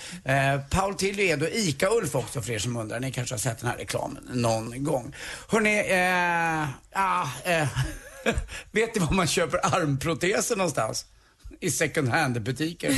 Paul 0.69 0.95
Tilly 0.95 1.23
är 1.31 1.37
då 1.37 1.47
ICA-Ulf 1.57 2.15
också 2.15 2.41
för 2.41 2.51
er 2.51 2.59
som 2.59 2.77
undrar. 2.77 2.99
Ni 2.99 3.11
kanske 3.11 3.35
har 3.35 3.39
sett 3.39 3.59
den 3.59 3.69
här 3.69 3.77
reklamen 3.77 4.23
någon 4.33 4.83
gång. 4.83 5.15
Hörrni, 5.47 5.79
eh, 5.79 6.67
ah, 7.01 7.27
eh, 7.43 7.67
vet 8.71 8.95
ni 8.95 9.01
var 9.01 9.11
man 9.11 9.27
köper 9.27 9.75
armproteser 9.75 10.55
någonstans? 10.55 11.05
I 11.59 11.71
second 11.71 12.09
hand-butiker. 12.09 12.89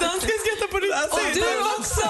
Dansken 0.00 0.38
skrattar 0.40 0.68
på 0.70 0.78
riktigt. 0.78 1.12
Och 1.12 1.20
du 1.34 1.44
också! 1.78 2.08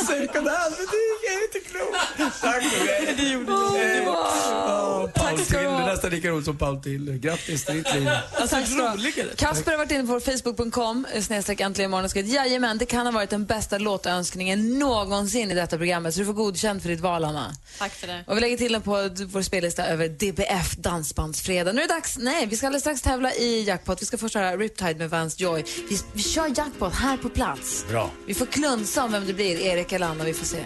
second 0.06 0.48
hand-butik, 0.48 0.92
jag 0.92 1.17
är 1.17 1.17
inte 1.54 1.68
klok. 1.70 1.94
Tack 2.16 2.62
för 2.62 3.06
mig. 3.06 3.14
Det 3.16 3.28
gjorde 3.28 3.46
du. 3.46 3.52
Oh, 3.52 5.10
Paul 5.10 5.38
ska 5.38 5.58
du 5.58 5.64
Tilly, 5.64 5.64
ha. 5.64 5.86
nästan 5.86 6.10
lika 6.10 6.28
roligt 6.28 6.44
som 6.44 6.58
Paul 6.58 6.82
Tilly. 6.82 7.18
Grattis 7.18 7.64
till 7.64 7.74
ditt 7.74 7.94
liv. 7.94 8.08
Tack 8.48 8.66
ska 8.66 8.76
du 8.76 8.82
ha. 8.82 8.96
Kasper 9.36 9.70
har 9.70 9.78
varit 9.78 9.90
inne 9.90 10.06
på 10.06 10.20
facebook.com 10.20 11.06
snedstreck 11.20 11.60
äntligen 11.60 11.90
imorgon 11.90 12.04
och 12.04 12.10
skrivit 12.10 12.32
jajamän, 12.32 12.78
det 12.78 12.86
kan 12.86 13.06
ha 13.06 13.12
varit 13.12 13.30
den 13.30 13.44
bästa 13.44 13.78
låtönskningen 13.78 14.78
någonsin 14.78 15.50
i 15.50 15.54
detta 15.54 15.76
programmet 15.76 16.14
så 16.14 16.20
du 16.20 16.26
får 16.26 16.32
godkänt 16.32 16.82
för 16.82 16.88
ditt 16.88 17.00
val, 17.00 17.24
Anna. 17.24 17.54
Tack 17.78 17.92
för 17.92 18.06
det. 18.06 18.24
Och 18.26 18.36
vi 18.36 18.40
lägger 18.40 18.56
till 18.56 18.72
den 18.72 18.82
på 18.82 19.10
vår 19.26 19.42
spellista 19.42 19.86
över 19.86 20.08
DBF 20.08 20.76
Dansbandsfredag. 20.76 21.74
Nu 21.74 21.82
är 21.82 21.88
det 21.88 21.94
dags, 21.94 22.18
nej, 22.18 22.46
vi 22.46 22.56
ska 22.56 22.66
alldeles 22.66 22.82
strax 22.82 23.02
tävla 23.02 23.34
i 23.34 23.64
Jackpot. 23.64 24.02
Vi 24.02 24.06
ska 24.06 24.18
först 24.18 24.34
höra 24.34 24.56
Riptide 24.56 24.98
med 24.98 25.10
Vance 25.10 25.42
Joy. 25.42 25.64
Vi, 25.90 25.98
vi 26.12 26.22
kör 26.22 26.52
Jackpot 26.56 26.94
här 26.94 27.16
på 27.16 27.28
plats. 27.28 27.84
Bra. 27.90 28.10
Vi 28.26 28.34
får 28.34 28.46
klunsa 28.46 29.04
om 29.04 29.12
vem 29.12 29.26
det 29.26 29.32
blir, 29.32 29.60
Erik 29.60 29.92
eller 29.92 30.06
Anna, 30.06 30.24
vi 30.24 30.34
får 30.34 30.46
se. 30.46 30.58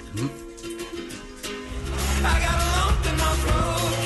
I 2.24 2.38
got 2.38 2.54
a 2.54 2.66
lump 2.76 3.06
in 3.06 3.16
my 3.18 3.34
throat. 3.42 4.01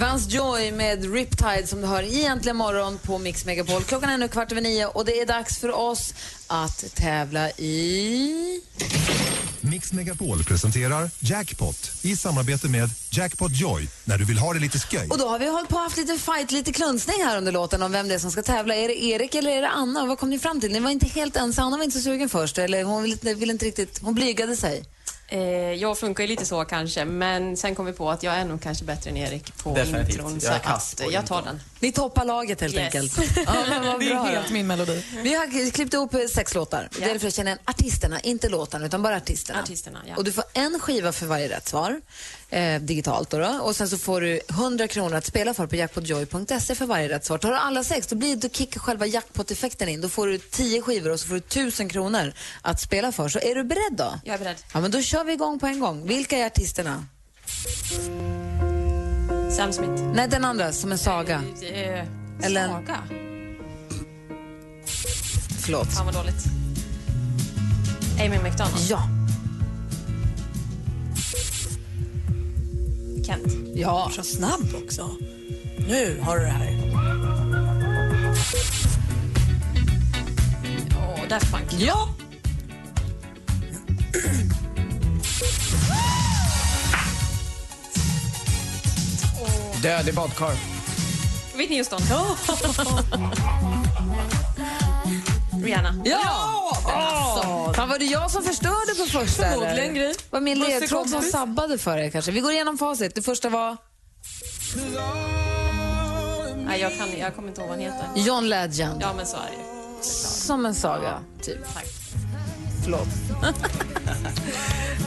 Vance 0.00 0.30
Joy 0.30 0.72
med 0.72 1.14
Riptide 1.14 1.66
som 1.66 1.80
du 1.80 1.86
hör 1.86 2.02
i 2.02 2.24
Äntligen 2.24 2.56
morgon 2.56 2.98
på 2.98 3.18
Mix 3.18 3.44
Megapol. 3.44 3.82
Klockan 3.82 4.10
är 4.10 4.18
nu 4.18 4.28
kvart 4.28 4.52
över 4.52 4.62
nio 4.62 4.86
och 4.86 5.04
det 5.04 5.20
är 5.20 5.26
dags 5.26 5.58
för 5.58 5.70
oss 5.70 6.14
att 6.46 6.94
tävla 6.94 7.50
i... 7.50 8.60
Mix 9.60 9.92
Megapol 9.92 10.44
presenterar 10.44 11.10
Jackpot 11.18 11.90
i 12.02 12.16
samarbete 12.16 12.68
med 12.68 12.90
Jackpot 13.10 13.52
Joy 13.54 13.88
när 14.04 14.18
du 14.18 14.24
vill 14.24 14.38
ha 14.38 14.52
det 14.52 14.60
lite 14.60 14.78
sköj. 14.78 15.08
Och 15.08 15.18
då 15.18 15.28
har 15.28 15.38
vi 15.38 15.50
hållit 15.50 15.68
på 15.68 15.78
haft 15.78 15.96
lite 15.96 16.18
fight, 16.18 16.50
lite 16.50 16.72
klunsning 16.72 17.24
här 17.24 17.38
under 17.38 17.52
låten 17.52 17.82
om 17.82 17.92
vem 17.92 18.08
det 18.08 18.14
är 18.14 18.18
som 18.18 18.30
ska 18.30 18.42
tävla. 18.42 18.74
Är 18.74 18.88
det 18.88 19.04
Erik 19.04 19.34
eller 19.34 19.50
är 19.50 19.62
det 19.62 19.68
Anna? 19.68 20.06
Vad 20.06 20.18
kom 20.18 20.30
ni 20.30 20.38
fram 20.38 20.60
till? 20.60 20.72
Ni 20.72 20.80
var 20.80 20.90
inte 20.90 21.06
helt 21.06 21.36
ensamma, 21.36 21.66
Anna 21.66 21.76
var 21.76 21.84
inte 21.84 21.98
så 21.98 22.02
sugen 22.02 22.28
först, 22.28 22.58
eller 22.58 22.84
hon 22.84 23.02
ville 23.02 23.34
ville 23.34 23.52
inte 23.52 23.66
riktigt, 23.66 24.00
hon 24.02 24.14
blygade 24.14 24.56
sig. 24.56 24.84
Eh, 25.32 25.40
jag 25.72 25.98
funkar 25.98 26.24
ju 26.24 26.28
lite 26.28 26.46
så 26.46 26.64
kanske, 26.64 27.04
men 27.04 27.56
sen 27.56 27.74
kom 27.74 27.86
vi 27.86 27.92
på 27.92 28.10
att 28.10 28.22
jag 28.22 28.34
är 28.34 28.44
nog 28.44 28.62
kanske 28.62 28.84
bättre 28.84 29.10
än 29.10 29.16
Erik 29.16 29.56
på 29.56 29.74
Definitivt. 29.74 30.08
intron. 30.14 30.32
Jag 30.32 30.42
Så 30.42 30.48
är 30.52 30.58
kass 30.58 30.94
att 30.98 31.04
på 31.06 31.12
jag 31.12 31.26
tar 31.26 31.42
den. 31.42 31.60
Ni 31.80 31.92
toppar 31.92 32.24
laget 32.24 32.60
helt 32.60 32.74
Yes. 32.74 32.94
enkelt. 32.94 33.36
Ja, 33.46 33.54
men 33.68 33.86
vad 33.86 34.00
Det 34.00 34.10
är 34.10 34.14
helt 34.14 34.46
då. 34.48 34.52
min 34.52 34.66
melodi. 34.66 35.04
Vi 35.22 35.34
har 35.34 35.70
klippt 35.70 35.94
ihop 35.94 36.14
sex 36.34 36.54
låtar. 36.54 36.88
Det 36.98 37.04
är 37.10 37.18
för 37.18 37.28
att 37.28 37.34
känna 37.34 37.50
igen 37.50 37.58
artisterna, 37.64 38.20
inte 38.20 38.48
låtarna, 38.48 38.86
utan 38.86 39.02
bara 39.02 39.16
artisterna. 39.16 39.60
Artisterna, 39.62 39.98
ja. 40.08 40.16
Och 40.16 40.24
du 40.24 40.32
får 40.32 40.44
en 40.52 40.78
skiva 40.80 41.12
för 41.12 41.26
varje 41.26 41.48
rätt 41.48 41.68
svar, 41.68 42.00
eh, 42.50 42.80
digitalt 42.80 43.30
då, 43.30 43.38
då. 43.38 43.46
Och 43.62 43.76
sen 43.76 43.88
så 43.88 43.98
får 43.98 44.20
du 44.20 44.40
100 44.50 44.88
kronor 44.88 45.14
att 45.16 45.24
spela 45.26 45.54
för 45.54 45.66
på 45.66 45.76
jackpotjoy.se 45.76 46.74
för 46.74 46.86
varje 46.86 47.08
rätt 47.08 47.24
svar. 47.24 47.38
Tar 47.38 47.50
du 47.50 47.56
alla 47.56 47.84
sex, 47.84 48.06
då, 48.06 48.16
blir, 48.16 48.36
då 48.36 48.48
kickar 48.48 48.80
själva 48.80 49.06
jackpot-effekten 49.06 49.88
in. 49.88 50.00
Då 50.00 50.08
får 50.08 50.26
du 50.26 50.38
10 50.38 50.82
skivor 50.82 51.10
och 51.10 51.20
så 51.20 51.26
får 51.26 51.34
du 51.34 51.38
1000 51.40 51.88
kronor 51.88 52.32
att 52.62 52.80
spela 52.80 53.12
för. 53.12 53.28
Så 53.28 53.38
är 53.38 53.54
du 53.54 53.64
beredd 53.64 53.92
då? 53.96 54.20
Jag 54.24 54.34
är 54.34 54.38
beredd. 54.38 54.56
Ja, 54.74 54.80
men 54.80 54.90
då 54.90 55.02
kör 55.02 55.24
vi 55.24 55.32
igång 55.32 55.58
på 55.58 55.66
en 55.66 55.80
gång. 55.80 56.06
Vilka 56.06 56.36
är 56.38 56.46
artisterna? 56.46 57.04
Sam 59.56 59.72
Smith. 59.72 60.02
Nej, 60.14 60.28
den 60.28 60.44
andra, 60.44 60.72
som 60.72 60.92
en 60.92 60.98
saga. 60.98 61.42
Eh, 61.62 62.04
Eller 62.46 62.60
en- 62.60 62.70
Saga? 62.70 62.98
Förlåt. 65.60 65.92
Fan 65.96 66.06
vad 66.06 66.14
dåligt. 66.14 66.44
Amy 68.20 68.38
McDonald. 68.38 68.86
Ja. 68.88 69.08
Kent. 73.30 73.52
Ja. 73.74 74.10
Så 74.12 74.22
snabb 74.22 74.74
också. 74.84 75.10
Nu 75.88 76.20
har 76.22 76.38
du 76.38 76.44
det 76.44 76.50
här. 76.50 76.78
Och 81.22 81.28
Daft 81.28 81.52
Punk. 81.52 81.72
Ja. 81.78 82.08
Död 89.82 90.08
i 90.08 90.12
badkar. 90.12 90.52
Whitney 91.56 91.78
Houston. 91.78 92.00
Rihanna. 95.64 96.02
Ja! 96.04 96.72
Alltså, 96.84 97.72
fan 97.72 97.88
var 97.88 97.98
det 97.98 98.04
jag 98.04 98.30
som 98.30 98.42
förstörde 98.42 98.94
på 98.98 99.04
första 99.06 99.42
Förmodligen? 99.42 99.94
Gry. 99.94 100.14
Var 100.30 100.40
min 100.40 100.58
ledtråd 100.58 101.10
som 101.10 101.22
sabbade 101.22 101.78
för 101.78 101.98
er 101.98 102.10
kanske? 102.10 102.32
Vi 102.32 102.40
går 102.40 102.52
igenom 102.52 102.78
facit. 102.78 103.14
Det 103.14 103.22
första 103.22 103.48
var... 103.48 103.76
Nej, 106.66 106.80
jag, 106.80 106.96
kan, 106.98 107.18
jag 107.18 107.34
kommer 107.36 107.48
inte 107.48 107.60
ihåg 107.60 107.68
vad 107.70 107.78
han 107.78 107.86
heter. 107.86 108.06
John 108.16 108.48
Legend. 108.48 109.02
Ja, 109.02 109.12
men 109.16 109.26
så 109.26 109.36
är 109.36 109.40
det 109.50 109.56
ju. 109.56 110.02
Som 110.02 110.66
en 110.66 110.74
saga, 110.74 111.18
typ. 111.42 111.74
Tack. 111.74 111.86
Förlåt. 112.84 113.08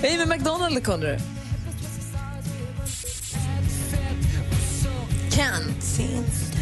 Amy 0.04 0.26
McDonald 0.26 0.84
kunde 0.84 1.08
du. 1.08 1.20
Can't. 5.30 6.53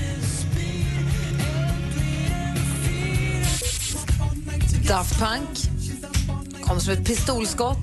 Daft 4.91 5.19
Punk. 5.19 5.49
Kom 6.63 6.81
som 6.81 6.93
ett 6.93 7.05
pistolskott. 7.05 7.77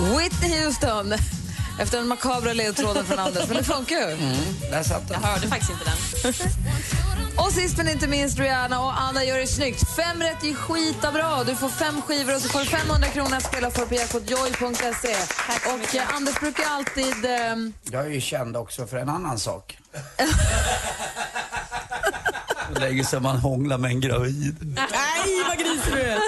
Whitney 0.00 0.64
Houston. 0.64 1.12
Efter 1.80 1.98
den 1.98 2.08
makabra 2.08 2.52
ledtråden 2.52 3.04
från 3.04 3.18
Anders. 3.18 3.48
Men 3.48 3.56
det 3.56 3.64
funkar 3.64 3.96
ju. 3.96 4.12
Mm, 4.12 4.36
där 4.70 4.82
satt 4.82 5.08
den. 5.08 5.20
Jag 5.22 5.28
hörde 5.28 5.48
faktiskt 5.48 5.70
inte 5.70 5.84
den. 5.84 6.34
Och 7.36 7.52
sist 7.52 7.76
men 7.76 7.88
inte 7.88 8.08
minst 8.08 8.38
Rihanna 8.38 8.80
och 8.80 9.00
Anna 9.00 9.24
gör 9.24 9.38
det 9.38 9.46
snyggt. 9.46 9.96
Fem 9.96 10.22
rätt 10.22 10.44
är 10.44 10.54
skita 10.54 11.12
bra. 11.12 11.44
Du 11.46 11.56
får 11.56 11.68
fem 11.68 12.02
skivor 12.02 12.34
och 12.34 12.40
så 12.40 12.48
får 12.48 12.60
du 12.60 12.66
500 12.66 13.08
kronor 13.08 13.36
att 13.36 13.44
spela 13.44 13.70
för 13.70 13.86
på 13.86 13.94
jackpotjoy.se. 13.94 15.16
Och 15.66 15.94
eh, 15.94 16.14
Anders 16.16 16.40
brukar 16.40 16.64
alltid... 16.64 17.24
ehm, 17.24 17.72
Jag 17.82 18.06
är 18.06 18.10
ju 18.10 18.20
känd 18.20 18.56
också 18.56 18.86
för 18.86 18.96
en 18.96 19.08
annan 19.08 19.38
sak. 19.38 19.78
Så 22.82 22.88
länge 22.88 23.04
sedan 23.04 23.22
man 23.22 23.36
hånglar 23.36 23.78
med 23.78 23.90
en 23.90 24.00
gravid. 24.00 24.56
Nej, 24.76 25.44
vad 25.48 25.58
grisig 25.58 25.92
du 25.94 26.00
är. 26.00 26.18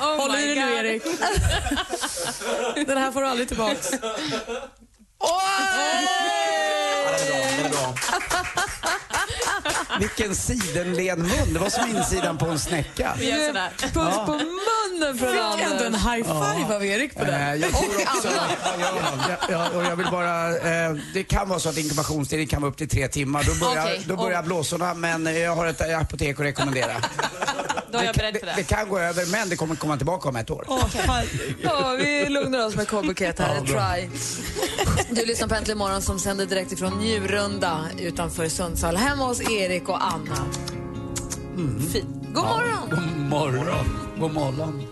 Oh 0.00 0.16
Håll 0.16 0.34
i 0.34 0.54
dig 0.54 0.54
nu, 0.54 0.70
God. 0.70 0.74
Erik. 0.84 1.02
Den 2.86 2.98
här 2.98 3.12
får 3.12 3.20
du 3.20 3.26
aldrig 3.26 3.48
tillbaks. 3.48 3.90
Den 7.56 7.66
är 7.66 7.70
bra. 7.70 7.94
Vilken 10.00 10.34
sidenlen 10.36 11.18
mun. 11.22 11.52
Det 11.52 11.58
var 11.58 11.70
som 11.70 11.88
insidan 11.96 12.38
på 12.38 12.46
en 12.46 12.58
snäcka. 12.58 13.14
Vi 13.18 13.30
gör 13.30 13.46
sådär. 13.46 13.70
Puss 13.78 14.16
på 14.26 14.32
munnen 14.32 15.18
från 15.18 15.28
Fick 15.32 15.40
Anders. 15.40 15.66
ändå 15.72 15.84
en 15.84 15.94
high 15.94 16.24
five 16.56 16.74
av 16.74 16.84
Erik 16.84 17.14
på 17.14 17.20
Eh, 17.22 17.26
den. 17.26 17.60
Jag 17.60 17.70
tror 17.70 17.84
också, 17.96 18.28
Anna. 18.28 18.86
ja, 19.28 19.36
ja, 19.50 19.68
och 19.78 19.84
jag 19.84 19.96
vill 19.96 20.06
bara, 20.10 20.48
eh, 20.56 20.92
det 21.14 21.22
kan 21.24 21.48
vara 21.48 21.58
så 21.60 21.68
att 21.68 21.76
inkubationstiden 21.76 22.46
kan 22.46 22.62
vara 22.62 22.70
upp 22.70 22.76
till 22.76 22.88
tre 22.88 23.08
timmar. 23.08 23.42
Då 23.44 23.66
börjar, 23.66 23.82
Okej. 23.84 24.02
då 24.06 24.16
börjar 24.16 24.42
blåsorna, 24.42 24.94
men 24.94 25.40
jag 25.40 25.56
har 25.56 25.66
ett 25.66 25.80
apotek 25.94 26.40
att 26.40 26.46
rekommendera. 26.46 26.92
Då 27.92 27.98
är 27.98 28.04
jag 28.04 28.14
beredd 28.14 28.34
för 28.40 28.46
Det, 28.46 28.52
det. 28.52 28.56
det 28.56 28.62
kan 28.64 28.88
gå 28.88 28.98
över, 28.98 29.26
men 29.26 29.48
det 29.48 29.56
kommer 29.56 29.74
komma 29.76 29.96
tillbaka 29.96 30.28
om 30.28 30.36
ett 30.36 30.50
år. 30.50 30.66
Ja, 31.62 31.90
vi 31.98 32.28
lugnar 32.28 32.66
oss 32.66 32.74
med 32.76 32.88
K-buket 32.88 33.38
här. 33.38 33.60
Try. 33.60 34.08
Du 35.14 35.26
lyssnar 35.26 35.48
på 35.48 35.54
Äntligen 35.54 35.78
morgon 35.78 36.02
som 36.02 36.18
sänder 36.18 36.46
direkt 36.46 36.72
ifrån 36.72 36.98
Njurunda 36.98 37.86
utanför 37.98 38.48
Sundsvall. 38.48 38.96
Hemma 38.96 39.24
hos 39.24 39.40
Erik 39.40 39.88
och 39.88 40.04
Anna. 40.04 40.36
Fint. 41.92 42.06
God 42.34 42.44
morgon! 42.44 42.90
God 42.90 43.30
morgon. 43.30 43.86
God 44.18 44.32
morgon. 44.34 44.82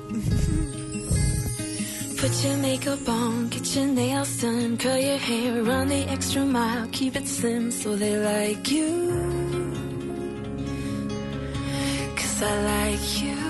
Put 2.21 2.45
your 2.45 2.57
makeup 2.57 3.09
on, 3.09 3.49
get 3.51 3.77
your 3.77 3.87
nails 3.87 4.41
done, 4.41 4.77
curl 4.77 4.99
your 4.99 5.19
hair, 5.19 5.63
run 5.63 5.89
the 5.89 6.05
extra 6.13 6.45
mile, 6.45 6.87
keep 6.93 7.17
it 7.17 7.27
slim 7.27 7.71
so 7.71 7.97
they 7.97 8.17
like 8.19 8.71
you. 8.71 9.13
Cause 12.17 12.43
I 12.43 12.63
like 12.63 13.23
you. 13.23 13.50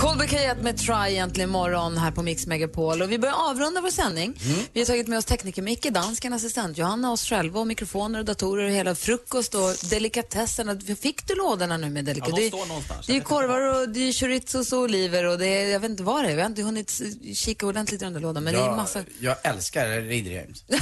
Kolbekejat 0.00 0.62
med 0.62 0.78
Try 0.78 0.94
egentligen 1.10 1.50
morgon 1.50 1.98
här 1.98 2.10
på 2.10 2.22
Mix 2.22 2.46
Megapol. 2.46 3.02
Och 3.02 3.12
vi 3.12 3.18
börjar 3.18 3.34
avrunda 3.50 3.80
vår 3.80 3.90
sändning. 3.90 4.40
Vi 4.72 4.80
har 4.80 4.86
tagit 4.86 5.08
med 5.08 5.18
oss 5.18 5.24
tekniker 5.24 5.62
Micke, 5.62 5.86
dansken, 5.90 6.32
assistent 6.32 6.78
Johanna, 6.78 7.12
oss 7.12 7.24
själva 7.28 7.60
och 7.60 7.66
mikrofoner 7.66 8.18
och 8.18 8.24
datorer 8.24 8.64
och 8.64 8.70
hela 8.70 8.94
frukost 8.94 9.54
och 9.54 9.74
delikatesserna. 9.90 10.80
Fick 11.00 11.26
du 11.26 11.34
lådorna 11.34 11.76
nu 11.76 11.90
med 11.90 12.02
Ja, 12.02 12.06
delikatesser? 12.06 12.36
de 12.36 12.44
det, 12.50 12.56
står 12.56 12.66
någonstans. 12.66 13.06
det 13.06 13.16
är 13.16 13.20
korvar 13.20 13.60
och 13.82 13.88
det 13.88 14.08
är 14.08 14.12
chorizos 14.12 14.72
och 14.72 14.78
oliver 14.78 15.24
och 15.26 15.38
det 15.38 15.46
är, 15.46 15.68
jag 15.72 15.80
vet 15.80 15.90
inte 15.90 16.02
vad 16.02 16.24
det 16.24 16.30
är. 16.30 16.34
Vi 16.34 16.40
har 16.42 16.48
inte 16.48 16.62
hunnit 16.62 17.00
kika 17.34 17.66
ordentligt 17.66 18.00
där 18.00 18.10
lådan 18.20 18.44
men 18.44 18.52
det 18.54 18.60
är 18.60 18.64
Jag, 18.66 18.76
massa... 18.76 19.04
jag 19.20 19.36
älskar 19.42 19.88
Ridderheims. 20.00 20.64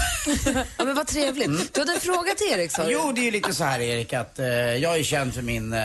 Ja 0.77 0.85
men 0.85 0.95
vad 0.95 1.07
trevligt. 1.07 1.75
Du 1.75 1.81
hade 1.81 1.93
en 1.93 2.01
fråga 2.01 2.35
till 2.35 2.47
Erik 2.53 2.73
sa 2.73 2.85
du? 2.85 2.93
Jo, 2.93 3.13
det 3.15 3.21
är 3.21 3.25
ju 3.25 3.31
lite 3.31 3.55
så 3.55 3.65
här 3.65 3.81
Erik 3.81 4.13
att 4.13 4.39
eh, 4.39 4.47
jag 4.49 4.99
är 4.99 5.03
känd 5.03 5.35
för 5.35 5.43
min 5.43 5.73
eh, 5.73 5.81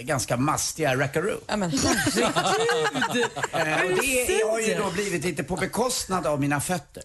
ganska 0.00 0.36
mastiga 0.36 0.96
rackaroo. 0.96 1.40
Ja, 1.46 1.56
men 1.56 1.70
Eh, 3.52 3.82
och 3.82 4.02
det 4.02 4.42
har 4.50 4.60
ju 4.60 4.74
då 4.74 4.90
blivit 4.90 5.24
lite 5.24 5.42
på 5.42 5.56
bekostnad 5.56 6.26
av 6.26 6.40
mina 6.40 6.60
fötter. 6.60 7.02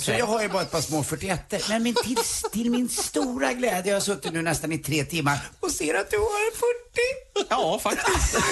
Så 0.00 0.10
jag 0.10 0.26
har 0.26 0.42
ju 0.42 0.48
bara 0.48 0.62
ett 0.62 0.70
par 0.70 0.80
små 0.80 1.02
41 1.04 1.68
Men 1.68 1.82
min, 1.82 1.94
till, 1.94 2.16
till 2.52 2.70
min 2.70 2.88
stora 2.88 3.52
glädje, 3.52 3.90
jag 3.92 3.96
har 3.96 4.00
suttit 4.00 4.32
nu 4.32 4.42
nästan 4.42 4.72
i 4.72 4.78
tre 4.78 5.04
timmar 5.04 5.38
och 5.60 5.70
ser 5.70 5.94
att 5.94 6.10
du 6.10 6.16
har 6.18 6.50
40. 6.56 6.66
Ja, 7.48 7.78
faktiskt. 7.82 8.36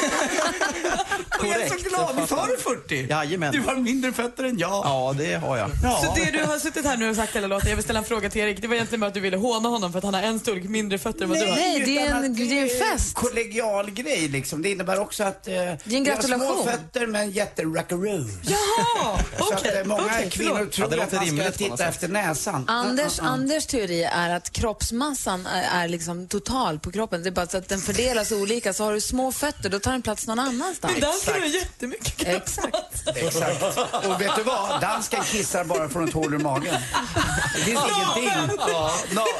Och 1.40 1.46
jag 1.46 1.62
är 1.62 1.68
så 1.68 1.88
glad. 1.88 2.16
Visst 2.16 2.32
har 2.32 2.46
du 2.46 2.56
40? 2.58 3.06
Jajamän. 3.10 3.52
Du 3.52 3.60
har 3.60 3.76
mindre 3.76 4.12
fötter 4.12 4.44
än 4.44 4.58
jag. 4.58 4.70
Ja, 4.70 5.14
det 5.18 5.34
har 5.34 5.56
jag. 5.58 5.70
Ja. 5.82 6.02
Så 6.04 6.14
det 6.24 6.30
du 6.30 6.44
har 6.44 6.58
suttit 6.58 6.84
här 6.84 6.96
nu 6.96 7.10
och 7.10 7.16
sagt 7.16 7.36
hela 7.36 7.46
låten, 7.46 7.68
jag 7.68 7.76
vill 7.76 7.84
ställa 7.84 7.98
en 7.98 8.04
fråga 8.04 8.30
till 8.30 8.40
Erik. 8.40 8.62
Det 8.62 8.68
var 8.68 8.74
egentligen 8.74 9.00
bara 9.00 9.06
att 9.06 9.14
du 9.14 9.20
ville 9.20 9.36
håna 9.36 9.68
honom 9.68 9.92
för 9.92 9.98
att 9.98 10.04
han 10.04 10.14
har 10.14 10.22
en 10.22 10.40
storlek 10.40 10.64
mindre 10.64 10.98
fötter 10.98 11.22
än 11.22 11.28
vad 11.28 11.38
du 11.38 11.46
har. 11.46 11.56
Nej, 11.56 11.82
det 11.86 11.98
är 11.98 12.06
en- 12.10 12.16
att 12.16 12.36
det 12.36 12.58
är 12.58 12.62
en 12.62 12.96
fest. 12.98 13.14
kollegial 13.14 13.90
grej 13.90 14.28
liksom. 14.28 14.62
Det 14.62 14.70
innebär 14.70 15.00
också 15.00 15.24
att 15.24 15.48
eh, 15.48 15.52
det 15.54 15.60
är 15.60 15.78
en 15.94 16.04
gratulation. 16.04 16.37
Små 16.40 16.64
fötter 16.64 17.06
men 17.06 17.30
jätterackaroos. 17.30 18.30
Jaha! 18.42 19.14
Att 19.36 19.40
Okej, 19.52 19.78
eh, 19.80 19.84
många 19.86 20.02
okej, 20.04 20.30
kvinnor 20.30 20.54
förlåt. 20.56 20.72
tror 20.72 20.88
Ja, 20.90 20.96
det 20.96 21.02
att 21.02 21.12
man 21.12 21.40
ska 21.40 21.50
titta 21.50 21.84
efter 21.84 22.08
näsan. 22.08 22.64
Anders, 22.68 23.18
ja, 23.18 23.24
ja. 23.24 23.30
Anders 23.30 23.66
teori 23.66 24.02
är 24.04 24.30
att 24.36 24.50
kroppsmassan 24.52 25.46
är, 25.46 25.84
är 25.84 25.88
liksom 25.88 26.28
total 26.28 26.78
på 26.78 26.92
kroppen. 26.92 27.22
Det 27.22 27.28
är 27.28 27.30
bara 27.30 27.46
så 27.46 27.58
att 27.58 27.68
den 27.68 27.80
fördelas 27.80 28.32
olika. 28.32 28.72
Så 28.72 28.84
har 28.84 28.92
du 28.92 29.00
små 29.00 29.32
fötter, 29.32 29.68
då 29.70 29.78
tar 29.78 29.92
den 29.92 30.02
plats 30.02 30.26
någon 30.26 30.38
annanstans. 30.38 30.92
Men 30.92 31.00
dansken 31.00 31.34
har 31.34 31.48
jättemycket 31.48 32.28
Exakt. 32.28 33.08
Exakt. 33.16 33.62
Och 34.06 34.20
vet 34.20 34.36
du 34.36 34.42
vad? 34.42 34.80
Dansken 34.80 35.22
kissar 35.24 35.64
bara 35.64 35.88
från 35.88 36.08
ett 36.08 36.14
hål 36.14 36.34
ur 36.34 36.38
magen. 36.38 36.74
Det 37.54 37.60
finns 37.60 37.80
ingenting. 37.96 38.30
Ja, 38.58 38.92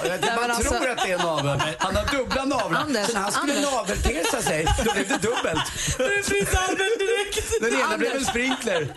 det, 0.03 0.18
men 0.20 0.34
man 0.40 0.51
alltså- 0.51 0.74
tror 0.74 0.88
att 0.90 0.99
det 1.07 1.12
är 1.12 1.18
naveln. 1.18 1.61
Han 1.78 1.96
har 1.96 2.05
dubbla 2.18 2.44
navlar. 2.44 2.80
Anders, 2.80 3.07
Så 3.07 3.12
när 3.12 3.20
han 3.20 3.32
skulle 3.32 3.61
navelpierca 3.61 4.42
sig, 4.42 4.66
då 4.84 4.92
blev 4.92 5.09
det 5.09 5.18
dubbelt. 5.22 5.62
Den 7.61 7.80
ena 7.80 7.99
blev 7.99 8.16
en 8.16 8.24
sprinkler. 8.24 8.93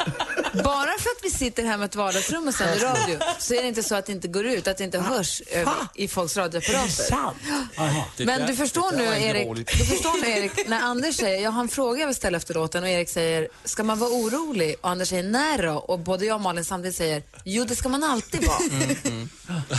Bara 0.63 0.97
för 0.99 1.09
att 1.09 1.23
vi 1.23 1.29
sitter 1.29 1.63
här 1.63 1.77
med 1.77 1.85
ett 1.85 1.95
vardagsrum 1.95 2.47
och 2.47 2.53
sänder 2.53 2.79
radio 2.79 3.19
så 3.39 3.53
är 3.53 3.61
det 3.61 3.67
inte 3.67 3.83
så 3.83 3.95
att 3.95 4.05
det 4.05 4.11
inte 4.11 4.27
går 4.27 4.45
ut, 4.45 4.67
att 4.67 4.77
det 4.77 4.83
inte 4.83 4.99
hörs 4.99 5.41
över, 5.51 5.73
i 5.95 6.07
folks 6.07 6.37
radioapparater. 6.37 8.25
Men 8.25 8.47
du 8.47 8.55
förstår 8.55 8.91
nu 8.97 9.03
Erik, 9.03 9.67
du 9.77 9.85
förstår 9.85 10.21
nu 10.21 10.29
Erik, 10.29 10.67
när 10.67 10.81
Anders 10.81 11.15
säger, 11.15 11.43
jag 11.43 11.51
har 11.51 11.61
en 11.61 11.67
fråga 11.69 11.99
jag 11.99 12.07
vill 12.07 12.15
ställa 12.15 12.37
efter 12.37 12.53
låten 12.53 12.83
och 12.83 12.89
Erik 12.89 13.09
säger, 13.09 13.47
ska 13.65 13.83
man 13.83 13.99
vara 13.99 14.09
orolig? 14.09 14.75
Och 14.81 14.89
Anders 14.89 15.09
säger, 15.09 15.23
nej 15.23 15.57
då? 15.57 15.73
Och 15.73 15.99
både 15.99 16.25
jag 16.25 16.35
och 16.35 16.41
Malin 16.41 16.65
samtidigt 16.65 16.95
säger, 16.95 17.23
jo 17.43 17.63
det 17.63 17.75
ska 17.75 17.89
man 17.89 18.03
alltid 18.03 18.47
vara. 18.47 18.59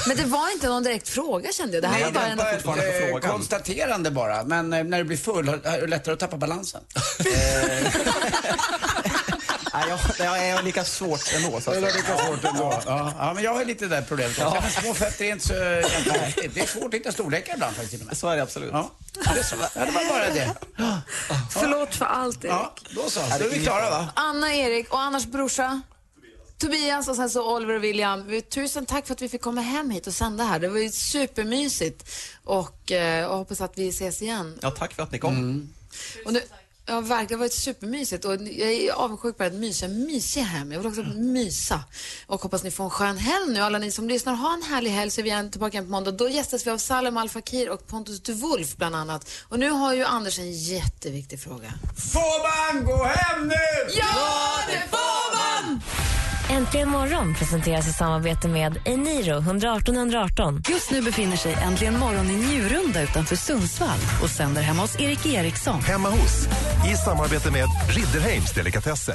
Men 0.06 0.16
det 0.16 0.24
var 0.24 0.52
inte 0.52 0.68
någon 0.68 0.82
direkt 0.82 1.08
fråga 1.08 1.52
kände 1.52 1.74
jag. 1.76 1.82
Det 1.82 1.88
här 1.88 1.94
Nej, 1.94 2.04
var 2.04 2.12
bara 2.12 2.26
en... 2.26 2.38
fortfarande 2.54 2.98
eh, 2.98 3.08
frågan. 3.08 3.30
konstaterande 3.30 4.10
bara. 4.10 4.44
Men 4.44 4.72
eh, 4.72 4.84
när 4.84 4.98
du 4.98 5.04
blir 5.04 5.16
full 5.16 5.48
är 5.48 5.80
det 5.80 5.86
lättare 5.86 6.12
att 6.12 6.20
tappa 6.20 6.36
balansen. 6.36 6.80
Nej, 9.74 9.84
jag, 9.88 9.98
jag 10.18 10.46
är 10.48 10.62
lika 10.62 10.84
svårt 10.84 11.20
ändå. 11.34 11.60
Så 11.60 11.70
att 11.70 11.76
är 11.76 11.80
säga. 11.80 11.94
lika 11.96 12.18
svårt 12.18 12.44
ändå. 12.44 12.82
Ja, 12.86 13.12
ja, 13.18 13.32
men 13.34 13.44
jag 13.44 13.54
har 13.54 13.64
lite 13.64 13.84
det 13.86 13.96
där 13.96 14.02
problemet. 14.02 14.36
Ja. 14.38 14.58
Men 14.62 14.70
små 14.70 14.94
fötter 14.94 15.24
är 15.24 15.32
inte 15.32 15.46
så. 15.46 15.52
Det 15.54 16.60
är 16.60 16.66
svårt 16.66 16.84
att 16.86 16.94
hitta 16.94 17.12
storlekar 17.12 17.54
ibland 17.54 17.72
faktiskt 17.76 17.90
till 17.92 18.00
och 18.00 18.06
med. 18.06 18.16
Så 18.16 18.28
är 18.28 18.36
det 18.36 18.42
absolut. 18.42 18.70
Ja, 18.72 18.90
det 19.34 19.40
är 19.40 19.42
så. 19.44 19.56
Ja, 19.74 19.84
det 19.84 19.90
var 19.90 20.08
bara 20.08 20.30
det. 20.30 20.54
Förlåt 21.50 21.94
för 21.94 22.04
allt 22.04 22.44
Erik. 22.44 22.52
Ja, 22.54 22.74
då 22.94 23.10
så. 23.10 23.20
Då 23.38 23.44
är 23.44 23.50
vi 23.50 23.62
klara 23.64 23.90
va? 23.90 24.08
Anna, 24.16 24.54
Erik 24.54 24.92
och 24.92 25.00
Annars 25.00 25.24
brorsa. 25.26 25.80
Tobias 26.58 27.08
och 27.08 27.16
sen 27.16 27.30
så 27.30 27.56
Oliver 27.56 27.74
och 27.74 27.84
William. 27.84 28.26
Vi- 28.26 28.42
Tusen 28.42 28.86
tack 28.86 29.06
för 29.06 29.14
att 29.14 29.22
vi 29.22 29.28
fick 29.28 29.42
komma 29.42 29.60
hem 29.60 29.90
hit 29.90 30.06
och 30.06 30.14
sända 30.14 30.44
här. 30.44 30.58
Det 30.58 30.68
var 30.68 30.78
ju 30.78 30.90
supermysigt. 30.90 32.10
Och 32.44 32.92
eh, 32.92 33.18
jag 33.20 33.28
hoppas 33.28 33.60
att 33.60 33.78
vi 33.78 33.88
ses 33.88 34.22
igen. 34.22 34.58
Ja, 34.62 34.70
tack 34.70 34.92
för 34.92 35.02
att 35.02 35.12
ni 35.12 35.18
kom. 35.18 35.68
Och 36.26 36.32
nu, 36.32 36.42
ja, 36.86 37.00
verkligen. 37.00 37.26
Det 37.26 37.34
har 37.34 37.38
varit 37.38 37.52
supermysigt. 37.52 38.24
Och 38.24 38.32
jag 38.34 38.72
är 38.72 38.92
avundsjuk 38.92 39.36
på 39.36 39.44
att 39.44 39.52
mysa. 39.52 39.88
Mysiga 39.88 40.44
hem. 40.44 40.72
Jag 40.72 40.78
vill 40.78 40.88
också 40.88 41.02
mysa. 41.02 41.80
Och 42.26 42.42
hoppas 42.42 42.62
ni 42.62 42.70
får 42.70 42.84
en 42.84 42.90
skön 42.90 43.16
helg 43.16 43.52
nu. 43.52 43.60
Alla 43.60 43.78
ni 43.78 43.90
som 43.90 44.08
lyssnar, 44.08 44.34
ha 44.34 44.54
en 44.54 44.62
härlig 44.62 44.90
helg 44.90 45.10
så 45.10 45.20
är 45.20 45.22
vi 45.22 45.30
igen 45.30 45.50
tillbaka 45.50 45.72
igen 45.72 45.84
på 45.84 45.90
måndag. 45.90 46.10
Då 46.10 46.28
gästas 46.28 46.66
vi 46.66 46.70
av 46.70 46.78
Salem 46.78 47.16
Al 47.16 47.28
Fakir 47.28 47.70
och 47.70 47.86
Pontus 47.86 48.20
de 48.20 48.32
Wolf 48.32 48.76
bland 48.76 48.96
annat. 48.96 49.30
Och 49.48 49.58
nu 49.58 49.70
har 49.70 49.94
ju 49.94 50.04
Anders 50.04 50.38
en 50.38 50.52
jätteviktig 50.52 51.40
fråga. 51.40 51.72
Får 52.12 52.74
man 52.74 52.84
gå 52.84 53.04
hem 53.04 53.48
nu? 53.48 53.94
Ja, 53.96 54.58
det 54.66 54.82
får 54.90 55.36
man! 55.36 55.80
Äntligen 56.52 56.88
morgon 56.88 57.34
presenteras 57.34 57.88
i 57.88 57.92
samarbete 57.92 58.48
med 58.48 58.78
Eniro 58.84 59.38
118 59.38 59.96
118. 59.96 60.62
Just 60.68 60.90
nu 60.90 61.02
befinner 61.02 61.36
sig 61.36 61.54
Äntligen 61.54 61.98
morgon 61.98 62.30
i 62.30 62.36
Njurunda 62.36 63.02
utanför 63.02 63.36
Sundsvall 63.36 63.98
och 64.22 64.30
sänder 64.30 64.62
hemma 64.62 64.82
hos 64.82 65.00
Erik 65.00 65.26
Eriksson. 65.26 65.80
Hemma 65.80 66.10
hos, 66.10 66.48
i 66.92 66.96
samarbete 66.96 67.50
med 67.50 67.68
Ridderheims 67.88 68.52
Delikatesser. 68.52 69.14